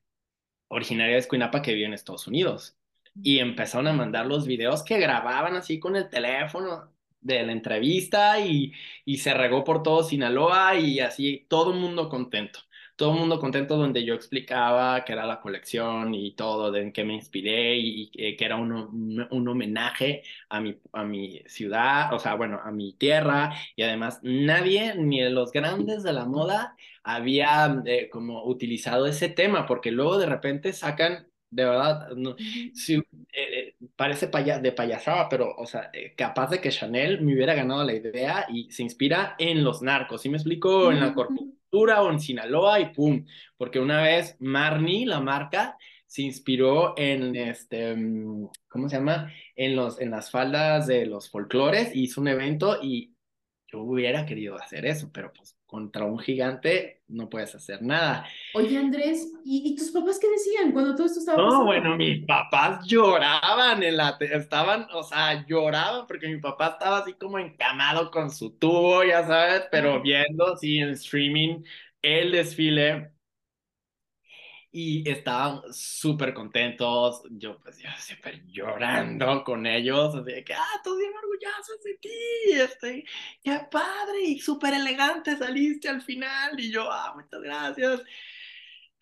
originaria 0.68 1.14
de 1.14 1.20
Escuinapa 1.20 1.62
que 1.62 1.74
vive 1.74 1.86
en 1.86 1.95
Estados 1.95 2.26
Unidos. 2.26 2.76
Y 3.22 3.40
empezaron 3.40 3.88
a 3.88 3.93
mandar 3.93 4.26
los 4.26 4.47
videos 4.47 4.82
que 4.82 4.99
grababan 4.99 5.55
así 5.55 5.78
con 5.78 5.97
el 5.97 6.09
teléfono 6.09 6.93
de 7.20 7.43
la 7.43 7.53
entrevista 7.53 8.40
y, 8.40 8.72
y 9.05 9.18
se 9.18 9.34
regó 9.34 9.64
por 9.64 9.82
todo 9.82 10.03
Sinaloa 10.03 10.76
y 10.76 11.01
así 11.01 11.47
todo 11.49 11.72
el 11.72 11.78
mundo 11.78 12.09
contento 12.09 12.61
todo 12.97 13.12
el 13.12 13.20
mundo 13.20 13.40
contento 13.40 13.76
donde 13.76 14.05
yo 14.05 14.14
explicaba 14.14 15.05
que 15.05 15.12
era 15.12 15.26
la 15.26 15.40
colección 15.40 16.14
y 16.14 16.32
todo, 16.34 16.70
de 16.70 16.82
en 16.82 16.93
qué 16.93 17.05
me 17.05 17.14
inspiré 17.14 17.76
y, 17.76 18.11
y 18.12 18.36
que 18.36 18.45
era 18.45 18.57
un, 18.57 19.26
un, 19.30 19.49
homenaje 19.49 20.22
a 20.49 20.61
mi, 20.61 20.78
a 20.93 21.05
mi 21.05 21.43
ciudad, 21.47 22.12
o 22.12 22.18
sea, 22.18 22.34
bueno, 22.34 22.61
a 22.62 22.70
mi 22.70 22.93
tierra. 22.95 23.55
Y 23.76 23.82
además 23.82 24.20
nadie, 24.22 24.95
ni 24.97 25.20
de 25.20 25.30
los 25.30 25.53
grandes 25.53 26.03
de 26.03 26.12
la 26.12 26.26
moda, 26.26 26.76
había 27.03 27.82
eh, 27.86 28.09
como 28.11 28.45
utilizado 28.45 29.07
ese 29.07 29.28
tema, 29.28 29.66
porque 29.66 29.90
luego 29.90 30.18
de 30.18 30.26
repente 30.26 30.72
sacan 30.72 31.26
de 31.51 31.66
verdad, 31.66 32.09
no, 32.16 32.34
sí, 32.72 33.03
eh, 33.30 33.74
parece 33.95 34.28
paya 34.28 34.59
de 34.59 34.72
payasada, 34.72 35.28
pero, 35.28 35.55
o 35.55 35.66
sea, 35.66 35.90
eh, 35.93 36.14
capaz 36.16 36.49
de 36.49 36.62
que 36.62 36.70
Chanel 36.70 37.20
me 37.20 37.34
hubiera 37.34 37.53
ganado 37.55 37.84
la 37.84 37.93
idea 37.93 38.47
y 38.49 38.70
se 38.72 38.82
inspira 38.82 39.34
en 39.38 39.62
los 39.62 39.82
narcos, 39.82 40.22
¿sí 40.22 40.30
me 40.30 40.38
explico? 40.38 40.90
En 40.90 41.01
la 41.01 41.12
corpultura 41.12 41.61
o 41.72 42.10
en 42.10 42.20
Sinaloa 42.20 42.80
y 42.80 42.92
pum, 42.92 43.24
porque 43.56 43.80
una 43.80 44.02
vez 44.02 44.36
Marni, 44.40 45.06
la 45.06 45.20
marca, 45.20 45.76
se 46.06 46.22
inspiró 46.22 46.94
en 46.98 47.34
este, 47.34 47.94
¿cómo 48.68 48.88
se 48.88 48.96
llama? 48.96 49.32
En 49.56 49.74
los, 49.74 49.98
en 50.00 50.10
las 50.10 50.30
faldas 50.30 50.86
de 50.86 51.06
los 51.06 51.30
folclores, 51.30 51.96
hizo 51.96 52.20
un 52.20 52.28
evento 52.28 52.78
y 52.82 53.14
yo 53.66 53.80
hubiera 53.80 54.26
querido 54.26 54.56
hacer 54.56 54.84
eso, 54.84 55.10
pero 55.12 55.32
pues 55.32 55.56
contra 55.72 56.04
un 56.04 56.18
gigante 56.18 57.00
no 57.08 57.30
puedes 57.30 57.54
hacer 57.54 57.80
nada. 57.80 58.26
Oye, 58.52 58.76
Andrés, 58.76 59.32
¿y, 59.42 59.74
tus 59.74 59.90
papás 59.90 60.18
qué 60.20 60.28
decían 60.28 60.70
cuando 60.70 60.94
todo 60.94 61.06
esto 61.06 61.20
estaba 61.20 61.38
pasando? 61.38 61.60
No, 61.60 61.64
bueno, 61.64 61.96
mis 61.96 62.26
papás 62.26 62.84
lloraban 62.86 63.82
en 63.82 63.96
la... 63.96 64.18
Estaban, 64.20 64.86
o 64.92 65.02
sea, 65.02 65.46
lloraban 65.46 66.06
porque 66.06 66.28
mi 66.28 66.38
papá 66.40 66.76
estaba 66.78 66.98
así 66.98 67.14
como 67.14 67.38
encamado 67.38 68.10
con 68.10 68.30
su 68.30 68.50
tubo, 68.58 69.02
ya 69.02 69.26
sabes, 69.26 69.62
pero 69.70 70.02
viendo, 70.02 70.58
sí, 70.58 70.76
en 70.76 70.90
streaming 70.90 71.62
el 72.02 72.32
desfile 72.32 73.12
y 74.72 75.08
estaban 75.08 75.62
súper 75.72 76.32
contentos. 76.34 77.22
Yo, 77.30 77.58
pues, 77.60 77.78
yo 77.78 77.88
siempre 77.98 78.42
llorando 78.48 79.44
con 79.44 79.66
ellos, 79.66 80.14
así 80.14 80.32
de 80.32 80.44
que, 80.44 80.54
ah, 80.54 80.66
estoy 80.76 80.98
bien 80.98 81.12
orgulloso 81.14 81.72
de 81.84 81.94
ti, 81.98 82.52
este, 82.52 83.04
qué 83.44 83.60
padre 83.70 84.22
y 84.24 84.40
súper 84.40 84.74
elegante 84.74 85.36
saliste 85.36 85.88
al 85.88 86.02
final. 86.02 86.58
Y 86.58 86.72
yo, 86.72 86.90
ah, 86.90 87.12
muchas 87.14 87.40
gracias. 87.42 88.02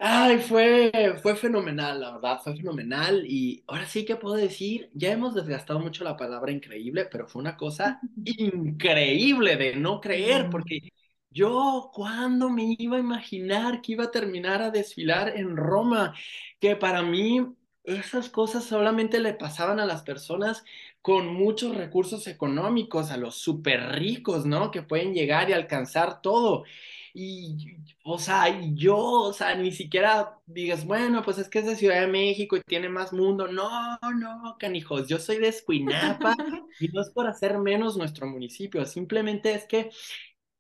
Ay, 0.02 0.38
fue, 0.38 0.90
fue 1.22 1.36
fenomenal, 1.36 2.00
la 2.00 2.12
verdad, 2.12 2.40
fue 2.42 2.56
fenomenal. 2.56 3.24
Y 3.26 3.62
ahora 3.66 3.86
sí 3.86 4.04
que 4.06 4.16
puedo 4.16 4.34
decir, 4.34 4.88
ya 4.94 5.12
hemos 5.12 5.34
desgastado 5.34 5.78
mucho 5.78 6.04
la 6.04 6.16
palabra 6.16 6.52
increíble, 6.52 7.06
pero 7.10 7.28
fue 7.28 7.40
una 7.42 7.56
cosa 7.56 8.00
increíble 8.24 9.56
de 9.56 9.76
no 9.76 10.00
creer, 10.00 10.48
porque 10.50 10.90
yo, 11.30 11.90
¿cuándo 11.94 12.50
me 12.50 12.76
iba 12.78 12.96
a 12.96 13.00
imaginar 13.00 13.80
que 13.82 13.92
iba 13.92 14.04
a 14.04 14.10
terminar 14.10 14.62
a 14.62 14.70
desfilar 14.70 15.36
en 15.36 15.56
Roma? 15.56 16.14
Que 16.60 16.76
para 16.76 17.02
mí 17.02 17.46
esas 17.84 18.28
cosas 18.28 18.64
solamente 18.64 19.20
le 19.20 19.34
pasaban 19.34 19.80
a 19.80 19.86
las 19.86 20.02
personas 20.02 20.64
con 21.02 21.28
muchos 21.28 21.76
recursos 21.76 22.26
económicos, 22.26 23.10
a 23.10 23.16
los 23.16 23.36
súper 23.36 23.92
ricos, 23.92 24.44
¿no? 24.46 24.70
Que 24.70 24.82
pueden 24.82 25.14
llegar 25.14 25.48
y 25.50 25.52
alcanzar 25.54 26.20
todo. 26.20 26.64
Y, 27.12 27.76
o 28.04 28.18
sea, 28.18 28.60
yo, 28.74 28.96
o 28.96 29.32
sea, 29.32 29.54
ni 29.56 29.72
siquiera 29.72 30.38
digas, 30.46 30.84
bueno, 30.84 31.22
pues 31.24 31.38
es 31.38 31.48
que 31.48 31.60
es 31.60 31.66
de 31.66 31.76
Ciudad 31.76 32.00
de 32.00 32.06
México 32.06 32.56
y 32.56 32.60
tiene 32.62 32.88
más 32.88 33.12
mundo. 33.12 33.48
No, 33.48 33.98
no, 34.16 34.56
canijos, 34.58 35.08
yo 35.08 35.18
soy 35.18 35.38
de 35.38 35.48
Escuinapa 35.48 36.36
y 36.80 36.88
no 36.88 37.00
es 37.02 37.10
por 37.10 37.26
hacer 37.26 37.58
menos 37.58 37.96
nuestro 37.96 38.26
municipio, 38.26 38.84
simplemente 38.86 39.54
es 39.54 39.64
que 39.66 39.90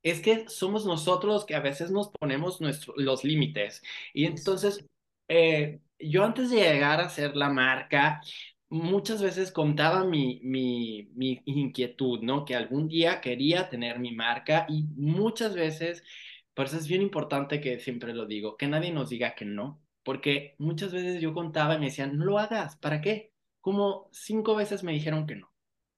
es 0.02 0.20
que 0.20 0.48
somos 0.48 0.86
nosotros 0.86 1.44
que 1.44 1.54
a 1.54 1.60
veces 1.60 1.90
nos 1.90 2.08
ponemos 2.10 2.60
nuestro, 2.60 2.94
los 2.96 3.24
límites. 3.24 3.82
Y 4.14 4.26
entonces, 4.26 4.86
eh, 5.28 5.80
yo 5.98 6.24
antes 6.24 6.50
de 6.50 6.56
llegar 6.58 7.00
a 7.00 7.08
ser 7.10 7.36
la 7.36 7.50
marca, 7.50 8.20
muchas 8.68 9.22
veces 9.22 9.52
contaba 9.52 10.04
mi, 10.04 10.40
mi, 10.44 11.10
mi 11.14 11.42
inquietud, 11.46 12.20
¿no? 12.22 12.44
Que 12.44 12.54
algún 12.56 12.88
día 12.88 13.20
quería 13.20 13.68
tener 13.68 13.98
mi 13.98 14.12
marca 14.14 14.66
y 14.68 14.84
muchas 14.96 15.54
veces, 15.54 16.02
por 16.54 16.66
eso 16.66 16.76
es 16.76 16.88
bien 16.88 17.02
importante 17.02 17.60
que 17.60 17.80
siempre 17.80 18.14
lo 18.14 18.26
digo, 18.26 18.56
que 18.56 18.68
nadie 18.68 18.92
nos 18.92 19.10
diga 19.10 19.34
que 19.34 19.44
no, 19.44 19.82
porque 20.02 20.54
muchas 20.58 20.92
veces 20.92 21.20
yo 21.20 21.34
contaba 21.34 21.74
y 21.74 21.78
me 21.78 21.86
decían, 21.86 22.16
no 22.16 22.24
lo 22.24 22.38
hagas, 22.38 22.76
¿para 22.76 23.00
qué? 23.00 23.32
Como 23.60 24.08
cinco 24.12 24.54
veces 24.56 24.82
me 24.84 24.92
dijeron 24.92 25.26
que 25.26 25.36
no. 25.36 25.52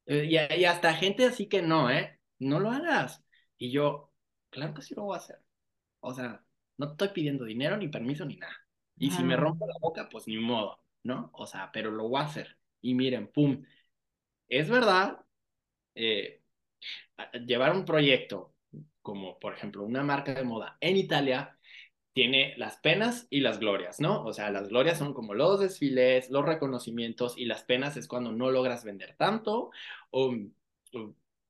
Eh, 0.06 0.28
y, 0.30 0.60
y 0.60 0.64
hasta 0.64 0.94
gente 0.94 1.24
así 1.26 1.46
que 1.48 1.62
no, 1.62 1.90
¿eh? 1.90 2.18
No 2.38 2.58
lo 2.60 2.70
hagas. 2.70 3.22
Y 3.62 3.70
yo, 3.70 4.10
claro 4.50 4.74
que 4.74 4.82
sí 4.82 4.92
lo 4.96 5.04
voy 5.04 5.14
a 5.14 5.18
hacer. 5.18 5.38
O 6.00 6.12
sea, 6.12 6.44
no 6.78 6.92
estoy 6.92 7.08
pidiendo 7.10 7.44
dinero, 7.44 7.76
ni 7.76 7.86
permiso, 7.88 8.24
ni 8.24 8.36
nada. 8.36 8.56
Y 8.98 9.12
si 9.12 9.22
me 9.22 9.36
rompo 9.36 9.66
la 9.68 9.74
boca, 9.80 10.08
pues 10.10 10.26
ni 10.26 10.36
modo, 10.38 10.82
¿no? 11.04 11.30
O 11.34 11.46
sea, 11.46 11.70
pero 11.72 11.92
lo 11.92 12.08
voy 12.08 12.20
a 12.22 12.24
hacer. 12.24 12.58
Y 12.80 12.94
miren, 12.94 13.28
pum. 13.30 13.64
Es 14.48 14.68
verdad, 14.68 15.24
eh, 15.94 16.42
llevar 17.46 17.72
un 17.76 17.84
proyecto 17.84 18.54
como, 19.00 19.38
por 19.38 19.54
ejemplo, 19.54 19.84
una 19.84 20.02
marca 20.02 20.34
de 20.34 20.42
moda 20.44 20.76
en 20.80 20.96
Italia, 20.96 21.56
tiene 22.14 22.54
las 22.58 22.78
penas 22.78 23.28
y 23.30 23.40
las 23.40 23.60
glorias, 23.60 24.00
¿no? 24.00 24.24
O 24.24 24.32
sea, 24.32 24.50
las 24.50 24.70
glorias 24.70 24.98
son 24.98 25.14
como 25.14 25.34
los 25.34 25.60
desfiles, 25.60 26.30
los 26.30 26.44
reconocimientos 26.44 27.38
y 27.38 27.46
las 27.46 27.64
penas 27.64 27.96
es 27.96 28.08
cuando 28.08 28.32
no 28.32 28.50
logras 28.50 28.84
vender 28.84 29.16
tanto 29.16 29.70
o, 30.10 30.34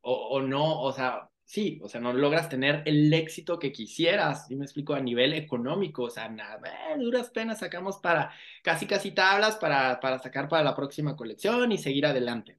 o, 0.02 0.12
o 0.12 0.42
no, 0.42 0.80
o 0.82 0.92
sea, 0.92 1.31
sí, 1.52 1.78
o 1.82 1.88
sea, 1.88 2.00
no 2.00 2.14
logras 2.14 2.48
tener 2.48 2.82
el 2.86 3.12
éxito 3.12 3.58
que 3.58 3.72
quisieras, 3.72 4.50
y 4.50 4.56
me 4.56 4.64
explico, 4.64 4.94
a 4.94 5.00
nivel 5.00 5.34
económico, 5.34 6.04
o 6.04 6.10
sea, 6.10 6.28
nada, 6.30 6.62
eh, 6.94 6.98
duras 6.98 7.28
penas 7.30 7.58
sacamos 7.60 7.98
para 7.98 8.32
casi 8.62 8.86
casi 8.86 9.10
tablas 9.12 9.56
para, 9.56 10.00
para 10.00 10.18
sacar 10.18 10.48
para 10.48 10.64
la 10.64 10.74
próxima 10.74 11.14
colección 11.14 11.70
y 11.72 11.76
seguir 11.78 12.06
adelante. 12.06 12.58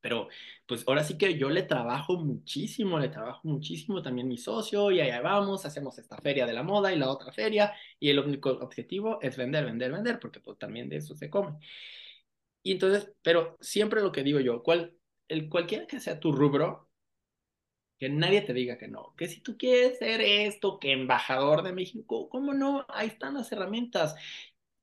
Pero 0.00 0.28
pues 0.66 0.84
ahora 0.88 1.04
sí 1.04 1.18
que 1.18 1.38
yo 1.38 1.50
le 1.50 1.62
trabajo 1.64 2.18
muchísimo, 2.18 2.98
le 2.98 3.08
trabajo 3.10 3.40
muchísimo 3.44 4.02
también 4.02 4.28
mi 4.28 4.38
socio 4.38 4.90
y 4.90 5.00
allá 5.00 5.20
vamos, 5.20 5.66
hacemos 5.66 5.98
esta 5.98 6.16
feria 6.18 6.46
de 6.46 6.52
la 6.54 6.62
moda 6.62 6.92
y 6.92 6.98
la 6.98 7.10
otra 7.10 7.32
feria 7.32 7.74
y 8.00 8.10
el 8.10 8.18
único 8.20 8.50
objetivo 8.50 9.18
es 9.22 9.36
vender, 9.36 9.64
vender, 9.66 9.92
vender, 9.92 10.18
porque 10.20 10.40
pues 10.40 10.58
también 10.58 10.88
de 10.88 10.96
eso 10.98 11.14
se 11.16 11.28
come. 11.30 11.58
Y 12.62 12.72
entonces, 12.72 13.12
pero 13.22 13.56
siempre 13.60 14.00
lo 14.02 14.12
que 14.12 14.22
digo 14.22 14.40
yo, 14.40 14.62
cual, 14.62 14.96
el, 15.28 15.48
cualquiera 15.48 15.86
que 15.86 16.00
sea 16.00 16.20
tu 16.20 16.32
rubro, 16.32 16.85
que 17.98 18.08
nadie 18.08 18.42
te 18.42 18.52
diga 18.52 18.78
que 18.78 18.88
no, 18.88 19.14
que 19.16 19.28
si 19.28 19.40
tú 19.40 19.56
quieres 19.56 19.98
ser 19.98 20.20
esto, 20.20 20.78
que 20.78 20.92
embajador 20.92 21.62
de 21.62 21.72
México, 21.72 22.28
¿cómo 22.28 22.54
no? 22.54 22.84
Ahí 22.88 23.08
están 23.08 23.34
las 23.34 23.50
herramientas, 23.52 24.14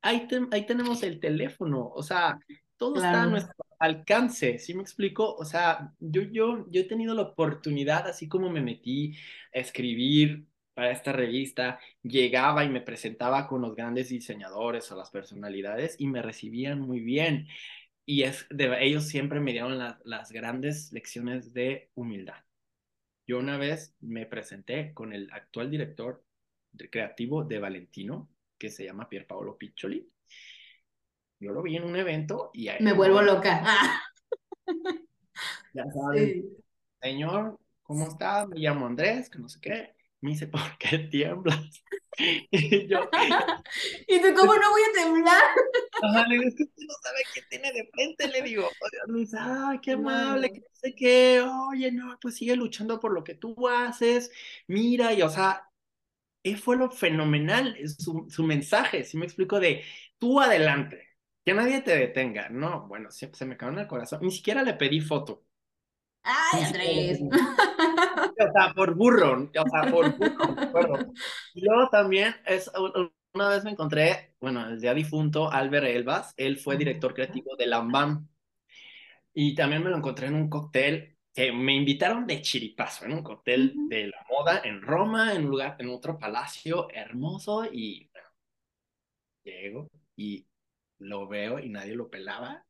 ahí, 0.02 0.28
ahí 0.52 0.66
tenemos 0.66 1.04
el 1.04 1.20
teléfono, 1.20 1.90
o 1.94 2.04
sea, 2.04 2.40
todo 2.78 2.96
está 2.96 3.24
a 3.24 3.26
nuestro 3.28 3.56
alcance, 3.80 4.60
¿sí 4.60 4.74
me 4.74 4.82
explico? 4.82 5.36
O 5.36 5.46
sea, 5.46 5.94
yo, 6.00 6.22
yo, 6.24 6.66
yo 6.70 6.82
he 6.82 6.86
tenido 6.86 7.16
la 7.16 7.24
oportunidad, 7.24 8.08
así 8.08 8.28
como 8.28 8.50
me 8.50 8.62
metí 8.62 9.16
a 9.54 9.60
escribir 9.60 10.46
para 10.74 10.92
esta 10.92 11.12
revista, 11.12 11.80
llegaba 12.02 12.64
y 12.66 12.70
me 12.70 12.82
presentaba 12.82 13.48
con 13.48 13.62
los 13.62 13.76
grandes 13.76 14.10
diseñadores 14.10 14.92
o 14.92 14.98
las 14.98 15.12
personalidades 15.12 15.96
y 16.00 16.08
me 16.08 16.22
recibían 16.22 16.80
muy 16.82 17.00
bien. 17.00 17.48
Y 18.06 18.24
es 18.24 18.48
de, 18.50 18.76
ellos 18.84 19.08
siempre 19.08 19.40
me 19.40 19.52
dieron 19.52 19.78
las 20.04 20.32
grandes 20.32 20.92
lecciones 20.92 21.54
de 21.54 21.90
humildad. 21.96 22.44
Yo 23.26 23.40
una 23.40 23.58
vez 23.58 23.96
me 24.02 24.26
presenté 24.26 24.94
con 24.94 25.14
el 25.14 25.30
actual 25.32 25.72
director 25.72 26.24
creativo 26.92 27.44
de 27.44 27.60
Valentino, 27.60 28.30
que 28.58 28.70
se 28.70 28.86
llama 28.86 29.08
Pierpaolo 29.08 29.58
Piccioli. 29.58 30.08
Yo 31.40 31.52
lo 31.52 31.62
vi 31.62 31.78
en 31.78 31.84
un 31.84 31.96
evento 31.96 32.52
y... 32.54 32.70
me 32.80 32.94
vuelvo 32.94 33.22
loca. 33.22 33.64
Ya 35.74 35.86
sabes, 35.92 36.46
señor, 37.02 37.60
¿cómo 37.82 38.08
está? 38.08 38.46
Me 38.46 38.60
llamo 38.60 38.86
Andrés, 38.86 39.28
que 39.28 39.40
no 39.40 39.50
sé 39.50 39.60
qué. 39.60 39.96
Me 40.24 40.30
dice, 40.30 40.48
¿por 40.48 40.62
qué 40.78 41.00
tiemblas? 41.00 41.84
y 42.18 42.88
yo... 42.88 43.10
¿Y 44.08 44.22
tú 44.22 44.28
cómo 44.34 44.54
no 44.56 44.72
voy 44.72 44.82
a 44.82 45.04
temblar? 45.04 45.44
Ajá, 46.02 46.26
le 46.30 46.38
digo, 46.38 46.48
es 46.48 46.56
que 46.56 46.64
usted 46.64 46.84
no 46.88 46.94
sabe 47.04 47.18
quién 47.34 47.46
tiene 47.50 47.74
de 47.74 47.90
frente, 47.92 48.28
le 48.30 48.42
digo. 48.42 48.70
Me 49.08 49.20
dice, 49.20 49.36
ay, 49.38 49.80
qué 49.82 49.92
amable, 49.92 50.54
que 50.54 50.60
no 50.60 50.66
sé 50.72 50.96
qué, 50.96 51.42
oye, 51.70 51.92
no, 51.92 52.18
pues 52.22 52.38
sigue 52.38 52.56
luchando 52.56 53.02
por 53.02 53.12
lo 53.12 53.26
que 53.26 53.36
tú 53.36 53.68
haces, 53.68 54.32
mira, 54.68 55.12
y 55.12 55.22
o 55.24 55.30
sea, 55.30 55.70
fue 56.56 56.78
lo 56.78 56.90
fenomenal, 56.90 57.76
su, 57.90 58.26
su 58.30 58.44
mensaje, 58.44 59.04
si 59.04 59.18
me 59.18 59.26
explico, 59.26 59.60
de 59.60 59.84
tú 60.18 60.40
adelante, 60.40 61.06
que 61.44 61.54
nadie 61.54 61.82
te 61.82 61.98
detenga, 61.98 62.48
no, 62.48 62.88
bueno, 62.88 63.12
se, 63.12 63.30
se 63.34 63.46
me 63.46 63.58
cayó 63.58 63.74
en 63.74 63.80
el 63.80 63.88
corazón, 63.88 64.20
ni 64.22 64.32
siquiera 64.32 64.64
le 64.64 64.76
pedí 64.76 65.02
foto. 65.02 65.44
Ay, 66.24 66.64
Andrés. 66.64 67.20
O 68.50 68.52
sea, 68.52 68.74
por 68.74 68.96
burro, 68.96 69.50
o 69.50 69.70
sea, 69.70 69.92
por 69.92 70.18
burro, 70.18 70.98
Y 71.54 71.62
luego 71.62 71.90
también 71.90 72.36
es 72.46 72.72
una 73.34 73.50
vez 73.50 73.64
me 73.64 73.72
encontré, 73.72 74.36
bueno, 74.40 74.68
el 74.68 74.80
ya 74.80 74.94
difunto 74.94 75.52
Albert 75.52 75.88
Elbas, 75.88 76.34
él 76.38 76.58
fue 76.58 76.78
director 76.78 77.14
creativo 77.14 77.56
de 77.56 77.68
Lambam. 77.68 78.28
Y 79.34 79.56
también 79.56 79.84
me 79.84 79.90
lo 79.90 79.98
encontré 79.98 80.28
en 80.28 80.36
un 80.36 80.50
cóctel 80.50 81.18
que 81.34 81.52
me 81.52 81.76
invitaron 81.76 82.28
de 82.28 82.42
chiripazo, 82.42 83.06
en 83.06 83.14
un 83.14 83.24
cóctel 83.24 83.74
de 83.90 84.08
la 84.08 84.26
moda 84.30 84.62
en 84.64 84.82
Roma, 84.82 85.34
en 85.34 85.46
un 85.46 85.52
lugar, 85.52 85.76
en 85.80 85.90
otro 85.90 86.20
palacio 86.20 86.88
hermoso. 86.92 87.66
Y 87.72 88.10
bueno, 88.12 88.30
llego 89.44 89.90
y 90.16 90.46
lo 91.00 91.28
veo 91.28 91.60
y 91.60 91.70
nadie 91.70 91.96
lo 91.96 92.10
pelaba. 92.10 92.66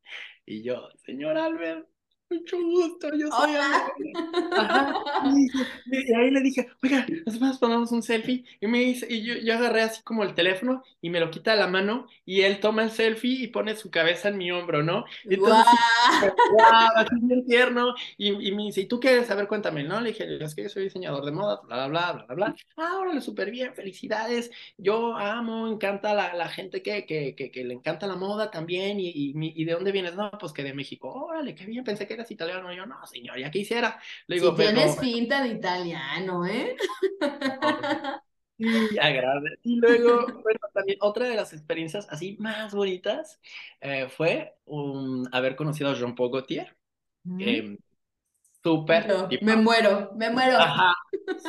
Y 0.46 0.62
yo, 0.62 0.88
señor 1.04 1.36
Albert, 1.36 1.86
mucho 2.30 2.56
gusto, 2.60 3.08
yo 3.16 3.28
soy 3.30 3.54
Ajá. 3.54 5.02
Y, 5.86 6.14
ahí 6.14 6.30
le 6.30 6.40
dije, 6.40 6.68
oiga, 6.82 7.06
nos 7.40 7.58
ponemos 7.58 7.92
un 7.92 8.02
selfie. 8.02 8.44
Y 8.60 8.66
me 8.66 8.80
dice, 8.80 9.06
y 9.08 9.22
yo, 9.22 9.34
yo, 9.34 9.54
agarré 9.54 9.82
así 9.82 10.02
como 10.02 10.22
el 10.24 10.34
teléfono 10.34 10.82
y 11.00 11.10
me 11.10 11.20
lo 11.20 11.30
quita 11.30 11.52
de 11.52 11.58
la 11.58 11.66
mano 11.66 12.06
y 12.24 12.42
él 12.42 12.60
toma 12.60 12.82
el 12.82 12.90
selfie 12.90 13.44
y 13.44 13.48
pone 13.48 13.76
su 13.76 13.90
cabeza 13.90 14.28
en 14.28 14.38
mi 14.38 14.50
hombro, 14.50 14.82
¿no? 14.82 15.04
Entonces, 15.24 15.64
wow, 16.52 16.90
así 16.96 17.14
bien 17.20 17.46
tierno. 17.46 17.94
Y, 18.16 18.48
y, 18.48 18.52
me 18.52 18.64
dice, 18.64 18.82
¿y 18.82 18.86
tú 18.86 19.00
quieres 19.00 19.26
saber? 19.26 19.46
Cuéntame, 19.46 19.84
¿no? 19.84 20.00
Le 20.00 20.10
dije, 20.10 20.42
es 20.42 20.54
que 20.54 20.64
yo 20.64 20.68
soy 20.68 20.84
diseñador 20.84 21.24
de 21.24 21.32
moda, 21.32 21.60
bla, 21.64 21.88
bla, 21.88 22.12
bla, 22.12 22.24
bla, 22.24 22.34
bla. 22.34 22.56
Ah, 22.76 22.98
órale, 23.00 23.20
súper 23.20 23.50
bien, 23.50 23.74
felicidades. 23.74 24.50
Yo 24.78 25.16
amo, 25.16 25.68
encanta 25.68 26.14
la, 26.14 26.34
la 26.34 26.48
gente 26.48 26.82
que, 26.82 27.06
que, 27.06 27.34
que, 27.34 27.50
que, 27.50 27.64
le 27.64 27.74
encanta 27.74 28.06
la 28.06 28.16
moda 28.16 28.50
también. 28.50 28.98
Y, 29.00 29.08
y, 29.08 29.34
y, 29.34 29.64
de 29.64 29.72
dónde 29.72 29.92
vienes? 29.92 30.14
No, 30.14 30.30
pues 30.40 30.52
que 30.52 30.62
de 30.62 30.74
México. 30.74 31.10
Órale, 31.10 31.54
qué 31.54 31.66
bien, 31.66 31.84
pensé 31.84 32.06
que 32.06 32.13
eras 32.14 32.30
italiano. 32.30 32.72
yo, 32.72 32.86
no, 32.86 33.06
señor, 33.06 33.38
ya 33.38 33.50
quisiera. 33.50 34.00
Le 34.26 34.36
digo, 34.36 34.54
tienes 34.54 34.96
pinta 34.96 35.42
de 35.42 35.48
italiano, 35.50 36.46
¿eh? 36.46 36.76
Sí, 38.56 38.98
agrade. 39.00 39.58
Y 39.64 39.76
luego, 39.76 40.26
bueno, 40.42 40.60
también 40.72 40.98
otra 41.00 41.28
de 41.28 41.34
las 41.34 41.52
experiencias 41.52 42.06
así 42.08 42.36
más 42.38 42.72
bonitas 42.72 43.40
eh, 43.80 44.06
fue 44.08 44.54
haber 45.32 45.56
conocido 45.56 45.90
a 45.90 45.94
Jean-Paul 45.94 46.30
Gaultier. 46.30 46.76
Eh, 47.40 47.76
súper. 48.62 49.12
Me 49.42 49.56
muero, 49.56 50.12
me 50.14 50.30
muero. 50.30 50.56
Ajá, 50.56 50.94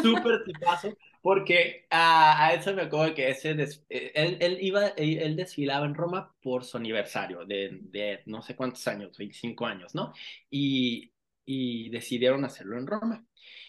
súper 0.01 0.43
tipazo. 0.45 0.97
Porque 1.25 1.87
a, 1.89 2.45
a, 2.45 2.53
eso 2.53 2.71
me 2.75 2.83
acuerdo 2.83 3.15
que 3.15 3.29
ese 3.29 3.49
eh, 3.89 4.11
él, 4.13 4.37
él, 4.39 4.59
iba, 4.61 4.89
él, 4.89 5.35
desfilaba 5.35 5.87
en 5.87 5.95
Roma 5.95 6.31
por 6.39 6.63
su 6.63 6.77
aniversario 6.77 7.45
de, 7.45 7.79
de 7.81 8.21
no 8.27 8.43
sé 8.43 8.55
cuántos 8.55 8.87
años, 8.87 9.17
25 9.17 9.65
años, 9.65 9.95
¿no? 9.95 10.13
Y, 10.51 11.11
y 11.43 11.89
decidieron 11.89 12.45
hacerlo 12.45 12.77
en 12.77 12.85
Roma. 12.85 13.25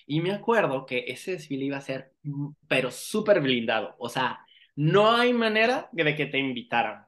Y 0.07 0.21
me 0.21 0.33
acuerdo 0.33 0.85
que 0.85 1.07
ese 1.09 1.33
desfile 1.33 1.65
iba 1.65 1.79
a 1.79 1.81
ser, 1.81 2.13
mm, 2.25 2.51
pero 2.69 2.91
súper 2.91 3.41
blindado. 3.41 3.97
O 3.99 4.11
sea, 4.11 4.39
no 4.75 5.13
hay 5.13 5.33
manera 5.33 5.89
de 5.93 6.15
que 6.15 6.27
te 6.27 6.39
invitaran. 6.39 7.07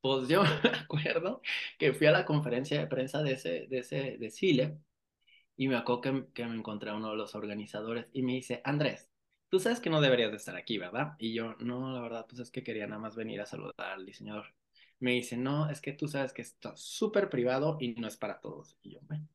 Pues 0.00 0.28
yo 0.28 0.42
me 0.64 0.70
acuerdo 0.78 1.40
que 1.78 1.94
fui 1.94 2.06
a 2.06 2.12
la 2.12 2.26
conferencia 2.26 2.78
de 2.78 2.86
prensa 2.86 3.22
de 3.22 3.32
ese, 3.32 3.66
de 3.68 3.78
ese 3.78 4.18
desfile 4.18 4.78
y 5.56 5.68
me 5.68 5.76
acuerdo 5.76 6.00
que, 6.02 6.26
que 6.34 6.46
me 6.46 6.56
encontré 6.56 6.90
a 6.90 6.96
uno 6.96 7.10
de 7.10 7.16
los 7.16 7.34
organizadores 7.34 8.06
y 8.12 8.22
me 8.22 8.34
dice, 8.34 8.60
Andrés, 8.64 9.10
tú 9.48 9.60
sabes 9.60 9.80
que 9.80 9.90
no 9.90 10.00
deberías 10.00 10.30
de 10.30 10.36
estar 10.36 10.56
aquí, 10.56 10.78
¿verdad? 10.78 11.14
Y 11.18 11.34
yo, 11.34 11.54
no, 11.60 11.92
la 11.92 12.00
verdad, 12.00 12.26
pues 12.28 12.40
es 12.40 12.50
que 12.50 12.62
quería 12.62 12.86
nada 12.86 13.00
más 13.00 13.16
venir 13.16 13.40
a 13.40 13.46
saludar 13.46 13.74
al 13.78 14.06
diseñador. 14.06 14.54
Me 14.98 15.12
dice, 15.12 15.36
no, 15.36 15.70
es 15.70 15.80
que 15.80 15.92
tú 15.92 16.08
sabes 16.08 16.32
que 16.32 16.42
está 16.42 16.74
súper 16.76 17.28
privado 17.30 17.76
y 17.80 17.94
no 17.94 18.08
es 18.08 18.16
para 18.16 18.40
todos. 18.40 18.78
Y 18.82 18.94
yo, 18.94 19.00
bueno, 19.02 19.28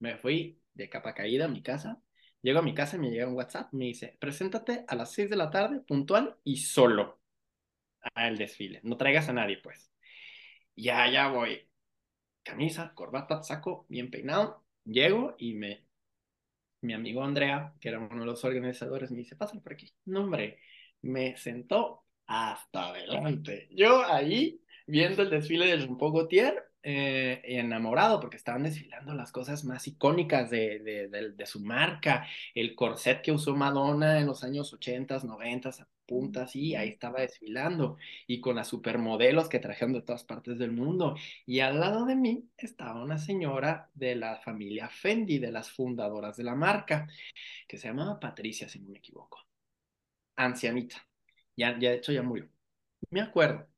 me 0.00 0.16
fui 0.18 0.60
de 0.74 0.88
capa 0.90 1.14
caída 1.14 1.46
a 1.46 1.48
mi 1.48 1.62
casa 1.62 2.02
Llego 2.42 2.58
a 2.58 2.62
mi 2.62 2.74
casa 2.74 2.96
y 2.96 2.98
me 2.98 3.10
llega 3.10 3.28
un 3.28 3.36
WhatsApp, 3.36 3.72
me 3.72 3.86
dice, 3.86 4.16
preséntate 4.20 4.84
a 4.88 4.96
las 4.96 5.12
6 5.12 5.30
de 5.30 5.36
la 5.36 5.50
tarde, 5.50 5.80
puntual 5.80 6.36
y 6.42 6.56
solo 6.56 7.20
al 8.14 8.36
desfile. 8.36 8.80
No 8.84 8.96
traigas 8.96 9.28
a 9.28 9.32
nadie, 9.32 9.58
pues. 9.58 9.92
Ya, 10.76 11.10
ya 11.10 11.28
voy. 11.28 11.68
Camisa, 12.42 12.94
corbata, 12.94 13.42
saco, 13.42 13.86
bien 13.88 14.10
peinado. 14.10 14.64
Llego 14.84 15.36
y 15.38 15.54
me... 15.54 15.86
Mi 16.82 16.94
amigo 16.94 17.24
Andrea, 17.24 17.74
que 17.80 17.88
era 17.88 17.98
uno 17.98 18.20
de 18.20 18.26
los 18.26 18.44
organizadores, 18.44 19.10
me 19.10 19.18
dice, 19.18 19.36
pásale 19.36 19.60
por 19.60 19.72
aquí. 19.72 19.90
No, 20.04 20.22
hombre, 20.22 20.58
me 21.02 21.36
sentó 21.36 22.04
hasta 22.26 22.88
adelante. 22.88 23.68
Yo 23.70 24.04
ahí, 24.04 24.60
viendo 24.86 25.22
el 25.22 25.30
desfile 25.30 25.66
de 25.66 25.78
Jean 25.78 25.96
Gaultier, 25.96 26.71
eh, 26.84 27.40
enamorado 27.44 28.18
porque 28.20 28.36
estaban 28.36 28.64
desfilando 28.64 29.14
las 29.14 29.30
cosas 29.30 29.64
más 29.64 29.86
icónicas 29.86 30.50
de, 30.50 30.80
de, 30.80 31.30
de, 31.30 31.46
su 31.46 31.60
marca, 31.60 32.26
el 32.54 32.74
corset 32.74 33.22
que 33.22 33.32
usó 33.32 33.54
Madonna 33.54 34.18
en 34.18 34.26
los 34.26 34.42
años 34.42 34.72
80, 34.72 35.20
90, 35.22 35.68
a 35.68 35.88
puntas, 36.06 36.56
y 36.56 36.74
ahí 36.74 36.88
estaba 36.90 37.20
desfilando, 37.20 37.96
y 38.26 38.40
con 38.40 38.56
las 38.56 38.68
supermodelos 38.68 39.48
que 39.48 39.60
trajeron 39.60 39.92
de 39.94 40.02
todas 40.02 40.24
partes 40.24 40.58
del 40.58 40.72
mundo. 40.72 41.16
Y 41.46 41.60
al 41.60 41.80
lado 41.80 42.04
de 42.04 42.16
mí 42.16 42.50
estaba 42.56 43.02
una 43.02 43.18
señora 43.18 43.90
de 43.94 44.16
la 44.16 44.36
familia 44.38 44.88
Fendi, 44.88 45.38
de 45.38 45.52
las 45.52 45.70
fundadoras 45.70 46.36
de 46.36 46.44
la 46.44 46.54
marca, 46.54 47.08
que 47.68 47.78
se 47.78 47.88
llamaba 47.88 48.20
Patricia, 48.20 48.68
si 48.68 48.80
no 48.80 48.90
me 48.90 48.98
equivoco. 48.98 49.38
Ancianita. 50.36 50.96
Ya, 51.56 51.78
ya 51.78 51.90
de 51.90 51.96
hecho 51.96 52.12
ya 52.12 52.22
murió. 52.22 52.48
Me 53.10 53.20
acuerdo 53.20 53.71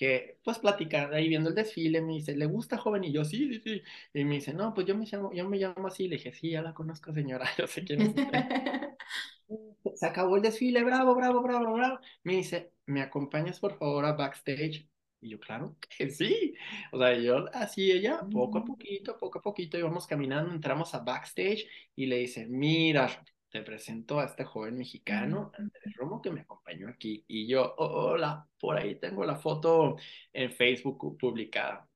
que 0.00 0.38
pues 0.42 0.58
platicar 0.58 1.12
ahí 1.12 1.28
viendo 1.28 1.50
el 1.50 1.54
desfile, 1.54 2.00
me 2.00 2.14
dice, 2.14 2.34
¿le 2.34 2.46
gusta 2.46 2.78
joven? 2.78 3.04
Y 3.04 3.12
yo, 3.12 3.22
sí, 3.22 3.52
sí, 3.52 3.60
sí. 3.62 3.82
Y 4.14 4.24
me 4.24 4.36
dice, 4.36 4.54
no, 4.54 4.72
pues 4.72 4.86
yo 4.86 4.96
me 4.96 5.04
llamo, 5.04 5.30
yo 5.34 5.46
me 5.46 5.58
llamo 5.58 5.88
así. 5.88 6.08
Le 6.08 6.16
dije, 6.16 6.32
sí, 6.32 6.52
ya 6.52 6.62
la 6.62 6.72
conozco, 6.72 7.12
señora, 7.12 7.44
yo 7.58 7.66
sé 7.66 7.84
quién 7.84 8.00
es 8.00 8.14
Se 9.98 10.06
acabó 10.06 10.36
el 10.36 10.42
desfile, 10.42 10.82
bravo, 10.84 11.14
bravo, 11.14 11.42
bravo, 11.42 11.74
bravo. 11.74 11.98
Me 12.22 12.36
dice, 12.36 12.72
¿me 12.86 13.02
acompañas 13.02 13.60
por 13.60 13.76
favor 13.76 14.06
a 14.06 14.14
backstage? 14.14 14.88
Y 15.20 15.28
yo, 15.28 15.38
claro 15.38 15.76
que 15.98 16.08
sí. 16.08 16.54
O 16.92 16.98
sea, 16.98 17.18
yo 17.18 17.44
así 17.52 17.92
ella, 17.92 18.22
poco 18.32 18.56
a 18.56 18.60
mm. 18.62 18.64
poquito, 18.64 19.18
poco 19.18 19.40
a 19.40 19.42
poquito 19.42 19.76
íbamos 19.76 20.06
caminando, 20.06 20.50
entramos 20.50 20.94
a 20.94 21.00
backstage 21.00 21.68
y 21.94 22.06
le 22.06 22.16
dice, 22.16 22.46
mira, 22.46 23.22
te 23.50 23.62
presento 23.62 24.20
a 24.20 24.26
este 24.26 24.44
joven 24.44 24.78
mexicano, 24.78 25.50
Andrés 25.58 25.94
Romo, 25.96 26.22
que 26.22 26.30
me 26.30 26.42
acompañó 26.42 26.88
aquí. 26.88 27.24
Y 27.28 27.46
yo, 27.48 27.74
hola, 27.76 28.48
por 28.58 28.76
ahí 28.78 28.94
tengo 28.96 29.24
la 29.24 29.36
foto 29.36 29.96
en 30.32 30.52
Facebook 30.52 31.18
publicada. 31.18 31.88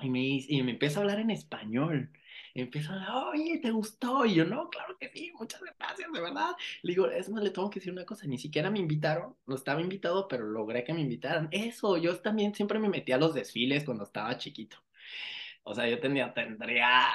Y 0.00 0.10
me, 0.10 0.20
y 0.20 0.62
me 0.62 0.72
empieza 0.72 1.00
a 1.00 1.02
hablar 1.02 1.20
en 1.20 1.30
español. 1.30 2.12
Empieza 2.54 2.92
a 2.92 2.94
hablar, 2.96 3.34
oye, 3.34 3.58
¿te 3.58 3.70
gustó? 3.70 4.24
Y 4.26 4.34
yo, 4.34 4.44
no, 4.44 4.68
claro 4.70 4.96
que 4.98 5.08
sí, 5.10 5.32
muchas 5.38 5.60
gracias, 5.78 6.12
de 6.12 6.20
verdad. 6.20 6.50
Le 6.82 6.92
digo, 6.92 7.08
es 7.08 7.28
más, 7.28 7.42
le 7.42 7.50
tengo 7.50 7.70
que 7.70 7.80
decir 7.80 7.92
una 7.92 8.04
cosa, 8.04 8.26
ni 8.26 8.38
siquiera 8.38 8.70
me 8.70 8.78
invitaron, 8.78 9.36
no 9.46 9.54
estaba 9.56 9.80
invitado, 9.80 10.28
pero 10.28 10.44
logré 10.46 10.84
que 10.84 10.94
me 10.94 11.00
invitaran. 11.00 11.48
Eso, 11.50 11.96
yo 11.96 12.18
también 12.20 12.54
siempre 12.54 12.78
me 12.78 12.88
metí 12.88 13.12
a 13.12 13.18
los 13.18 13.34
desfiles 13.34 13.84
cuando 13.84 14.04
estaba 14.04 14.36
chiquito. 14.38 14.76
O 15.64 15.74
sea, 15.74 15.88
yo 15.88 15.98
tenía, 16.00 16.32
tendría 16.34 17.08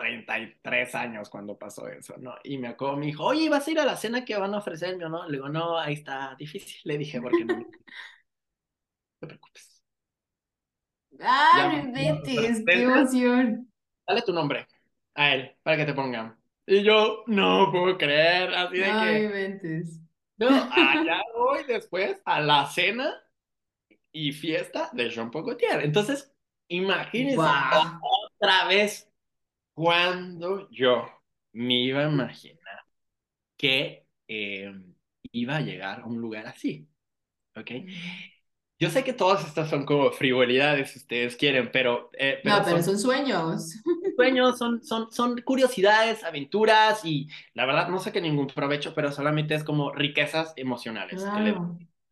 33 0.00 0.94
años 0.94 1.28
cuando 1.28 1.58
pasó 1.58 1.86
eso, 1.86 2.14
¿no? 2.18 2.34
Y 2.42 2.56
me 2.56 2.68
acuerdo, 2.68 2.96
me 2.96 3.06
dijo, 3.06 3.24
oye, 3.24 3.50
¿vas 3.50 3.68
a 3.68 3.70
ir 3.70 3.78
a 3.78 3.84
la 3.84 3.96
cena 3.96 4.24
que 4.24 4.36
van 4.36 4.54
a 4.54 4.58
ofrecerme 4.58 5.04
o 5.04 5.08
no? 5.10 5.26
Le 5.26 5.32
digo, 5.32 5.48
no, 5.50 5.78
ahí 5.78 5.94
está 5.94 6.34
difícil. 6.38 6.80
Le 6.84 6.96
dije, 6.96 7.20
porque 7.20 7.44
no. 7.44 7.56
no 7.58 7.68
te 9.20 9.26
preocupes. 9.26 9.82
¡Ah, 11.20 11.82
no 11.84 12.22
¡Qué 12.22 12.82
emoción! 12.82 13.70
Dale 14.06 14.22
tu 14.22 14.32
nombre 14.32 14.66
a 15.14 15.34
él 15.34 15.54
para 15.62 15.76
que 15.76 15.84
te 15.84 15.92
pongan. 15.92 16.34
Y 16.66 16.82
yo, 16.82 17.24
no 17.26 17.70
puedo 17.70 17.98
creer, 17.98 18.54
así 18.54 18.78
de 18.78 18.84
Ay, 18.84 19.28
que. 19.60 19.82
No, 20.38 20.48
allá 20.48 21.20
voy 21.36 21.64
después 21.64 22.18
a 22.24 22.40
la 22.40 22.64
cena 22.66 23.12
y 24.12 24.32
fiesta 24.32 24.88
de 24.94 25.10
Jean 25.10 25.30
Paul 25.30 25.44
Gaultier. 25.44 25.82
Entonces, 25.84 26.32
imagínense 26.68 27.42
otra 27.42 28.66
vez 28.66 29.09
cuando 29.80 30.68
yo 30.70 31.06
me 31.52 31.84
iba 31.84 32.00
a 32.00 32.10
imaginar 32.10 32.84
que 33.56 34.04
eh, 34.28 34.70
iba 35.32 35.56
a 35.56 35.60
llegar 35.62 36.00
a 36.00 36.04
un 36.04 36.20
lugar 36.20 36.46
así, 36.46 36.86
¿ok? 37.56 37.70
Yo 38.78 38.90
sé 38.90 39.04
que 39.04 39.14
todas 39.14 39.46
estas 39.46 39.70
son 39.70 39.86
como 39.86 40.10
frivolidades, 40.12 40.90
si 40.90 40.98
ustedes 40.98 41.34
quieren, 41.34 41.70
pero... 41.72 42.10
Eh, 42.18 42.42
no, 42.44 42.60
pero 42.62 42.82
son, 42.82 42.98
sueños. 42.98 43.74
Sueños, 44.16 44.58
son, 44.58 44.82
son, 44.84 45.10
son 45.10 45.40
curiosidades, 45.40 46.24
aventuras 46.24 47.02
y 47.06 47.28
la 47.54 47.64
verdad 47.64 47.88
no 47.88 48.00
sé 48.00 48.12
qué 48.12 48.20
ningún 48.20 48.48
provecho, 48.48 48.92
pero 48.94 49.10
solamente 49.10 49.54
es 49.54 49.64
como 49.64 49.92
riquezas 49.92 50.52
emocionales. 50.56 51.24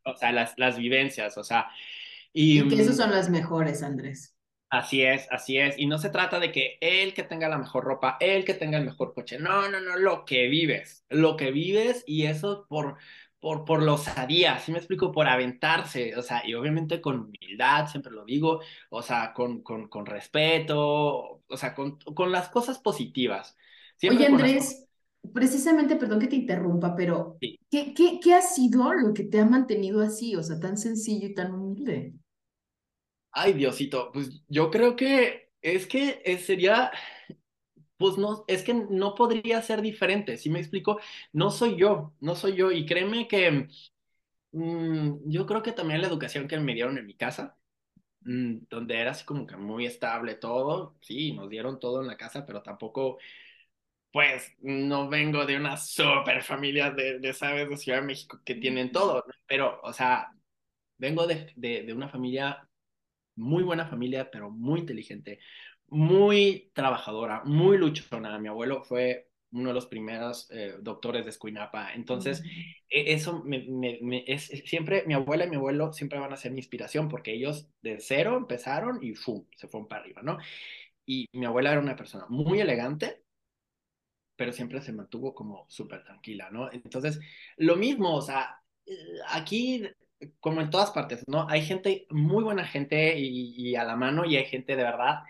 o 0.05 0.16
sea, 0.16 0.33
las, 0.33 0.55
las 0.57 0.79
vivencias, 0.79 1.37
o 1.37 1.45
sea... 1.45 1.69
Y, 2.33 2.61
y 2.61 2.69
que 2.69 2.77
esas 2.81 2.95
mm, 2.95 2.99
son 2.99 3.11
las 3.11 3.29
mejores, 3.29 3.83
Andrés. 3.83 4.38
Así 4.71 5.03
es, 5.03 5.27
así 5.31 5.57
es. 5.59 5.79
Y 5.79 5.87
no 5.87 5.97
se 5.99 6.11
trata 6.11 6.39
de 6.39 6.53
que 6.53 6.77
él 6.83 7.14
que 7.14 7.23
tenga 7.23 7.49
la 7.49 7.57
mejor 7.57 7.85
ropa, 7.85 8.19
él 8.21 8.45
que 8.45 8.53
tenga 8.53 8.77
el 8.79 8.85
mejor 8.85 9.14
coche. 9.14 9.39
No, 9.39 9.66
no, 9.71 9.81
no, 9.81 9.97
lo 9.97 10.27
que 10.27 10.47
vives, 10.49 11.05
lo 11.09 11.37
que 11.37 11.51
vives 11.53 12.05
y 12.07 12.27
eso 12.27 12.66
por, 12.69 12.99
por, 13.41 13.64
por 13.64 13.83
la 13.83 13.95
osadía, 13.95 14.59
¿sí 14.59 14.71
me 14.73 14.79
explico? 14.79 15.11
Por 15.11 15.27
aventarse, 15.27 16.14
o 16.16 16.23
sea, 16.23 16.43
y 16.47 16.53
obviamente 16.55 17.01
con 17.01 17.19
humildad, 17.21 17.89
siempre 17.89 18.12
lo 18.12 18.27
digo, 18.27 18.61
o 18.91 19.01
sea, 19.03 19.33
con, 19.33 19.62
con, 19.62 19.89
con 19.89 20.05
respeto, 20.05 21.43
o 21.49 21.57
sea, 21.57 21.75
con, 21.75 21.99
con 21.99 22.31
las 22.31 22.51
cosas 22.51 22.79
positivas. 22.79 23.57
Oye, 24.05 24.27
Andrés, 24.27 24.89
precisamente, 25.33 25.97
perdón 25.97 26.19
que 26.21 26.27
te 26.29 26.37
interrumpa, 26.37 26.95
pero 26.97 27.43
¿qué, 27.71 27.95
qué, 27.95 28.19
¿qué 28.23 28.35
ha 28.35 28.43
sido 28.43 28.93
lo 28.95 29.12
que 29.14 29.25
te 29.25 29.39
ha 29.41 29.45
mantenido 29.47 30.01
así, 30.03 30.35
o 30.37 30.43
sea, 30.43 30.59
tan 30.61 30.77
sencillo 30.79 31.29
y 31.29 31.35
tan 31.35 31.53
humilde? 31.55 32.14
Ay, 33.33 33.53
Diosito, 33.53 34.11
pues 34.12 34.43
yo 34.49 34.70
creo 34.70 34.97
que 34.97 35.51
es 35.62 35.87
que 35.87 36.22
eh, 36.24 36.39
sería, 36.39 36.91
pues 37.97 38.16
no, 38.18 38.45
es 38.47 38.62
que 38.62 38.74
no 38.74 39.14
podría 39.14 39.61
ser 39.62 39.83
diferente, 39.83 40.37
¿sí 40.37 40.51
me 40.51 40.61
explico? 40.61 41.01
No 41.33 41.51
soy 41.51 41.76
yo, 41.76 42.14
no 42.20 42.35
soy 42.37 42.55
yo, 42.57 42.70
y 42.70 42.87
créeme 42.87 43.26
que 43.29 43.68
mm, 44.53 45.31
yo 45.31 45.47
creo 45.47 45.62
que 45.62 45.72
también 45.72 46.03
la 46.03 46.09
educación 46.09 46.49
que 46.49 46.59
me 46.61 46.74
dieron 46.74 46.99
en 46.99 47.07
mi 47.07 47.16
casa, 47.16 47.57
mm, 48.22 48.59
donde 48.70 49.01
era 49.01 49.12
así 49.12 49.24
como 49.26 49.47
que 49.47 49.57
muy 49.57 49.87
estable 49.87 50.37
todo, 50.37 50.97
sí, 51.03 51.33
nos 51.35 51.51
dieron 51.51 51.81
todo 51.81 52.01
en 52.03 52.09
la 52.09 52.16
casa, 52.18 52.47
pero 52.47 52.62
tampoco, 52.62 53.18
pues, 54.12 54.53
no 54.61 55.09
vengo 55.09 55.47
de 55.47 55.57
una 55.57 55.76
super 55.76 56.43
familia 56.43 56.91
de, 56.91 57.18
de 57.20 57.33
¿sabes?, 57.35 57.68
de 57.68 57.76
Ciudad 57.76 58.01
de 58.01 58.07
México 58.07 58.41
que 58.45 58.55
tienen 58.57 58.93
todo, 58.93 59.24
pero, 59.47 59.81
o 59.83 59.93
sea, 59.93 60.33
vengo 60.99 61.26
de, 61.29 61.53
de, 61.57 61.85
de 61.85 61.95
una 61.95 62.09
familia, 62.11 62.68
muy 63.39 63.62
buena 63.62 63.86
familia, 63.86 64.30
pero 64.30 64.51
muy 64.51 64.80
inteligente, 64.80 65.39
muy 65.89 66.70
trabajadora, 66.74 67.43
muy 67.45 67.78
luchona. 67.78 68.39
Mi 68.39 68.49
abuelo 68.49 68.82
fue 68.84 69.28
uno 69.53 69.68
de 69.68 69.74
los 69.74 69.86
primeros 69.86 70.51
eh, 70.51 70.74
doctores 70.80 71.24
de 71.24 71.30
Escuinapa. 71.30 71.93
Entonces, 71.95 72.43
e, 72.89 73.12
eso 73.12 73.43
me, 73.45 73.64
me, 73.68 73.99
me, 74.03 74.24
es 74.26 74.47
siempre, 74.66 75.05
mi 75.07 75.14
abuela 75.14 75.47
y 75.47 75.51
mi 75.51 75.57
abuelo 75.57 75.93
siempre 75.93 76.18
van 76.18 76.32
a 76.32 76.36
ser 76.36 76.53
mi 76.53 76.59
inspiración 76.59 77.09
porque 77.09 77.32
ellos 77.32 77.68
de 77.82 78.01
cero 78.01 78.36
empezaron 78.36 79.03
y 79.03 79.14
¡fum! 79.14 79.47
se 79.57 79.68
fueron 79.68 79.89
para 79.89 80.03
arriba, 80.03 80.22
¿no? 80.22 80.39
Y 81.07 81.28
mi 81.32 81.47
abuela 81.47 81.72
era 81.72 81.80
una 81.80 81.97
persona 81.97 82.26
muy 82.28 82.61
elegante, 82.61 83.22
pero 84.36 84.53
siempre 84.53 84.80
se 84.82 84.93
mantuvo 84.93 85.34
como 85.34 85.66
súper 85.68 86.05
tranquila, 86.05 86.51
¿no? 86.51 86.70
Entonces, 86.70 87.18
lo 87.57 87.76
mismo, 87.76 88.14
o 88.14 88.22
sea, 88.22 88.62
aquí 89.28 89.82
como 90.41 90.61
en 90.61 90.71
todas 90.71 90.91
partes, 90.91 91.25
¿no? 91.29 91.49
Hay 91.49 91.62
gente, 91.62 92.07
muy 92.11 92.45
buena 92.45 92.64
gente 92.64 93.19
y, 93.19 93.55
y 93.57 93.77
a 93.77 93.85
la 93.85 93.97
mano 93.97 94.25
y 94.25 94.37
hay 94.37 94.47
gente 94.47 94.77
de 94.77 94.83
verdad 94.83 95.23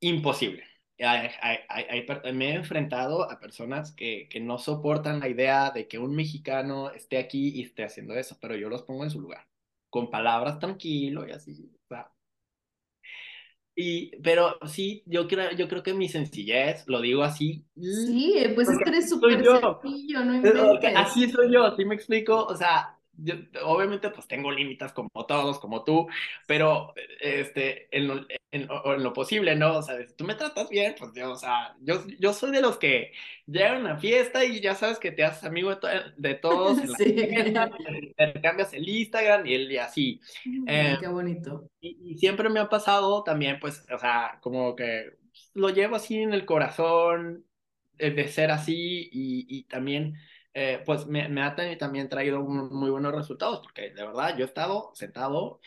imposible. 0.00 0.64
Hay, 1.00 1.28
hay, 1.40 1.58
hay, 1.68 2.32
me 2.32 2.50
he 2.50 2.54
enfrentado 2.54 3.30
a 3.30 3.38
personas 3.38 3.92
que, 3.92 4.28
que, 4.28 4.40
no 4.40 4.58
soportan 4.58 5.20
la 5.20 5.28
idea 5.28 5.70
de 5.70 5.86
que 5.86 5.98
un 5.98 6.14
mexicano 6.16 6.90
esté 6.90 7.18
aquí 7.18 7.50
y 7.54 7.62
esté 7.62 7.84
haciendo 7.84 8.14
eso, 8.14 8.36
pero 8.40 8.56
yo 8.56 8.68
los 8.68 8.82
pongo 8.82 9.04
en 9.04 9.10
su 9.10 9.20
lugar, 9.20 9.46
con 9.90 10.10
palabras 10.10 10.58
tranquilo 10.58 11.26
y 11.26 11.30
así. 11.30 11.70
O 11.84 11.86
sea. 11.88 12.10
Y, 13.76 14.10
pero 14.22 14.58
sí, 14.66 15.04
yo 15.06 15.28
creo, 15.28 15.52
yo 15.52 15.68
creo 15.68 15.84
que 15.84 15.94
mi 15.94 16.08
sencillez, 16.08 16.82
lo 16.88 17.00
digo 17.00 17.22
así. 17.22 17.64
Sí, 17.76 18.34
pues 18.56 18.68
es 18.68 18.78
que 18.78 18.90
eres 18.90 19.08
súper 19.08 19.34
sencillo, 19.34 20.24
no 20.24 20.34
inventes. 20.34 20.96
Así 20.96 21.30
soy 21.30 21.52
yo, 21.52 21.76
¿sí 21.76 21.84
me 21.84 21.94
explico? 21.94 22.44
O 22.44 22.56
sea, 22.56 22.97
yo, 23.18 23.34
obviamente 23.64 24.10
pues 24.10 24.26
tengo 24.28 24.50
límites 24.50 24.92
como 24.92 25.10
todos, 25.26 25.58
como 25.58 25.84
tú, 25.84 26.06
pero 26.46 26.94
este, 27.20 27.94
en 27.96 28.08
lo, 28.08 28.14
en, 28.50 28.68
en, 28.70 29.02
lo 29.02 29.12
posible, 29.12 29.56
¿no? 29.56 29.78
O 29.78 29.82
sea, 29.82 29.98
si 30.06 30.14
tú 30.14 30.24
me 30.24 30.34
tratas 30.34 30.68
bien, 30.68 30.94
pues 30.98 31.12
yo, 31.14 31.32
o 31.32 31.36
sea, 31.36 31.76
yo, 31.80 32.04
yo 32.18 32.32
soy 32.32 32.52
de 32.52 32.62
los 32.62 32.78
que 32.78 33.12
llegan 33.46 33.76
a 33.76 33.80
una 33.80 33.96
fiesta 33.98 34.44
y 34.44 34.60
ya 34.60 34.74
sabes 34.74 34.98
que 34.98 35.10
te 35.10 35.24
haces 35.24 35.44
amigo 35.44 35.70
de, 35.70 35.76
to 35.76 35.88
de 36.16 36.34
todos 36.34 36.78
en 36.78 36.90
la 36.92 36.96
sí. 36.98 37.12
fiesta, 37.12 37.70
te 38.16 38.40
cambias 38.40 38.72
el 38.72 38.88
Instagram 38.88 39.46
y, 39.46 39.54
el, 39.54 39.72
y 39.72 39.76
así. 39.78 40.20
eh, 40.66 40.96
qué 41.00 41.08
bonito. 41.08 41.68
Y, 41.80 42.12
y, 42.12 42.18
siempre 42.18 42.48
me 42.48 42.60
ha 42.60 42.68
pasado 42.68 43.24
también, 43.24 43.58
pues, 43.60 43.84
o 43.92 43.98
sea, 43.98 44.38
como 44.40 44.76
que 44.76 45.18
lo 45.54 45.70
llevo 45.70 45.96
así 45.96 46.18
en 46.18 46.32
el 46.32 46.46
corazón 46.46 47.44
de 47.98 48.28
ser 48.28 48.52
así 48.52 49.08
y, 49.12 49.46
y 49.48 49.64
también 49.64 50.14
eh, 50.60 50.82
pues 50.84 51.06
me, 51.06 51.28
me, 51.28 51.40
ha 51.42 51.54
también 51.78 52.08
traído 52.08 52.40
muy 52.42 52.90
buenos 52.90 53.14
resultados, 53.14 53.60
porque 53.60 53.90
de 53.90 54.04
verdad 54.04 54.36
yo 54.36 54.44
he 54.44 54.48
estado 54.48 54.90
sentado 54.92 55.60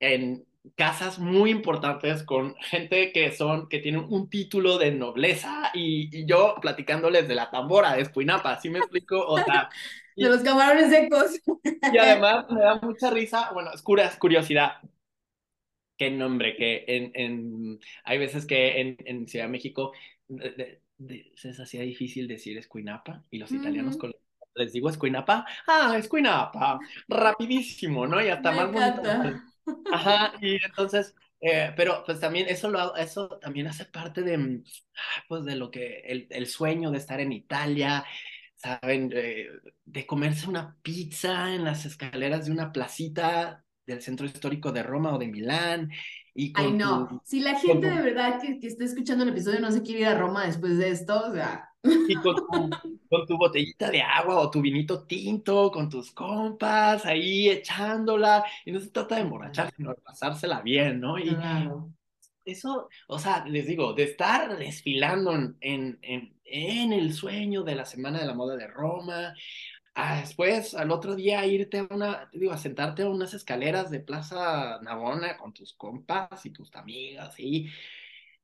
en 0.00 0.44
casas 0.74 1.20
muy 1.20 1.50
importantes 1.50 2.24
con 2.24 2.56
gente 2.56 3.12
que 3.12 3.30
son, 3.30 3.68
que 3.68 3.78
tienen 3.78 4.04
un 4.10 4.28
título 4.28 4.76
de 4.76 4.90
nobleza 4.90 5.70
y, 5.72 6.08
y 6.12 6.26
yo 6.26 6.56
platicándoles 6.60 7.28
de 7.28 7.36
la 7.36 7.48
tambora 7.52 7.94
de 7.94 8.02
Escuinapa, 8.02 8.60
¿sí 8.60 8.70
me 8.70 8.80
explico? 8.80 9.24
O 9.24 9.38
sea... 9.38 9.70
de 10.16 10.28
los 10.28 10.42
camarones 10.42 10.90
secos. 10.90 11.40
Y 11.92 11.96
además 11.96 12.46
me 12.50 12.62
da 12.62 12.74
mucha 12.82 13.10
risa, 13.10 13.52
bueno, 13.52 13.70
es 13.72 13.82
curiosidad, 14.16 14.78
qué 15.96 16.10
nombre, 16.10 16.56
que 16.56 16.84
en, 16.88 17.12
en, 17.14 17.80
hay 18.02 18.18
veces 18.18 18.46
que 18.46 18.80
en, 18.80 18.96
en 19.04 19.28
Ciudad 19.28 19.44
de 19.44 19.52
México 19.52 19.92
de, 20.26 20.50
de, 20.50 20.82
de, 21.00 21.32
se 21.34 21.50
hacía 21.50 21.82
difícil 21.82 22.28
decir 22.28 22.56
escuinapa 22.58 23.24
y 23.30 23.38
los 23.38 23.50
italianos 23.52 23.96
con, 23.96 24.12
les 24.54 24.72
digo 24.72 24.90
escuinapa, 24.90 25.46
ah, 25.66 25.96
escuinapa, 25.98 26.78
rapidísimo, 27.08 28.06
¿no? 28.06 28.22
Y 28.22 28.28
hasta 28.28 28.52
Me 28.52 28.56
más 28.58 28.72
bonito. 28.72 29.40
Ajá, 29.92 30.32
y 30.42 30.56
entonces, 30.64 31.14
eh, 31.40 31.72
pero 31.76 32.02
pues 32.04 32.20
también 32.20 32.48
eso, 32.48 32.70
lo, 32.70 32.94
eso 32.96 33.28
también 33.40 33.66
hace 33.66 33.86
parte 33.86 34.22
de, 34.22 34.62
pues 35.28 35.44
de 35.44 35.56
lo 35.56 35.70
que, 35.70 36.00
el, 36.00 36.26
el 36.30 36.46
sueño 36.46 36.90
de 36.90 36.98
estar 36.98 37.18
en 37.20 37.32
Italia, 37.32 38.04
¿saben? 38.56 39.10
Eh, 39.14 39.48
de 39.84 40.06
comerse 40.06 40.48
una 40.48 40.76
pizza 40.82 41.54
en 41.54 41.64
las 41.64 41.86
escaleras 41.86 42.44
de 42.44 42.52
una 42.52 42.72
placita 42.72 43.64
del 43.86 44.02
centro 44.02 44.26
histórico 44.26 44.70
de 44.70 44.82
Roma 44.82 45.14
o 45.14 45.18
de 45.18 45.28
Milán, 45.28 45.90
y 46.34 46.52
Ay, 46.56 46.72
no. 46.72 47.08
Tu, 47.08 47.20
si 47.24 47.40
la 47.40 47.58
gente 47.58 47.88
de 47.88 48.02
verdad 48.02 48.40
que, 48.40 48.58
que 48.58 48.66
está 48.66 48.84
escuchando 48.84 49.24
el 49.24 49.30
episodio 49.30 49.60
no 49.60 49.70
se 49.70 49.82
quiere 49.82 50.00
ir 50.00 50.06
a 50.06 50.18
Roma 50.18 50.46
después 50.46 50.78
de 50.78 50.90
esto, 50.90 51.28
o 51.28 51.32
sea. 51.32 51.70
Y 51.82 52.14
con 52.16 52.36
tu, 52.36 52.46
con 53.10 53.26
tu 53.26 53.36
botellita 53.36 53.90
de 53.90 54.02
agua 54.02 54.36
o 54.36 54.50
tu 54.50 54.60
vinito 54.60 55.06
tinto, 55.06 55.70
con 55.70 55.88
tus 55.88 56.10
compas 56.12 57.04
ahí 57.06 57.48
echándola. 57.48 58.44
Y 58.64 58.72
no 58.72 58.80
se 58.80 58.90
trata 58.90 59.16
de 59.16 59.22
emborracharse, 59.22 59.76
sino 59.76 59.90
de 59.90 60.00
pasársela 60.02 60.60
bien, 60.60 61.00
¿no? 61.00 61.18
Y 61.18 61.34
claro. 61.34 61.92
eso, 62.44 62.88
o 63.08 63.18
sea, 63.18 63.44
les 63.46 63.66
digo, 63.66 63.92
de 63.94 64.04
estar 64.04 64.56
desfilando 64.58 65.34
en, 65.34 65.56
en, 65.60 65.98
en, 66.02 66.40
en 66.44 66.92
el 66.92 67.14
sueño 67.14 67.62
de 67.62 67.74
la 67.74 67.84
Semana 67.86 68.20
de 68.20 68.26
la 68.26 68.34
Moda 68.34 68.56
de 68.56 68.66
Roma, 68.66 69.34
a 69.94 70.20
después, 70.20 70.74
al 70.74 70.90
otro 70.90 71.14
día, 71.14 71.44
irte 71.46 71.78
a 71.78 71.88
una, 71.90 72.28
digo, 72.32 72.52
a 72.52 72.58
sentarte 72.58 73.02
a 73.02 73.08
unas 73.08 73.34
escaleras 73.34 73.90
de 73.90 74.00
Plaza 74.00 74.80
Navona 74.82 75.36
con 75.36 75.52
tus 75.52 75.74
compas 75.74 76.46
y 76.46 76.50
tus 76.50 76.74
amigas, 76.74 77.38
y 77.38 77.68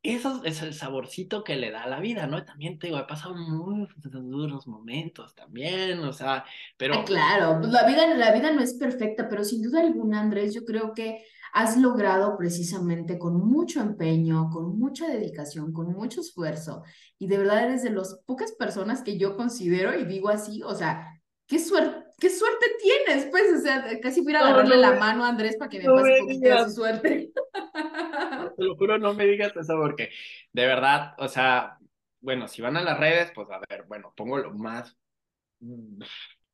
eso 0.02 0.44
es 0.44 0.62
el 0.62 0.74
saborcito 0.74 1.42
que 1.42 1.56
le 1.56 1.70
da 1.70 1.82
a 1.82 1.88
la 1.88 2.00
vida, 2.00 2.26
¿no? 2.26 2.44
También 2.44 2.78
te 2.78 2.86
digo, 2.86 2.98
he 2.98 3.04
pasado 3.04 3.34
muy 3.34 3.88
duros 4.04 4.66
momentos 4.66 5.34
también, 5.34 5.98
o 6.00 6.12
sea, 6.12 6.44
pero... 6.76 6.94
Ah, 6.94 7.04
claro, 7.04 7.58
pues 7.58 7.72
la 7.72 7.86
vida, 7.86 8.14
la 8.14 8.32
vida 8.32 8.52
no 8.52 8.62
es 8.62 8.74
perfecta, 8.74 9.28
pero 9.28 9.42
sin 9.42 9.62
duda 9.62 9.80
alguna, 9.80 10.20
Andrés, 10.20 10.54
yo 10.54 10.64
creo 10.64 10.94
que 10.94 11.24
has 11.52 11.76
logrado 11.76 12.36
precisamente 12.36 13.18
con 13.18 13.36
mucho 13.48 13.80
empeño, 13.80 14.50
con 14.50 14.78
mucha 14.78 15.08
dedicación, 15.08 15.72
con 15.72 15.92
mucho 15.92 16.20
esfuerzo, 16.20 16.82
y 17.18 17.26
de 17.26 17.38
verdad 17.38 17.64
eres 17.64 17.82
de 17.82 17.90
las 17.90 18.20
pocas 18.26 18.52
personas 18.52 19.02
que 19.02 19.18
yo 19.18 19.36
considero, 19.36 19.98
y 19.98 20.04
digo 20.04 20.28
así, 20.28 20.62
o 20.62 20.74
sea, 20.74 21.15
qué 21.46 21.58
suerte, 21.58 22.10
qué 22.18 22.30
suerte 22.30 22.66
tienes, 22.82 23.26
pues, 23.26 23.44
o 23.56 23.60
sea, 23.60 23.84
casi 24.00 24.22
fui 24.22 24.34
a 24.34 24.40
agarrarle 24.40 24.76
no, 24.76 24.82
no, 24.82 24.90
la 24.90 25.00
mano 25.00 25.24
a 25.24 25.28
Andrés 25.28 25.56
para 25.56 25.68
que 25.68 25.78
me 25.78 25.84
no 25.84 25.94
pase 25.94 26.10
me 26.10 26.20
un 26.20 26.26
poquito 26.26 26.48
de 26.48 26.64
su 26.64 26.70
suerte. 26.70 27.32
Te 28.56 28.64
lo 28.64 28.76
juro, 28.76 28.98
no 28.98 29.14
me 29.14 29.26
digas 29.26 29.56
eso 29.56 29.76
porque, 29.76 30.10
de 30.52 30.66
verdad, 30.66 31.14
o 31.18 31.28
sea, 31.28 31.78
bueno, 32.20 32.48
si 32.48 32.62
van 32.62 32.76
a 32.76 32.82
las 32.82 32.98
redes, 32.98 33.32
pues 33.34 33.48
a 33.50 33.60
ver, 33.68 33.84
bueno, 33.86 34.12
pongo 34.16 34.38
lo 34.38 34.52
más 34.52 34.96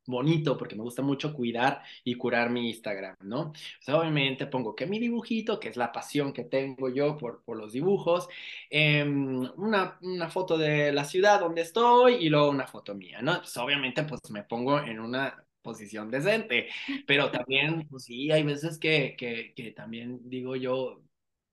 bonito 0.06 0.56
porque 0.58 0.76
me 0.76 0.82
gusta 0.82 1.02
mucho 1.02 1.32
cuidar 1.34 1.82
y 2.04 2.14
curar 2.14 2.50
mi 2.50 2.68
Instagram, 2.70 3.16
¿no? 3.20 3.40
O 3.50 3.54
sea, 3.80 3.98
obviamente 3.98 4.46
pongo 4.46 4.74
que 4.74 4.86
mi 4.86 4.98
dibujito, 4.98 5.60
que 5.60 5.68
es 5.68 5.76
la 5.76 5.92
pasión 5.92 6.32
que 6.32 6.44
tengo 6.44 6.88
yo 6.88 7.16
por, 7.16 7.42
por 7.44 7.56
los 7.56 7.72
dibujos, 7.72 8.28
eh, 8.70 9.04
una, 9.04 9.98
una 10.02 10.28
foto 10.30 10.58
de 10.58 10.92
la 10.92 11.04
ciudad 11.04 11.40
donde 11.40 11.62
estoy 11.62 12.14
y 12.14 12.28
luego 12.28 12.50
una 12.50 12.66
foto 12.66 12.94
mía, 12.94 13.22
¿no? 13.22 13.38
Pues 13.38 13.56
obviamente 13.56 14.02
pues 14.04 14.20
me 14.30 14.42
pongo 14.44 14.80
en 14.80 15.00
una 15.00 15.44
posición 15.62 16.10
decente, 16.10 16.68
pero 17.06 17.30
también, 17.30 17.86
pues 17.88 18.04
sí, 18.04 18.30
hay 18.32 18.42
veces 18.42 18.78
que, 18.78 19.14
que, 19.16 19.54
que 19.54 19.70
también 19.72 20.20
digo 20.28 20.56
yo, 20.56 21.02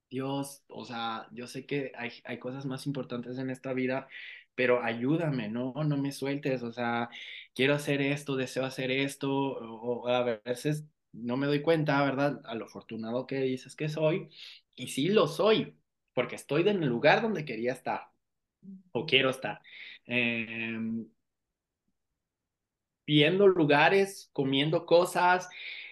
Dios, 0.09 0.63
o 0.69 0.85
sea, 0.85 1.27
yo 1.31 1.45
sé 1.47 1.65
que 1.67 1.91
hay, 1.95 2.11
hay 2.23 2.39
cosas 2.39 2.65
más 2.65 2.87
importantes 2.87 3.37
en 3.37 3.49
esta 3.51 3.73
vida, 3.73 4.07
pero 4.59 4.83
ayúdame, 4.83 5.47
¿no? 5.47 5.73
No 5.85 5.95
me 5.95 6.11
sueltes, 6.11 6.63
o 6.63 6.73
sea, 6.73 7.09
quiero 7.55 7.75
hacer 7.75 8.01
esto, 8.01 8.35
deseo 8.35 8.65
hacer 8.65 8.91
esto, 8.91 9.31
o, 9.31 10.01
o 10.01 10.07
a 10.09 10.41
veces 10.43 10.83
no 11.13 11.37
me 11.37 11.47
doy 11.47 11.61
cuenta, 11.61 12.03
¿verdad? 12.03 12.41
A 12.43 12.55
lo 12.55 12.65
afortunado 12.65 13.25
que 13.25 13.39
dices 13.39 13.73
que 13.77 13.87
soy, 13.87 14.27
y 14.75 14.89
sí 14.89 15.07
lo 15.07 15.27
soy, 15.27 15.77
porque 16.13 16.35
estoy 16.35 16.67
en 16.67 16.83
el 16.83 16.89
lugar 16.89 17.21
donde 17.21 17.45
quería 17.45 17.71
estar, 17.71 18.09
o 18.91 19.05
quiero 19.05 19.29
estar. 19.29 19.61
Eh, 20.07 20.77
viendo 23.07 23.47
lugares, 23.47 24.29
comiendo 24.33 24.85
cosas, 24.85 25.47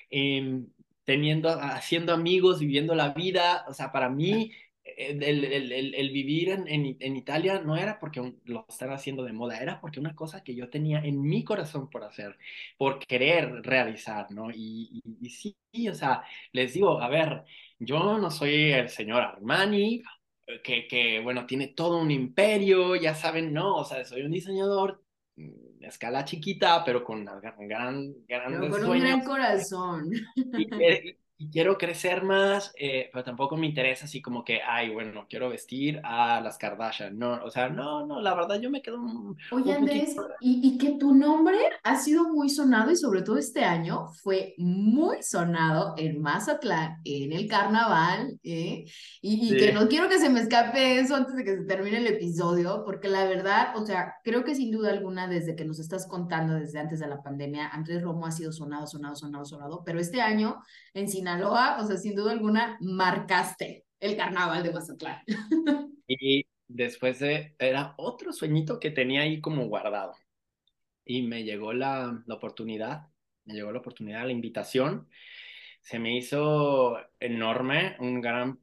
eh, 0.09 0.61
teniendo, 1.05 1.49
haciendo 1.51 2.13
amigos, 2.13 2.59
viviendo 2.59 2.95
la 2.95 3.13
vida, 3.13 3.63
o 3.70 3.74
sea, 3.74 3.93
para 3.93 4.09
mí 4.09 4.51
el, 4.98 5.24
el, 5.24 5.72
el, 5.72 5.96
el 5.96 6.10
vivir 6.12 6.50
en, 6.50 6.68
en, 6.68 6.98
en, 7.00 7.18
Italia 7.18 7.62
no 7.62 7.76
era 7.76 8.00
porque 8.00 8.34
lo 8.46 8.66
estaba 8.70 8.96
haciendo 8.96 9.24
de 9.24 9.34
moda, 9.34 9.60
era 9.60 9.82
porque 9.82 10.00
una 10.00 10.16
cosa 10.16 10.44
que 10.44 10.56
yo 10.56 10.70
tenía 10.70 11.00
en 11.00 11.22
mi 11.22 11.44
corazón 11.44 11.90
por 11.90 12.04
hacer, 12.04 12.38
por 12.78 13.00
querer 13.00 13.64
realizar, 13.64 14.32
¿no? 14.32 14.50
Y, 14.52 15.02
y, 15.04 15.28
y 15.28 15.30
sí, 15.30 15.58
o 15.90 15.94
sea, 15.94 16.24
les 16.54 16.74
digo, 16.74 17.02
a 17.02 17.10
ver, 17.10 17.44
yo 17.80 18.18
no 18.18 18.32
soy 18.32 18.72
el 18.72 18.90
señor 18.90 19.22
Armani, 19.22 20.04
que, 20.64 20.88
que, 20.88 21.20
bueno, 21.20 21.46
tiene 21.46 21.68
todo 21.68 22.00
un 22.00 22.12
imperio, 22.12 22.96
ya 22.96 23.14
saben, 23.16 23.54
no, 23.54 23.76
o 23.76 23.84
sea, 23.84 24.06
soy 24.06 24.22
un 24.22 24.32
diseñador 24.32 25.04
escala 25.82 26.26
chiquita, 26.26 26.84
pero 26.84 27.04
con 27.04 27.22
una 27.22 27.40
gran, 27.40 28.16
gran 28.28 28.60
pero 28.60 28.70
con 28.70 28.82
sueños. 28.82 28.90
un 28.90 29.00
gran 29.00 29.22
corazón. 29.22 30.12
Y, 30.36 30.68
y, 31.38 31.50
quiero 31.50 31.78
crecer 31.78 32.24
más, 32.24 32.74
eh, 32.78 33.10
pero 33.12 33.24
tampoco 33.24 33.58
me 33.58 33.68
interesa 33.68 34.06
así 34.06 34.22
como 34.22 34.44
que, 34.44 34.62
ay, 34.62 34.90
bueno, 34.90 35.26
quiero 35.30 35.50
vestir 35.50 36.02
a 36.04 36.42
las 36.42 36.58
Kardashian. 36.58 37.18
No, 37.18 37.44
o 37.44 37.50
sea, 37.50 37.70
no, 37.70 38.06
no, 38.06 38.22
la 38.22 38.34
verdad 38.34 38.60
yo 38.60 38.70
me 38.70 38.82
quedo 38.82 39.02
un, 39.02 39.38
Oye, 39.52 39.74
Andrés, 39.74 40.16
y, 40.42 40.62
y, 40.64 40.78
que 40.78 40.98
tu 40.98 41.14
nombre 41.14 41.58
ha 41.84 41.98
sido 41.98 42.30
muy 42.30 42.50
sonado 42.50 42.92
y 42.92 42.96
sobre 42.96 43.22
todo 43.22 43.38
este 43.38 43.64
año 43.64 44.08
fue 44.22 44.54
muy 44.58 45.24
sonado 45.24 45.94
en 45.98 46.22
Mazatlán, 46.22 47.02
en 47.04 47.34
el 47.34 47.48
carnaval, 47.48 48.40
¿eh? 48.44 48.86
y, 49.22 49.54
y 49.54 49.58
que 49.58 49.74
no 49.74 49.88
quiero 49.88 50.10
que 50.10 50.20
se 50.20 50.30
me 50.30 50.42
escape 50.42 51.00
eso 51.00 51.16
antes 51.16 51.36
de 51.36 51.44
que 51.44 51.58
se 51.58 51.64
termine 51.66 51.98
el 51.98 52.08
episodio, 52.08 52.84
porque 52.86 53.08
la 53.08 53.26
verdad, 53.26 53.76
o 53.76 53.86
sea, 53.86 54.16
creo 54.24 54.44
que 54.44 54.56
sin 54.56 54.72
duda 54.72 54.92
alguna 54.92 55.28
desde 55.28 55.56
que 55.56 55.66
nos 55.66 55.80
estás 55.80 56.08
contando 56.08 56.56
desde 56.56 56.80
antes 56.80 57.00
de 57.00 57.08
la 57.08 57.22
pandemia, 57.22 57.68
Andrés 57.68 58.02
Romo 58.02 58.26
ha 58.26 58.32
sido 58.32 58.52
sonado, 58.52 58.88
sonado, 58.88 59.16
sonado, 59.16 59.46
sonado, 59.46 59.84
pero 59.86 60.00
este 60.00 60.22
año 60.22 60.62
en 60.94 61.08
Sinaloa, 61.08 61.27
o 61.36 61.88
sea, 61.88 61.98
sin 61.98 62.16
duda 62.16 62.32
alguna, 62.32 62.78
marcaste 62.82 63.86
el 64.00 64.16
carnaval 64.16 64.64
de 64.64 64.72
Mazatlán. 64.72 65.22
Y 66.10 66.46
después 66.70 67.20
de, 67.20 67.54
era 67.60 67.94
otro 67.98 68.32
sueñito 68.32 68.80
que 68.80 68.92
tenía 68.92 69.24
ahí 69.24 69.42
como 69.42 69.68
guardado. 69.68 70.14
Y 71.04 71.24
me 71.24 71.44
llegó 71.44 71.74
la, 71.74 72.24
la 72.26 72.36
oportunidad, 72.36 73.08
me 73.44 73.56
llegó 73.56 73.74
la 73.74 73.80
oportunidad, 73.80 74.26
la 74.26 74.32
invitación. 74.32 75.10
Se 75.82 76.00
me 76.00 76.16
hizo 76.16 76.98
enorme, 77.20 77.98
un 78.00 78.22
gran 78.22 78.60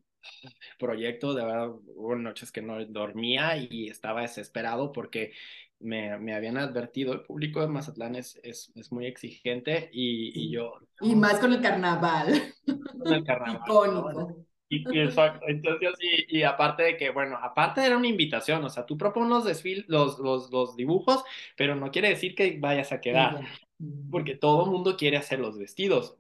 proyecto, 0.79 1.35
de 1.35 1.45
verdad, 1.45 1.69
hubo 1.69 2.17
noches 2.17 2.51
que 2.51 2.63
no 2.63 2.85
dormía 2.87 3.57
y 3.57 3.89
estaba 3.89 4.23
desesperado 4.23 4.93
porque 4.93 5.33
me, 5.81 6.19
me, 6.19 6.35
habían 6.35 6.57
advertido, 6.57 7.13
el 7.13 7.23
público 7.23 7.61
de 7.61 7.69
Mazatlán 7.69 8.17
es, 8.17 8.41
es, 8.43 8.73
es 8.75 8.93
muy 8.93 9.07
exigente 9.07 9.91
y, 9.93 10.47
y, 10.47 10.51
yo... 10.51 10.75
Y 11.01 11.15
más 11.15 11.39
con 11.39 11.53
el 11.53 11.61
carnaval. 11.61 12.55
Con 12.67 13.13
el 13.13 13.25
carnaval. 13.25 13.61
Icónico. 13.67 14.45
Y, 14.69 14.99
exacto, 14.99 15.45
entonces 15.47 15.91
y, 16.01 16.39
y 16.39 16.43
aparte 16.43 16.83
de 16.83 16.97
que, 16.97 17.11
bueno, 17.11 17.39
aparte 17.41 17.85
era 17.85 17.97
una 17.97 18.09
invitación, 18.09 18.65
o 18.65 18.71
sea, 18.71 18.87
tú 18.87 18.97
propones 18.97 19.29
los, 19.29 19.45
desfil, 19.45 19.85
los, 19.89 20.19
los, 20.19 20.51
los 20.51 20.75
dibujos, 20.75 21.23
pero 21.57 21.77
no 21.77 21.91
quiere 21.91 22.09
decir 22.09 22.35
que 22.35 22.59
vayas 22.59 22.91
a 22.91 23.01
quedar, 23.01 23.41
porque 24.11 24.35
todo 24.35 24.67
mundo 24.67 24.97
quiere 24.97 25.19
hacer 25.19 25.39
los 25.39 25.59
vestidos. 25.59 26.17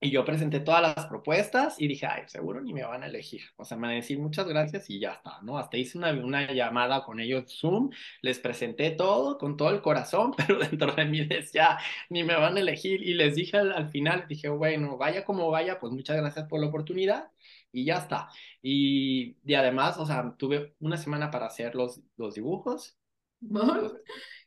Y 0.00 0.10
yo 0.10 0.24
presenté 0.24 0.60
todas 0.60 0.82
las 0.82 1.06
propuestas 1.06 1.80
y 1.80 1.88
dije, 1.88 2.06
ay, 2.06 2.24
seguro 2.26 2.60
ni 2.60 2.74
me 2.74 2.84
van 2.84 3.02
a 3.02 3.06
elegir. 3.06 3.40
O 3.56 3.64
sea, 3.64 3.76
me 3.78 3.82
van 3.82 3.92
a 3.92 3.94
decir 3.94 4.18
muchas 4.18 4.46
gracias 4.46 4.90
y 4.90 5.00
ya 5.00 5.12
está, 5.14 5.40
¿no? 5.42 5.56
Hasta 5.58 5.78
hice 5.78 5.96
una, 5.96 6.12
una 6.12 6.52
llamada 6.52 7.04
con 7.04 7.20
ellos 7.20 7.58
Zoom, 7.58 7.90
les 8.20 8.38
presenté 8.38 8.90
todo 8.90 9.38
con 9.38 9.56
todo 9.56 9.70
el 9.70 9.80
corazón, 9.80 10.34
pero 10.36 10.58
dentro 10.58 10.92
de 10.92 11.06
mí 11.06 11.24
decía, 11.24 11.78
ni 12.10 12.22
me 12.22 12.36
van 12.36 12.56
a 12.56 12.60
elegir. 12.60 13.02
Y 13.02 13.14
les 13.14 13.34
dije 13.34 13.56
al, 13.56 13.72
al 13.72 13.88
final, 13.90 14.26
dije, 14.28 14.48
bueno, 14.50 14.98
vaya 14.98 15.24
como 15.24 15.50
vaya, 15.50 15.78
pues 15.78 15.92
muchas 15.92 16.16
gracias 16.16 16.46
por 16.48 16.60
la 16.60 16.66
oportunidad 16.66 17.30
y 17.72 17.84
ya 17.84 17.96
está. 17.98 18.28
Y, 18.62 19.36
y 19.44 19.54
además, 19.54 19.98
o 19.98 20.06
sea, 20.06 20.34
tuve 20.38 20.74
una 20.80 20.96
semana 20.96 21.30
para 21.30 21.46
hacer 21.46 21.74
los, 21.74 22.00
los 22.16 22.34
dibujos. 22.34 22.96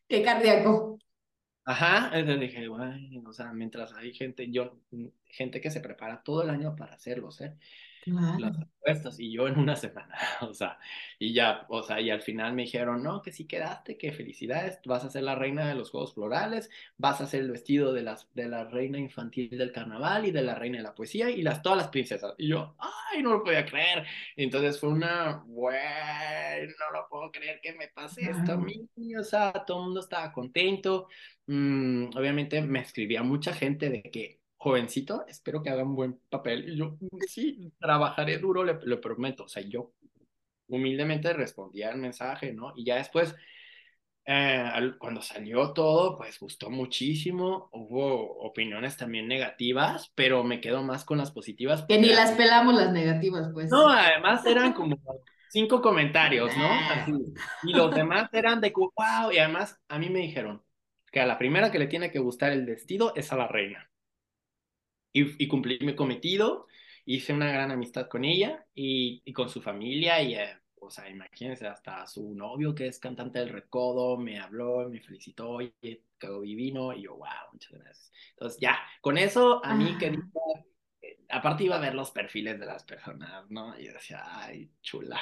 ¡Qué 0.08 0.24
cardíaco! 0.24 1.00
Ajá, 1.70 2.12
entonces 2.18 2.40
dije, 2.40 2.68
bueno, 2.70 3.30
o 3.30 3.34
sea, 3.34 3.52
mientras 3.52 3.92
hay 3.94 4.14
gente, 4.14 4.50
yo, 4.50 4.80
gente 5.26 5.60
que 5.60 5.70
se 5.70 5.82
prepara 5.82 6.24
todo 6.24 6.42
el 6.44 6.50
año 6.50 6.76
para 6.78 6.94
hacerlos, 6.94 7.42
¿eh? 7.42 7.58
Claro. 8.12 8.40
Las 8.40 8.58
respuestas, 8.58 9.20
y 9.20 9.32
yo 9.32 9.48
en 9.48 9.60
una 9.60 9.76
semana, 9.76 10.16
o 10.42 10.54
sea, 10.54 10.80
y 11.20 11.34
ya, 11.34 11.66
o 11.70 11.84
sea, 11.84 12.00
y 12.00 12.10
al 12.10 12.22
final 12.22 12.54
me 12.54 12.64
dijeron, 12.64 13.04
no, 13.04 13.22
que 13.22 13.32
sí 13.32 13.46
quedaste, 13.46 13.98
que 13.98 14.12
felicidades, 14.12 14.80
vas 14.86 15.04
a 15.04 15.10
ser 15.10 15.24
la 15.24 15.36
reina 15.36 15.68
de 15.68 15.76
los 15.76 15.92
Juegos 15.92 16.14
Florales, 16.14 16.70
vas 16.98 17.20
a 17.20 17.26
hacer 17.26 17.42
el 17.42 17.52
vestido 17.52 17.94
de, 17.94 18.04
las, 18.04 18.30
de 18.34 18.48
la 18.48 18.66
reina 18.66 18.98
infantil 18.98 19.50
del 19.58 19.72
carnaval 19.72 20.26
y 20.26 20.32
de 20.32 20.42
la 20.42 20.56
reina 20.56 20.78
de 20.78 20.84
la 20.84 20.96
poesía 20.96 21.30
y 21.30 21.42
las, 21.42 21.62
todas 21.62 21.78
las 21.78 21.90
princesas. 21.90 22.34
Y 22.38 22.50
yo, 22.50 22.76
ay, 22.80 23.22
no 23.22 23.32
lo 23.32 23.44
podía 23.44 23.66
creer. 23.66 24.06
Entonces 24.36 24.80
fue 24.80 24.90
una, 24.90 25.44
güey, 25.46 26.68
no 26.68 26.92
lo 26.94 27.08
puedo 27.10 27.32
creer 27.32 27.60
que 27.62 27.74
me 27.74 27.88
pase 27.90 28.30
esto 28.30 28.54
a 28.54 28.58
mí, 28.58 28.88
o 29.20 29.24
sea, 29.24 29.52
todo 29.66 29.80
el 29.80 29.86
mundo 29.86 30.00
estaba 30.00 30.32
contento. 30.32 31.08
Mm, 31.48 32.10
obviamente 32.16 32.62
me 32.62 32.80
escribía 32.82 33.24
mucha 33.24 33.54
gente 33.54 33.90
de 33.90 34.02
que, 34.04 34.42
jovencito, 34.68 35.26
espero 35.28 35.64
que 35.64 35.70
haga 35.70 35.84
un 35.84 35.96
buen 35.96 36.20
papel. 36.30 36.70
Y 36.70 36.78
yo, 36.78 36.98
sí, 37.28 37.72
trabajaré 37.80 38.38
duro, 38.38 38.64
le, 38.64 38.78
le 38.84 38.98
prometo. 38.98 39.46
O 39.46 39.48
sea, 39.48 39.64
yo 39.64 39.94
humildemente 40.68 41.34
respondía 41.34 41.90
al 41.90 41.98
mensaje, 41.98 42.54
¿no? 42.54 42.74
Y 42.76 42.86
ya 42.86 42.96
después, 42.96 43.36
eh, 44.26 44.70
cuando 45.00 45.22
salió 45.22 45.72
todo, 45.74 46.18
pues 46.18 46.40
gustó 46.40 46.70
muchísimo. 46.70 47.70
Hubo 47.72 48.40
opiniones 48.40 48.98
también 48.98 49.28
negativas, 49.28 50.12
pero 50.16 50.44
me 50.44 50.60
quedo 50.60 50.84
más 50.84 51.06
con 51.06 51.18
las 51.18 51.32
positivas. 51.32 51.86
Que 51.88 52.00
ni 52.00 52.10
las 52.10 52.32
pelamos 52.32 52.76
las 52.76 52.92
negativas, 52.92 53.50
pues. 53.54 53.72
No, 53.72 53.90
además 53.90 54.46
eran 54.46 54.74
como 54.74 54.98
cinco 55.50 55.82
comentarios, 55.82 56.52
¿no? 56.58 56.70
Así. 56.92 57.14
Y 57.64 57.74
los 57.74 57.94
demás 57.96 58.30
eran 58.34 58.60
de 58.60 58.74
wow, 58.76 59.32
y 59.32 59.38
además 59.38 59.80
a 59.88 59.98
mí 59.98 60.10
me 60.10 60.20
dijeron 60.20 60.62
que 61.12 61.22
a 61.22 61.26
la 61.26 61.38
primera 61.38 61.72
que 61.72 61.80
le 61.80 61.88
tiene 61.88 62.12
que 62.12 62.20
gustar 62.20 62.52
el 62.52 62.66
vestido 62.66 63.14
es 63.16 63.32
a 63.32 63.38
la 63.38 63.48
reina. 63.48 63.90
Y, 65.14 65.44
y 65.44 65.48
cumplí 65.48 65.80
mi 65.82 65.96
cometido, 65.96 66.68
hice 67.06 67.34
una 67.34 67.52
gran 67.52 67.72
amistad 67.72 68.08
con 68.08 68.26
ella 68.26 68.66
y, 68.76 69.22
y 69.26 69.34
con 69.34 69.50
su 69.50 69.62
familia 69.62 70.22
y, 70.22 70.36
eh, 70.36 70.58
o 70.80 70.90
sea, 70.90 71.10
imagínense, 71.10 71.68
hasta 71.68 72.06
su 72.08 72.34
novio 72.36 72.76
que 72.76 72.88
es 72.88 73.00
cantante 73.00 73.40
del 73.40 73.50
Recodo 73.50 74.18
me 74.18 74.40
habló, 74.40 74.88
me 74.90 75.02
felicitó, 75.02 75.50
oye, 75.50 75.74
quedó 76.20 76.42
divino 76.42 76.94
y 76.94 77.04
yo, 77.04 77.16
wow, 77.16 77.28
muchas 77.54 77.72
gracias. 77.80 78.12
Entonces 78.32 78.60
ya, 78.62 78.78
con 79.02 79.18
eso 79.18 79.64
a 79.66 79.74
mí 79.76 79.98
que 79.98 80.08
eh, 81.02 81.18
aparte 81.30 81.64
iba 81.64 81.78
a 81.78 81.80
ver 81.80 81.96
los 81.96 82.12
perfiles 82.12 82.60
de 82.60 82.66
las 82.66 82.84
personas, 82.84 83.50
¿no? 83.50 83.78
Y 83.80 83.86
yo 83.86 83.94
decía, 83.94 84.24
ay, 84.26 84.72
chula. 84.82 85.20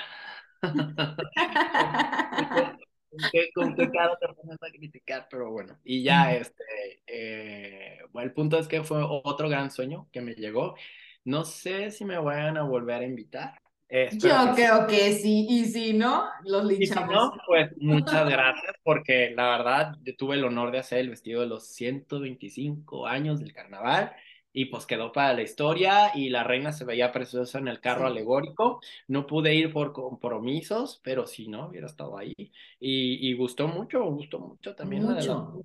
qué 3.32 3.50
complicado 3.54 4.18
te 4.20 4.28
pones 4.34 4.58
a 4.62 4.70
criticar, 4.72 5.28
pero 5.30 5.52
bueno. 5.52 5.78
Y 5.84 6.04
ya, 6.04 6.34
este, 6.34 6.64
eh, 7.08 8.00
bueno, 8.12 8.28
el 8.28 8.34
punto 8.34 8.58
es 8.58 8.68
que 8.68 8.84
fue 8.84 9.00
otro 9.04 9.50
gran 9.50 9.72
sueño 9.72 10.08
que 10.12 10.22
me 10.22 10.34
llegó. 10.36 10.76
No 11.24 11.44
sé 11.46 11.92
si 11.92 12.06
me 12.06 12.18
vayan 12.18 12.58
a 12.58 12.64
volver 12.64 13.02
a 13.02 13.06
invitar. 13.06 13.60
Eh, 13.90 14.10
Yo 14.14 14.54
creo 14.56 14.88
que 14.88 15.14
sí, 15.14 15.46
y 15.50 15.66
si 15.66 15.94
no, 15.94 16.26
los 16.44 16.66
linchamos. 16.66 17.10
Y 17.10 17.14
si 17.14 17.14
no, 17.14 17.32
pues 17.48 17.72
muchas 17.78 18.28
gracias, 18.30 18.76
porque 18.84 19.32
la 19.36 19.50
verdad, 19.58 19.96
yo 20.04 20.16
tuve 20.16 20.36
el 20.36 20.44
honor 20.44 20.72
de 20.72 20.80
hacer 20.80 21.00
el 21.00 21.10
vestido 21.10 21.42
de 21.42 21.48
los 21.48 21.68
125 21.68 23.08
años 23.08 23.40
del 23.40 23.54
carnaval 23.54 24.12
y 24.58 24.66
pues 24.66 24.86
quedó 24.86 25.12
para 25.12 25.34
la 25.34 25.42
historia 25.42 26.16
y 26.16 26.30
la 26.30 26.46
reina 26.46 26.72
se 26.72 26.86
veía 26.86 27.12
preciosa 27.12 27.60
en 27.60 27.68
el 27.68 27.82
carro 27.82 28.06
sí. 28.06 28.12
alegórico. 28.14 28.80
No 29.10 29.28
pude 29.28 29.54
ir 29.54 29.74
por 29.74 29.92
compromisos, 29.92 31.02
pero 31.04 31.28
si 31.28 31.50
no, 31.50 31.68
hubiera 31.68 31.88
estado 31.88 32.18
ahí. 32.18 32.34
Y, 32.80 33.30
y 33.30 33.34
gustó 33.36 33.68
mucho, 33.68 34.02
gustó 34.06 34.40
mucho 34.40 34.74
también. 34.74 35.04
Mucho. 35.04 35.62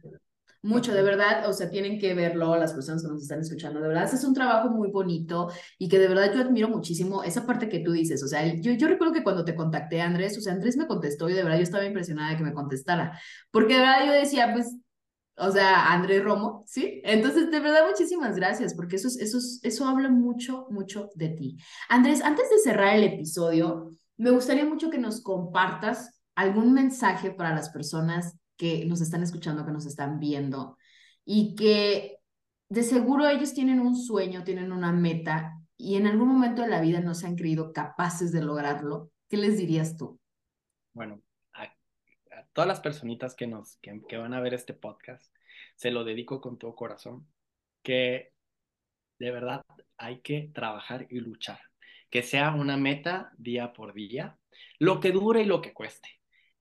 Mucho, 0.63 0.93
de 0.93 1.03
verdad, 1.03 1.49
o 1.49 1.53
sea, 1.53 1.71
tienen 1.71 2.01
que 2.01 2.15
verlo 2.15 2.57
las 2.57 2.75
personas 2.75 3.03
que 3.03 3.09
nos 3.09 3.23
están 3.23 3.41
escuchando, 3.41 3.81
de 3.81 3.89
verdad, 3.89 4.13
es 4.13 4.25
un 4.25 4.35
trabajo 4.35 4.69
muy 4.69 4.91
bonito 4.91 5.49
y 5.79 5.89
que 5.89 5.99
de 5.99 6.09
verdad 6.09 6.35
yo 6.35 6.41
admiro 6.41 6.69
muchísimo 6.69 7.23
esa 7.23 7.47
parte 7.47 7.69
que 7.69 7.79
tú 7.79 7.93
dices, 7.93 8.23
o 8.23 8.29
sea, 8.29 8.45
yo, 8.57 8.73
yo 8.73 8.89
recuerdo 8.89 9.15
que 9.15 9.23
cuando 9.23 9.43
te 9.45 9.55
contacté, 9.55 10.03
Andrés, 10.03 10.37
o 10.37 10.41
sea, 10.43 10.53
Andrés 10.53 10.77
me 10.77 10.87
contestó 10.87 11.31
y 11.31 11.33
de 11.33 11.45
verdad 11.45 11.57
yo 11.57 11.63
estaba 11.63 11.87
impresionada 11.87 12.33
de 12.33 12.37
que 12.37 12.43
me 12.43 12.53
contestara, 12.53 13.19
porque 13.51 13.75
de 13.75 13.81
verdad 13.81 14.07
yo 14.07 14.13
decía, 14.13 14.53
pues, 14.53 14.77
o 15.41 15.51
sea, 15.51 15.93
Andrés 15.93 16.23
Romo, 16.23 16.65
¿sí? 16.67 17.01
Entonces, 17.05 17.51
de 17.51 17.61
verdad, 17.61 17.87
muchísimas 17.89 18.37
gracias, 18.37 18.75
porque 18.75 18.97
eso, 18.97 19.09
eso, 19.19 19.39
eso 19.63 19.89
habla 19.89 20.11
mucho, 20.11 20.67
mucho 20.71 21.09
de 21.15 21.31
ti. 21.31 21.57
Andrés, 21.89 22.23
antes 22.23 22.51
de 22.51 22.59
cerrar 22.59 22.95
el 22.95 23.05
episodio, 23.05 23.91
me 24.19 24.31
gustaría 24.31 24.67
mucho 24.67 24.91
que 24.91 24.99
nos 24.99 25.23
compartas 25.23 26.21
algún 26.35 26.75
mensaje 26.75 27.31
para 27.31 27.55
las 27.55 27.71
personas 27.71 28.37
que 28.57 28.85
nos 28.85 29.01
están 29.01 29.23
escuchando, 29.23 29.65
que 29.65 29.73
nos 29.73 29.87
están 29.87 30.19
viendo, 30.19 30.77
y 31.25 31.55
que 31.55 32.19
de 32.69 32.83
seguro 32.83 33.27
ellos 33.27 33.55
tienen 33.55 33.81
un 33.81 33.97
sueño, 33.97 34.45
tienen 34.45 34.73
una 34.73 34.93
meta, 34.93 35.55
y 35.77 35.97
en 35.97 36.07
algún 36.07 36.29
momento 36.29 36.61
de 36.61 36.69
la 36.69 36.83
vida 36.83 37.01
no 37.01 37.15
se 37.15 37.27
han 37.27 37.37
creído 37.37 37.73
capaces 37.73 38.33
de 38.33 38.43
lograrlo. 38.43 39.11
¿Qué 39.31 39.39
les 39.39 39.57
dirías 39.57 39.97
tú? 39.97 40.21
Bueno, 40.93 41.23
todas 42.61 42.69
las 42.69 42.81
personitas 42.81 43.35
que 43.35 43.47
nos 43.47 43.79
que, 43.79 44.19
van 44.19 44.35
a 44.35 44.41
ver 44.41 44.53
este 44.53 44.75
podcast, 44.75 45.35
se 45.77 45.91
lo 45.91 46.05
dedico 46.05 46.43
con 46.43 46.59
todo 46.59 46.75
corazón, 46.75 47.27
que 47.83 48.35
de 49.19 49.31
verdad 49.31 49.63
hay 49.97 50.21
que 50.21 50.51
trabajar 50.53 51.07
y 51.09 51.21
luchar, 51.21 51.59
que 52.11 52.23
sea 52.23 52.51
una 52.51 52.77
meta 52.77 53.33
día 53.39 53.73
por 53.73 53.95
día, 53.95 54.39
lo 54.79 55.01
que 55.01 55.11
dure 55.11 55.41
y 55.41 55.47
lo 55.47 55.63
que 55.63 55.73
cueste. 55.73 56.11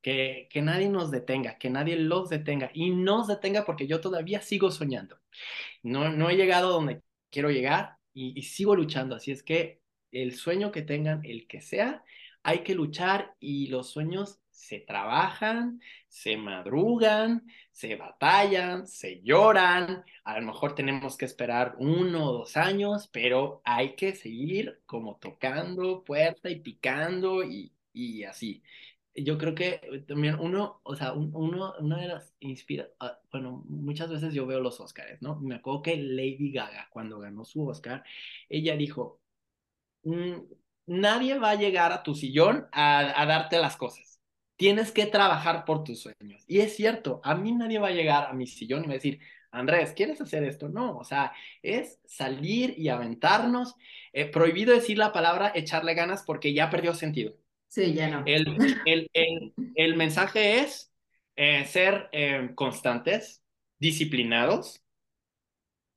Que, 0.01 0.47
que 0.49 0.61
nadie 0.61 0.87
nos 0.87 1.11
detenga, 1.11 1.57
que 1.57 1.69
nadie 1.69 1.97
los 1.97 2.29
detenga 2.29 2.71
y 2.73 2.91
nos 2.91 3.27
detenga 3.27 3.65
porque 3.65 3.85
yo 3.85 3.99
todavía 3.99 4.39
sigo 4.39 4.71
soñando. 4.71 5.19
No, 5.83 6.07
no 6.07 6.29
he 6.29 6.37
llegado 6.37 6.71
donde 6.71 7.01
quiero 7.29 7.49
llegar 7.51 7.97
y, 8.13 8.39
y 8.39 8.43
sigo 8.43 8.73
luchando. 8.73 9.17
Así 9.17 9.31
es 9.31 9.43
que 9.43 9.81
el 10.13 10.33
sueño 10.33 10.71
que 10.71 10.81
tengan, 10.81 11.25
el 11.25 11.45
que 11.45 11.59
sea, 11.59 12.05
hay 12.41 12.63
que 12.63 12.73
luchar 12.73 13.35
y 13.41 13.67
los 13.67 13.89
sueños 13.89 14.39
se 14.59 14.79
trabajan, 14.81 15.81
se 16.07 16.35
madrugan, 16.37 17.47
se 17.71 17.95
batallan, 17.95 18.87
se 18.87 19.21
lloran. 19.21 20.03
A 20.23 20.39
lo 20.39 20.45
mejor 20.47 20.75
tenemos 20.75 21.17
que 21.17 21.25
esperar 21.25 21.75
uno 21.79 22.25
o 22.29 22.33
dos 22.33 22.57
años, 22.57 23.07
pero 23.11 23.61
hay 23.65 23.95
que 23.95 24.13
seguir 24.15 24.81
como 24.85 25.17
tocando 25.17 26.03
puerta 26.03 26.49
y 26.49 26.59
picando 26.59 27.43
y, 27.43 27.73
y 27.93 28.23
así. 28.25 28.61
Yo 29.15 29.37
creo 29.37 29.55
que 29.55 30.03
también 30.07 30.35
uno, 30.39 30.81
o 30.83 30.95
sea, 30.95 31.13
uno, 31.13 31.73
una 31.79 31.97
de 31.99 32.07
las 32.07 32.35
inspira, 32.39 32.87
ah, 32.99 33.19
bueno, 33.31 33.63
muchas 33.67 34.09
veces 34.09 34.33
yo 34.33 34.45
veo 34.45 34.59
los 34.61 34.79
Oscars, 34.79 35.21
¿no? 35.21 35.39
Me 35.41 35.55
acuerdo 35.55 35.81
que 35.81 35.97
Lady 35.97 36.51
Gaga, 36.51 36.87
cuando 36.91 37.19
ganó 37.19 37.43
su 37.45 37.67
Oscar, 37.67 38.03
ella 38.49 38.75
dijo, 38.77 39.19
mm, 40.03 40.33
nadie 40.87 41.39
va 41.39 41.51
a 41.51 41.55
llegar 41.55 41.91
a 41.93 42.03
tu 42.03 42.15
sillón 42.15 42.67
a, 42.71 43.21
a 43.21 43.25
darte 43.25 43.57
las 43.59 43.77
cosas. 43.77 44.18
Tienes 44.59 44.91
que 44.91 45.05
trabajar 45.05 45.63
por 45.63 45.85
tus 45.85 46.01
sueños. 46.01 46.43
Y 46.45 46.59
es 46.59 46.75
cierto, 46.75 47.21
a 47.23 47.33
mí 47.33 47.53
nadie 47.53 47.79
va 47.79 47.87
a 47.87 47.91
llegar 47.91 48.25
a 48.29 48.33
mi 48.33 48.45
sillón 48.45 48.83
y 48.83 48.87
va 48.87 48.91
a 48.91 48.95
decir, 48.95 49.21
Andrés, 49.51 49.93
¿quieres 49.93 50.19
hacer 50.19 50.43
esto? 50.43 50.67
No, 50.67 50.97
o 50.97 51.05
sea, 51.05 51.31
es 51.63 51.99
salir 52.05 52.75
y 52.77 52.89
aventarnos. 52.89 53.75
Eh, 54.11 54.25
prohibido 54.25 54.73
decir 54.73 54.97
la 54.97 55.13
palabra 55.13 55.53
echarle 55.55 55.93
ganas 55.93 56.23
porque 56.23 56.53
ya 56.53 56.69
perdió 56.69 56.93
sentido. 56.93 57.37
Sí, 57.69 57.93
ya 57.93 58.09
no. 58.09 58.23
El, 58.25 58.47
el, 58.85 59.09
el, 59.13 59.53
el 59.75 59.95
mensaje 59.95 60.59
es 60.59 60.91
eh, 61.37 61.63
ser 61.65 62.09
eh, 62.11 62.51
constantes, 62.53 63.41
disciplinados, 63.79 64.83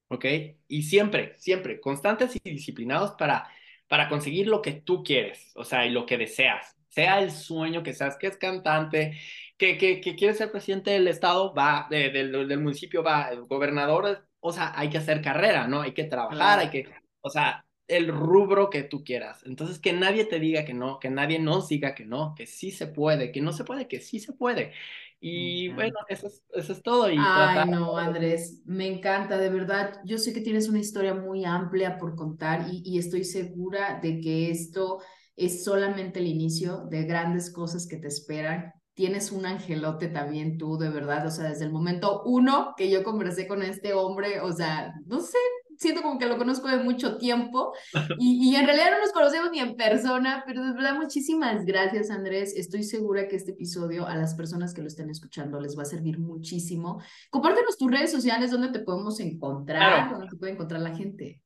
¿ok? 0.08 0.24
Y 0.68 0.84
siempre, 0.84 1.34
siempre, 1.38 1.80
constantes 1.80 2.36
y 2.36 2.48
disciplinados 2.48 3.12
para 3.18 3.50
para 3.92 4.08
conseguir 4.08 4.46
lo 4.46 4.62
que 4.62 4.72
tú 4.72 5.04
quieres, 5.04 5.52
o 5.54 5.64
sea, 5.66 5.84
y 5.84 5.90
lo 5.90 6.06
que 6.06 6.16
deseas. 6.16 6.78
Sea 6.92 7.20
el 7.20 7.30
sueño 7.30 7.82
que 7.82 7.94
seas, 7.94 8.16
que 8.18 8.26
es 8.28 8.36
cantante, 8.36 9.18
que, 9.58 9.78
que, 9.78 10.00
que 10.00 10.14
quieres 10.16 10.38
ser 10.38 10.50
presidente 10.52 10.90
del 10.90 11.08
estado, 11.08 11.54
va, 11.54 11.86
de, 11.90 12.10
del, 12.10 12.48
del 12.48 12.60
municipio, 12.60 13.02
va, 13.02 13.30
gobernador, 13.48 14.28
o 14.40 14.52
sea, 14.52 14.72
hay 14.76 14.90
que 14.90 14.98
hacer 14.98 15.22
carrera, 15.22 15.66
¿no? 15.68 15.82
Hay 15.82 15.94
que 15.94 16.04
trabajar, 16.04 16.58
hay 16.58 16.70
que, 16.70 16.88
o 17.20 17.30
sea, 17.30 17.64
el 17.88 18.08
rubro 18.08 18.70
que 18.70 18.82
tú 18.82 19.04
quieras. 19.04 19.42
Entonces, 19.44 19.78
que 19.78 19.92
nadie 19.92 20.24
te 20.24 20.40
diga 20.40 20.64
que 20.64 20.74
no, 20.74 20.98
que 20.98 21.10
nadie 21.10 21.38
nos 21.38 21.68
diga 21.68 21.94
que 21.94 22.04
no, 22.04 22.34
que 22.36 22.46
sí 22.46 22.70
se 22.70 22.88
puede, 22.88 23.32
que 23.32 23.40
no 23.40 23.52
se 23.52 23.64
puede, 23.64 23.88
que 23.88 24.00
sí 24.00 24.18
se 24.20 24.32
puede. 24.32 24.72
Y 25.20 25.68
bueno, 25.68 25.94
eso 26.08 26.26
es, 26.26 26.42
eso 26.52 26.72
es 26.72 26.82
todo. 26.82 27.08
Y 27.08 27.16
Ay, 27.18 27.70
no, 27.70 27.96
Andrés, 27.96 28.62
me 28.64 28.88
encanta, 28.88 29.38
de 29.38 29.50
verdad. 29.50 30.00
Yo 30.04 30.18
sé 30.18 30.32
que 30.32 30.40
tienes 30.40 30.68
una 30.68 30.80
historia 30.80 31.14
muy 31.14 31.44
amplia 31.44 31.96
por 31.96 32.16
contar 32.16 32.66
y, 32.68 32.82
y 32.84 32.98
estoy 32.98 33.22
segura 33.24 34.00
de 34.02 34.20
que 34.20 34.50
esto 34.50 34.98
es 35.36 35.64
solamente 35.64 36.20
el 36.20 36.26
inicio 36.26 36.86
de 36.90 37.04
grandes 37.04 37.50
cosas 37.50 37.86
que 37.86 37.96
te 37.96 38.08
esperan. 38.08 38.72
Tienes 38.94 39.32
un 39.32 39.46
angelote 39.46 40.08
también 40.08 40.58
tú, 40.58 40.76
de 40.76 40.90
verdad, 40.90 41.26
o 41.26 41.30
sea, 41.30 41.48
desde 41.48 41.64
el 41.64 41.72
momento 41.72 42.22
uno 42.26 42.74
que 42.76 42.90
yo 42.90 43.02
conversé 43.02 43.48
con 43.48 43.62
este 43.62 43.94
hombre, 43.94 44.40
o 44.40 44.52
sea, 44.52 44.92
no 45.06 45.20
sé, 45.20 45.38
siento 45.78 46.02
como 46.02 46.18
que 46.18 46.26
lo 46.26 46.38
conozco 46.38 46.68
de 46.68 46.78
mucho 46.78 47.16
tiempo 47.16 47.72
y, 48.18 48.50
y, 48.50 48.56
en 48.56 48.66
realidad 48.66 48.90
no 48.92 49.00
nos 49.00 49.12
conocemos 49.12 49.50
ni 49.50 49.60
en 49.60 49.76
persona, 49.76 50.44
pero 50.46 50.64
de 50.64 50.72
verdad 50.72 50.94
muchísimas 50.94 51.64
gracias 51.64 52.10
Andrés. 52.10 52.54
Estoy 52.56 52.84
segura 52.84 53.28
que 53.28 53.36
este 53.36 53.52
episodio 53.52 54.06
a 54.06 54.14
las 54.16 54.34
personas 54.34 54.74
que 54.74 54.82
lo 54.82 54.88
estén 54.88 55.10
escuchando 55.10 55.60
les 55.60 55.76
va 55.76 55.82
a 55.82 55.86
servir 55.86 56.18
muchísimo. 56.18 57.02
Compártenos 57.30 57.76
tus 57.76 57.90
redes 57.90 58.12
sociales, 58.12 58.50
donde 58.50 58.68
te 58.68 58.80
podemos 58.80 59.20
encontrar, 59.20 59.80
claro. 59.80 60.12
donde 60.12 60.28
te 60.28 60.36
puede 60.36 60.52
encontrar 60.52 60.80
la 60.80 60.94
gente. 60.94 61.40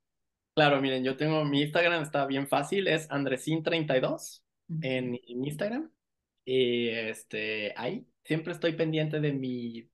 Claro, 0.57 0.81
miren, 0.81 1.05
yo 1.05 1.19
tengo 1.19 1.45
mi 1.45 1.61
Instagram, 1.61 2.03
está 2.03 2.25
bien 2.25 2.49
fácil, 2.49 2.89
es 2.89 3.11
andresin32 3.11 4.43
uh 4.69 4.75
-huh. 4.75 4.79
en, 4.83 5.21
en 5.29 5.45
Instagram. 5.45 5.91
Y 6.47 6.89
este, 6.89 7.75
ahí 7.77 8.07
siempre 8.25 8.55
estoy 8.55 8.73
pendiente 8.73 9.21
de 9.21 9.33
mi, 9.35 9.91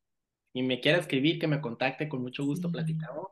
y 0.52 0.62
me 0.62 0.80
quiera 0.80 0.98
escribir, 0.98 1.40
que 1.40 1.48
me 1.48 1.60
contacte, 1.60 2.08
con 2.08 2.22
mucho 2.22 2.44
gusto 2.44 2.68
sí. 2.68 2.72
platicamos. 2.72 3.28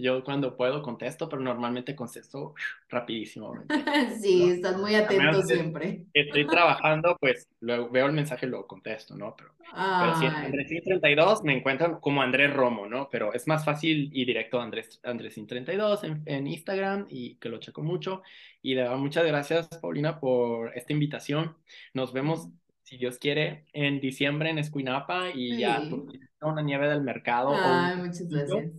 Yo 0.00 0.22
cuando 0.24 0.56
puedo 0.56 0.82
contesto, 0.82 1.28
pero 1.28 1.42
normalmente 1.42 1.94
contesto 1.94 2.54
rapidísimo. 2.88 3.54
sí, 4.20 4.46
¿no? 4.46 4.52
estás 4.52 4.76
muy 4.78 4.94
atento 4.94 5.42
siempre. 5.42 6.04
Estoy 6.12 6.46
trabajando, 6.46 7.16
pues 7.20 7.48
luego 7.60 7.90
veo 7.90 8.06
el 8.06 8.12
mensaje 8.12 8.46
y 8.46 8.48
lo 8.48 8.66
contesto, 8.66 9.16
¿no? 9.16 9.34
Pero, 9.36 9.50
pero 9.58 10.16
si 10.16 10.26
Andresín 10.26 10.82
32 10.84 11.44
me 11.44 11.56
encuentran 11.56 12.00
como 12.00 12.22
Andrés 12.22 12.52
Romo, 12.52 12.86
¿no? 12.86 13.08
Pero 13.10 13.32
es 13.32 13.46
más 13.46 13.64
fácil 13.64 14.10
y 14.12 14.24
directo 14.24 14.60
Andrés, 14.60 15.00
Andresín 15.02 15.46
32 15.46 16.04
en, 16.04 16.22
en 16.26 16.46
Instagram 16.46 17.06
y 17.08 17.36
que 17.36 17.48
lo 17.48 17.58
checo 17.58 17.82
mucho. 17.82 18.22
Y 18.62 18.74
de 18.74 18.82
verdad, 18.82 18.96
muchas 18.96 19.26
gracias, 19.26 19.68
Paulina, 19.80 20.20
por 20.20 20.76
esta 20.76 20.92
invitación. 20.92 21.56
Nos 21.94 22.12
vemos 22.12 22.48
si 22.90 22.96
Dios 22.96 23.18
quiere, 23.18 23.66
en 23.72 24.00
diciembre 24.00 24.50
en 24.50 24.58
Escuinapa 24.58 25.30
y 25.30 25.52
sí. 25.52 25.58
ya 25.58 25.80
una 26.42 26.60
nieve 26.60 26.88
del 26.88 27.02
mercado. 27.02 27.52
Ay, 27.54 27.98
muchas 27.98 28.28
gracias. 28.28 28.72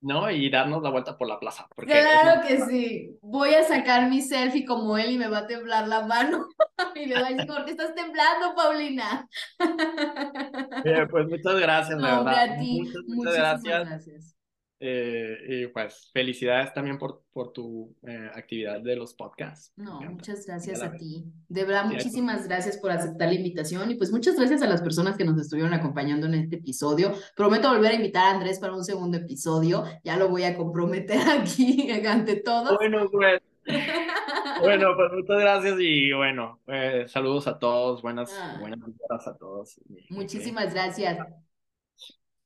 ¿No? 0.00 0.30
Y 0.30 0.50
darnos 0.50 0.82
la 0.82 0.90
vuelta 0.90 1.16
por 1.16 1.28
la 1.28 1.38
plaza. 1.38 1.68
Porque 1.74 1.92
claro 1.92 2.46
que 2.46 2.60
sí. 2.62 3.18
Voy 3.20 3.54
a 3.54 3.64
sacar 3.64 4.08
mi 4.08 4.22
selfie 4.22 4.64
como 4.64 4.96
él 4.98 5.12
y 5.12 5.18
me 5.18 5.28
va 5.28 5.38
a 5.38 5.46
temblar 5.46 5.88
la 5.88 6.06
mano. 6.06 6.48
y 6.94 7.06
me 7.06 7.14
va 7.14 7.26
a 7.26 7.30
decir, 7.30 7.46
¿por 7.46 7.64
qué 7.64 7.72
estás 7.72 7.94
temblando, 7.94 8.54
Paulina? 8.54 9.28
Bien, 10.84 11.08
pues 11.08 11.26
muchas 11.28 11.60
gracias, 11.60 11.98
no, 11.98 12.06
la 12.06 12.22
verdad. 12.22 12.52
A 12.52 12.58
ti, 12.58 12.80
muchas, 12.80 13.02
muchas 13.06 13.34
gracias. 13.34 13.88
gracias. 13.88 14.37
Eh, 14.80 15.38
y 15.48 15.66
pues 15.68 16.10
felicidades 16.12 16.72
también 16.72 16.98
por, 16.98 17.24
por 17.32 17.52
tu 17.52 17.96
eh, 18.06 18.30
actividad 18.32 18.80
de 18.80 18.94
los 18.94 19.12
podcasts. 19.12 19.72
No, 19.76 20.00
muchas 20.02 20.46
gracias 20.46 20.82
a 20.82 20.92
ti. 20.92 21.24
De 21.48 21.64
verdad, 21.64 21.86
muchísimas 21.86 22.46
gracias 22.46 22.78
por 22.78 22.92
aceptar 22.92 23.28
la 23.28 23.34
invitación 23.34 23.90
y 23.90 23.96
pues 23.96 24.12
muchas 24.12 24.36
gracias 24.36 24.62
a 24.62 24.68
las 24.68 24.80
personas 24.80 25.16
que 25.16 25.24
nos 25.24 25.40
estuvieron 25.40 25.74
acompañando 25.74 26.26
en 26.26 26.34
este 26.34 26.56
episodio. 26.56 27.12
Prometo 27.36 27.72
volver 27.72 27.92
a 27.92 27.94
invitar 27.96 28.26
a 28.26 28.36
Andrés 28.36 28.60
para 28.60 28.74
un 28.74 28.84
segundo 28.84 29.16
episodio. 29.16 29.84
Ya 30.04 30.16
lo 30.16 30.28
voy 30.28 30.44
a 30.44 30.56
comprometer 30.56 31.18
aquí 31.28 31.90
ante 32.06 32.36
todos. 32.36 32.76
Bueno, 32.76 33.08
pues. 33.10 33.42
bueno, 34.62 34.96
pues 34.96 35.12
muchas 35.12 35.40
gracias 35.40 35.74
y 35.78 36.12
bueno, 36.12 36.60
eh, 36.68 37.04
saludos 37.06 37.46
a 37.48 37.58
todos, 37.58 38.00
buenas, 38.00 38.32
ah. 38.40 38.56
buenas 38.60 39.26
a 39.26 39.36
todos. 39.36 39.78
Muchísimas 40.08 40.72
gracias. 40.72 41.18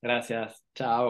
Gracias, 0.01 0.65
chao. 0.75 1.01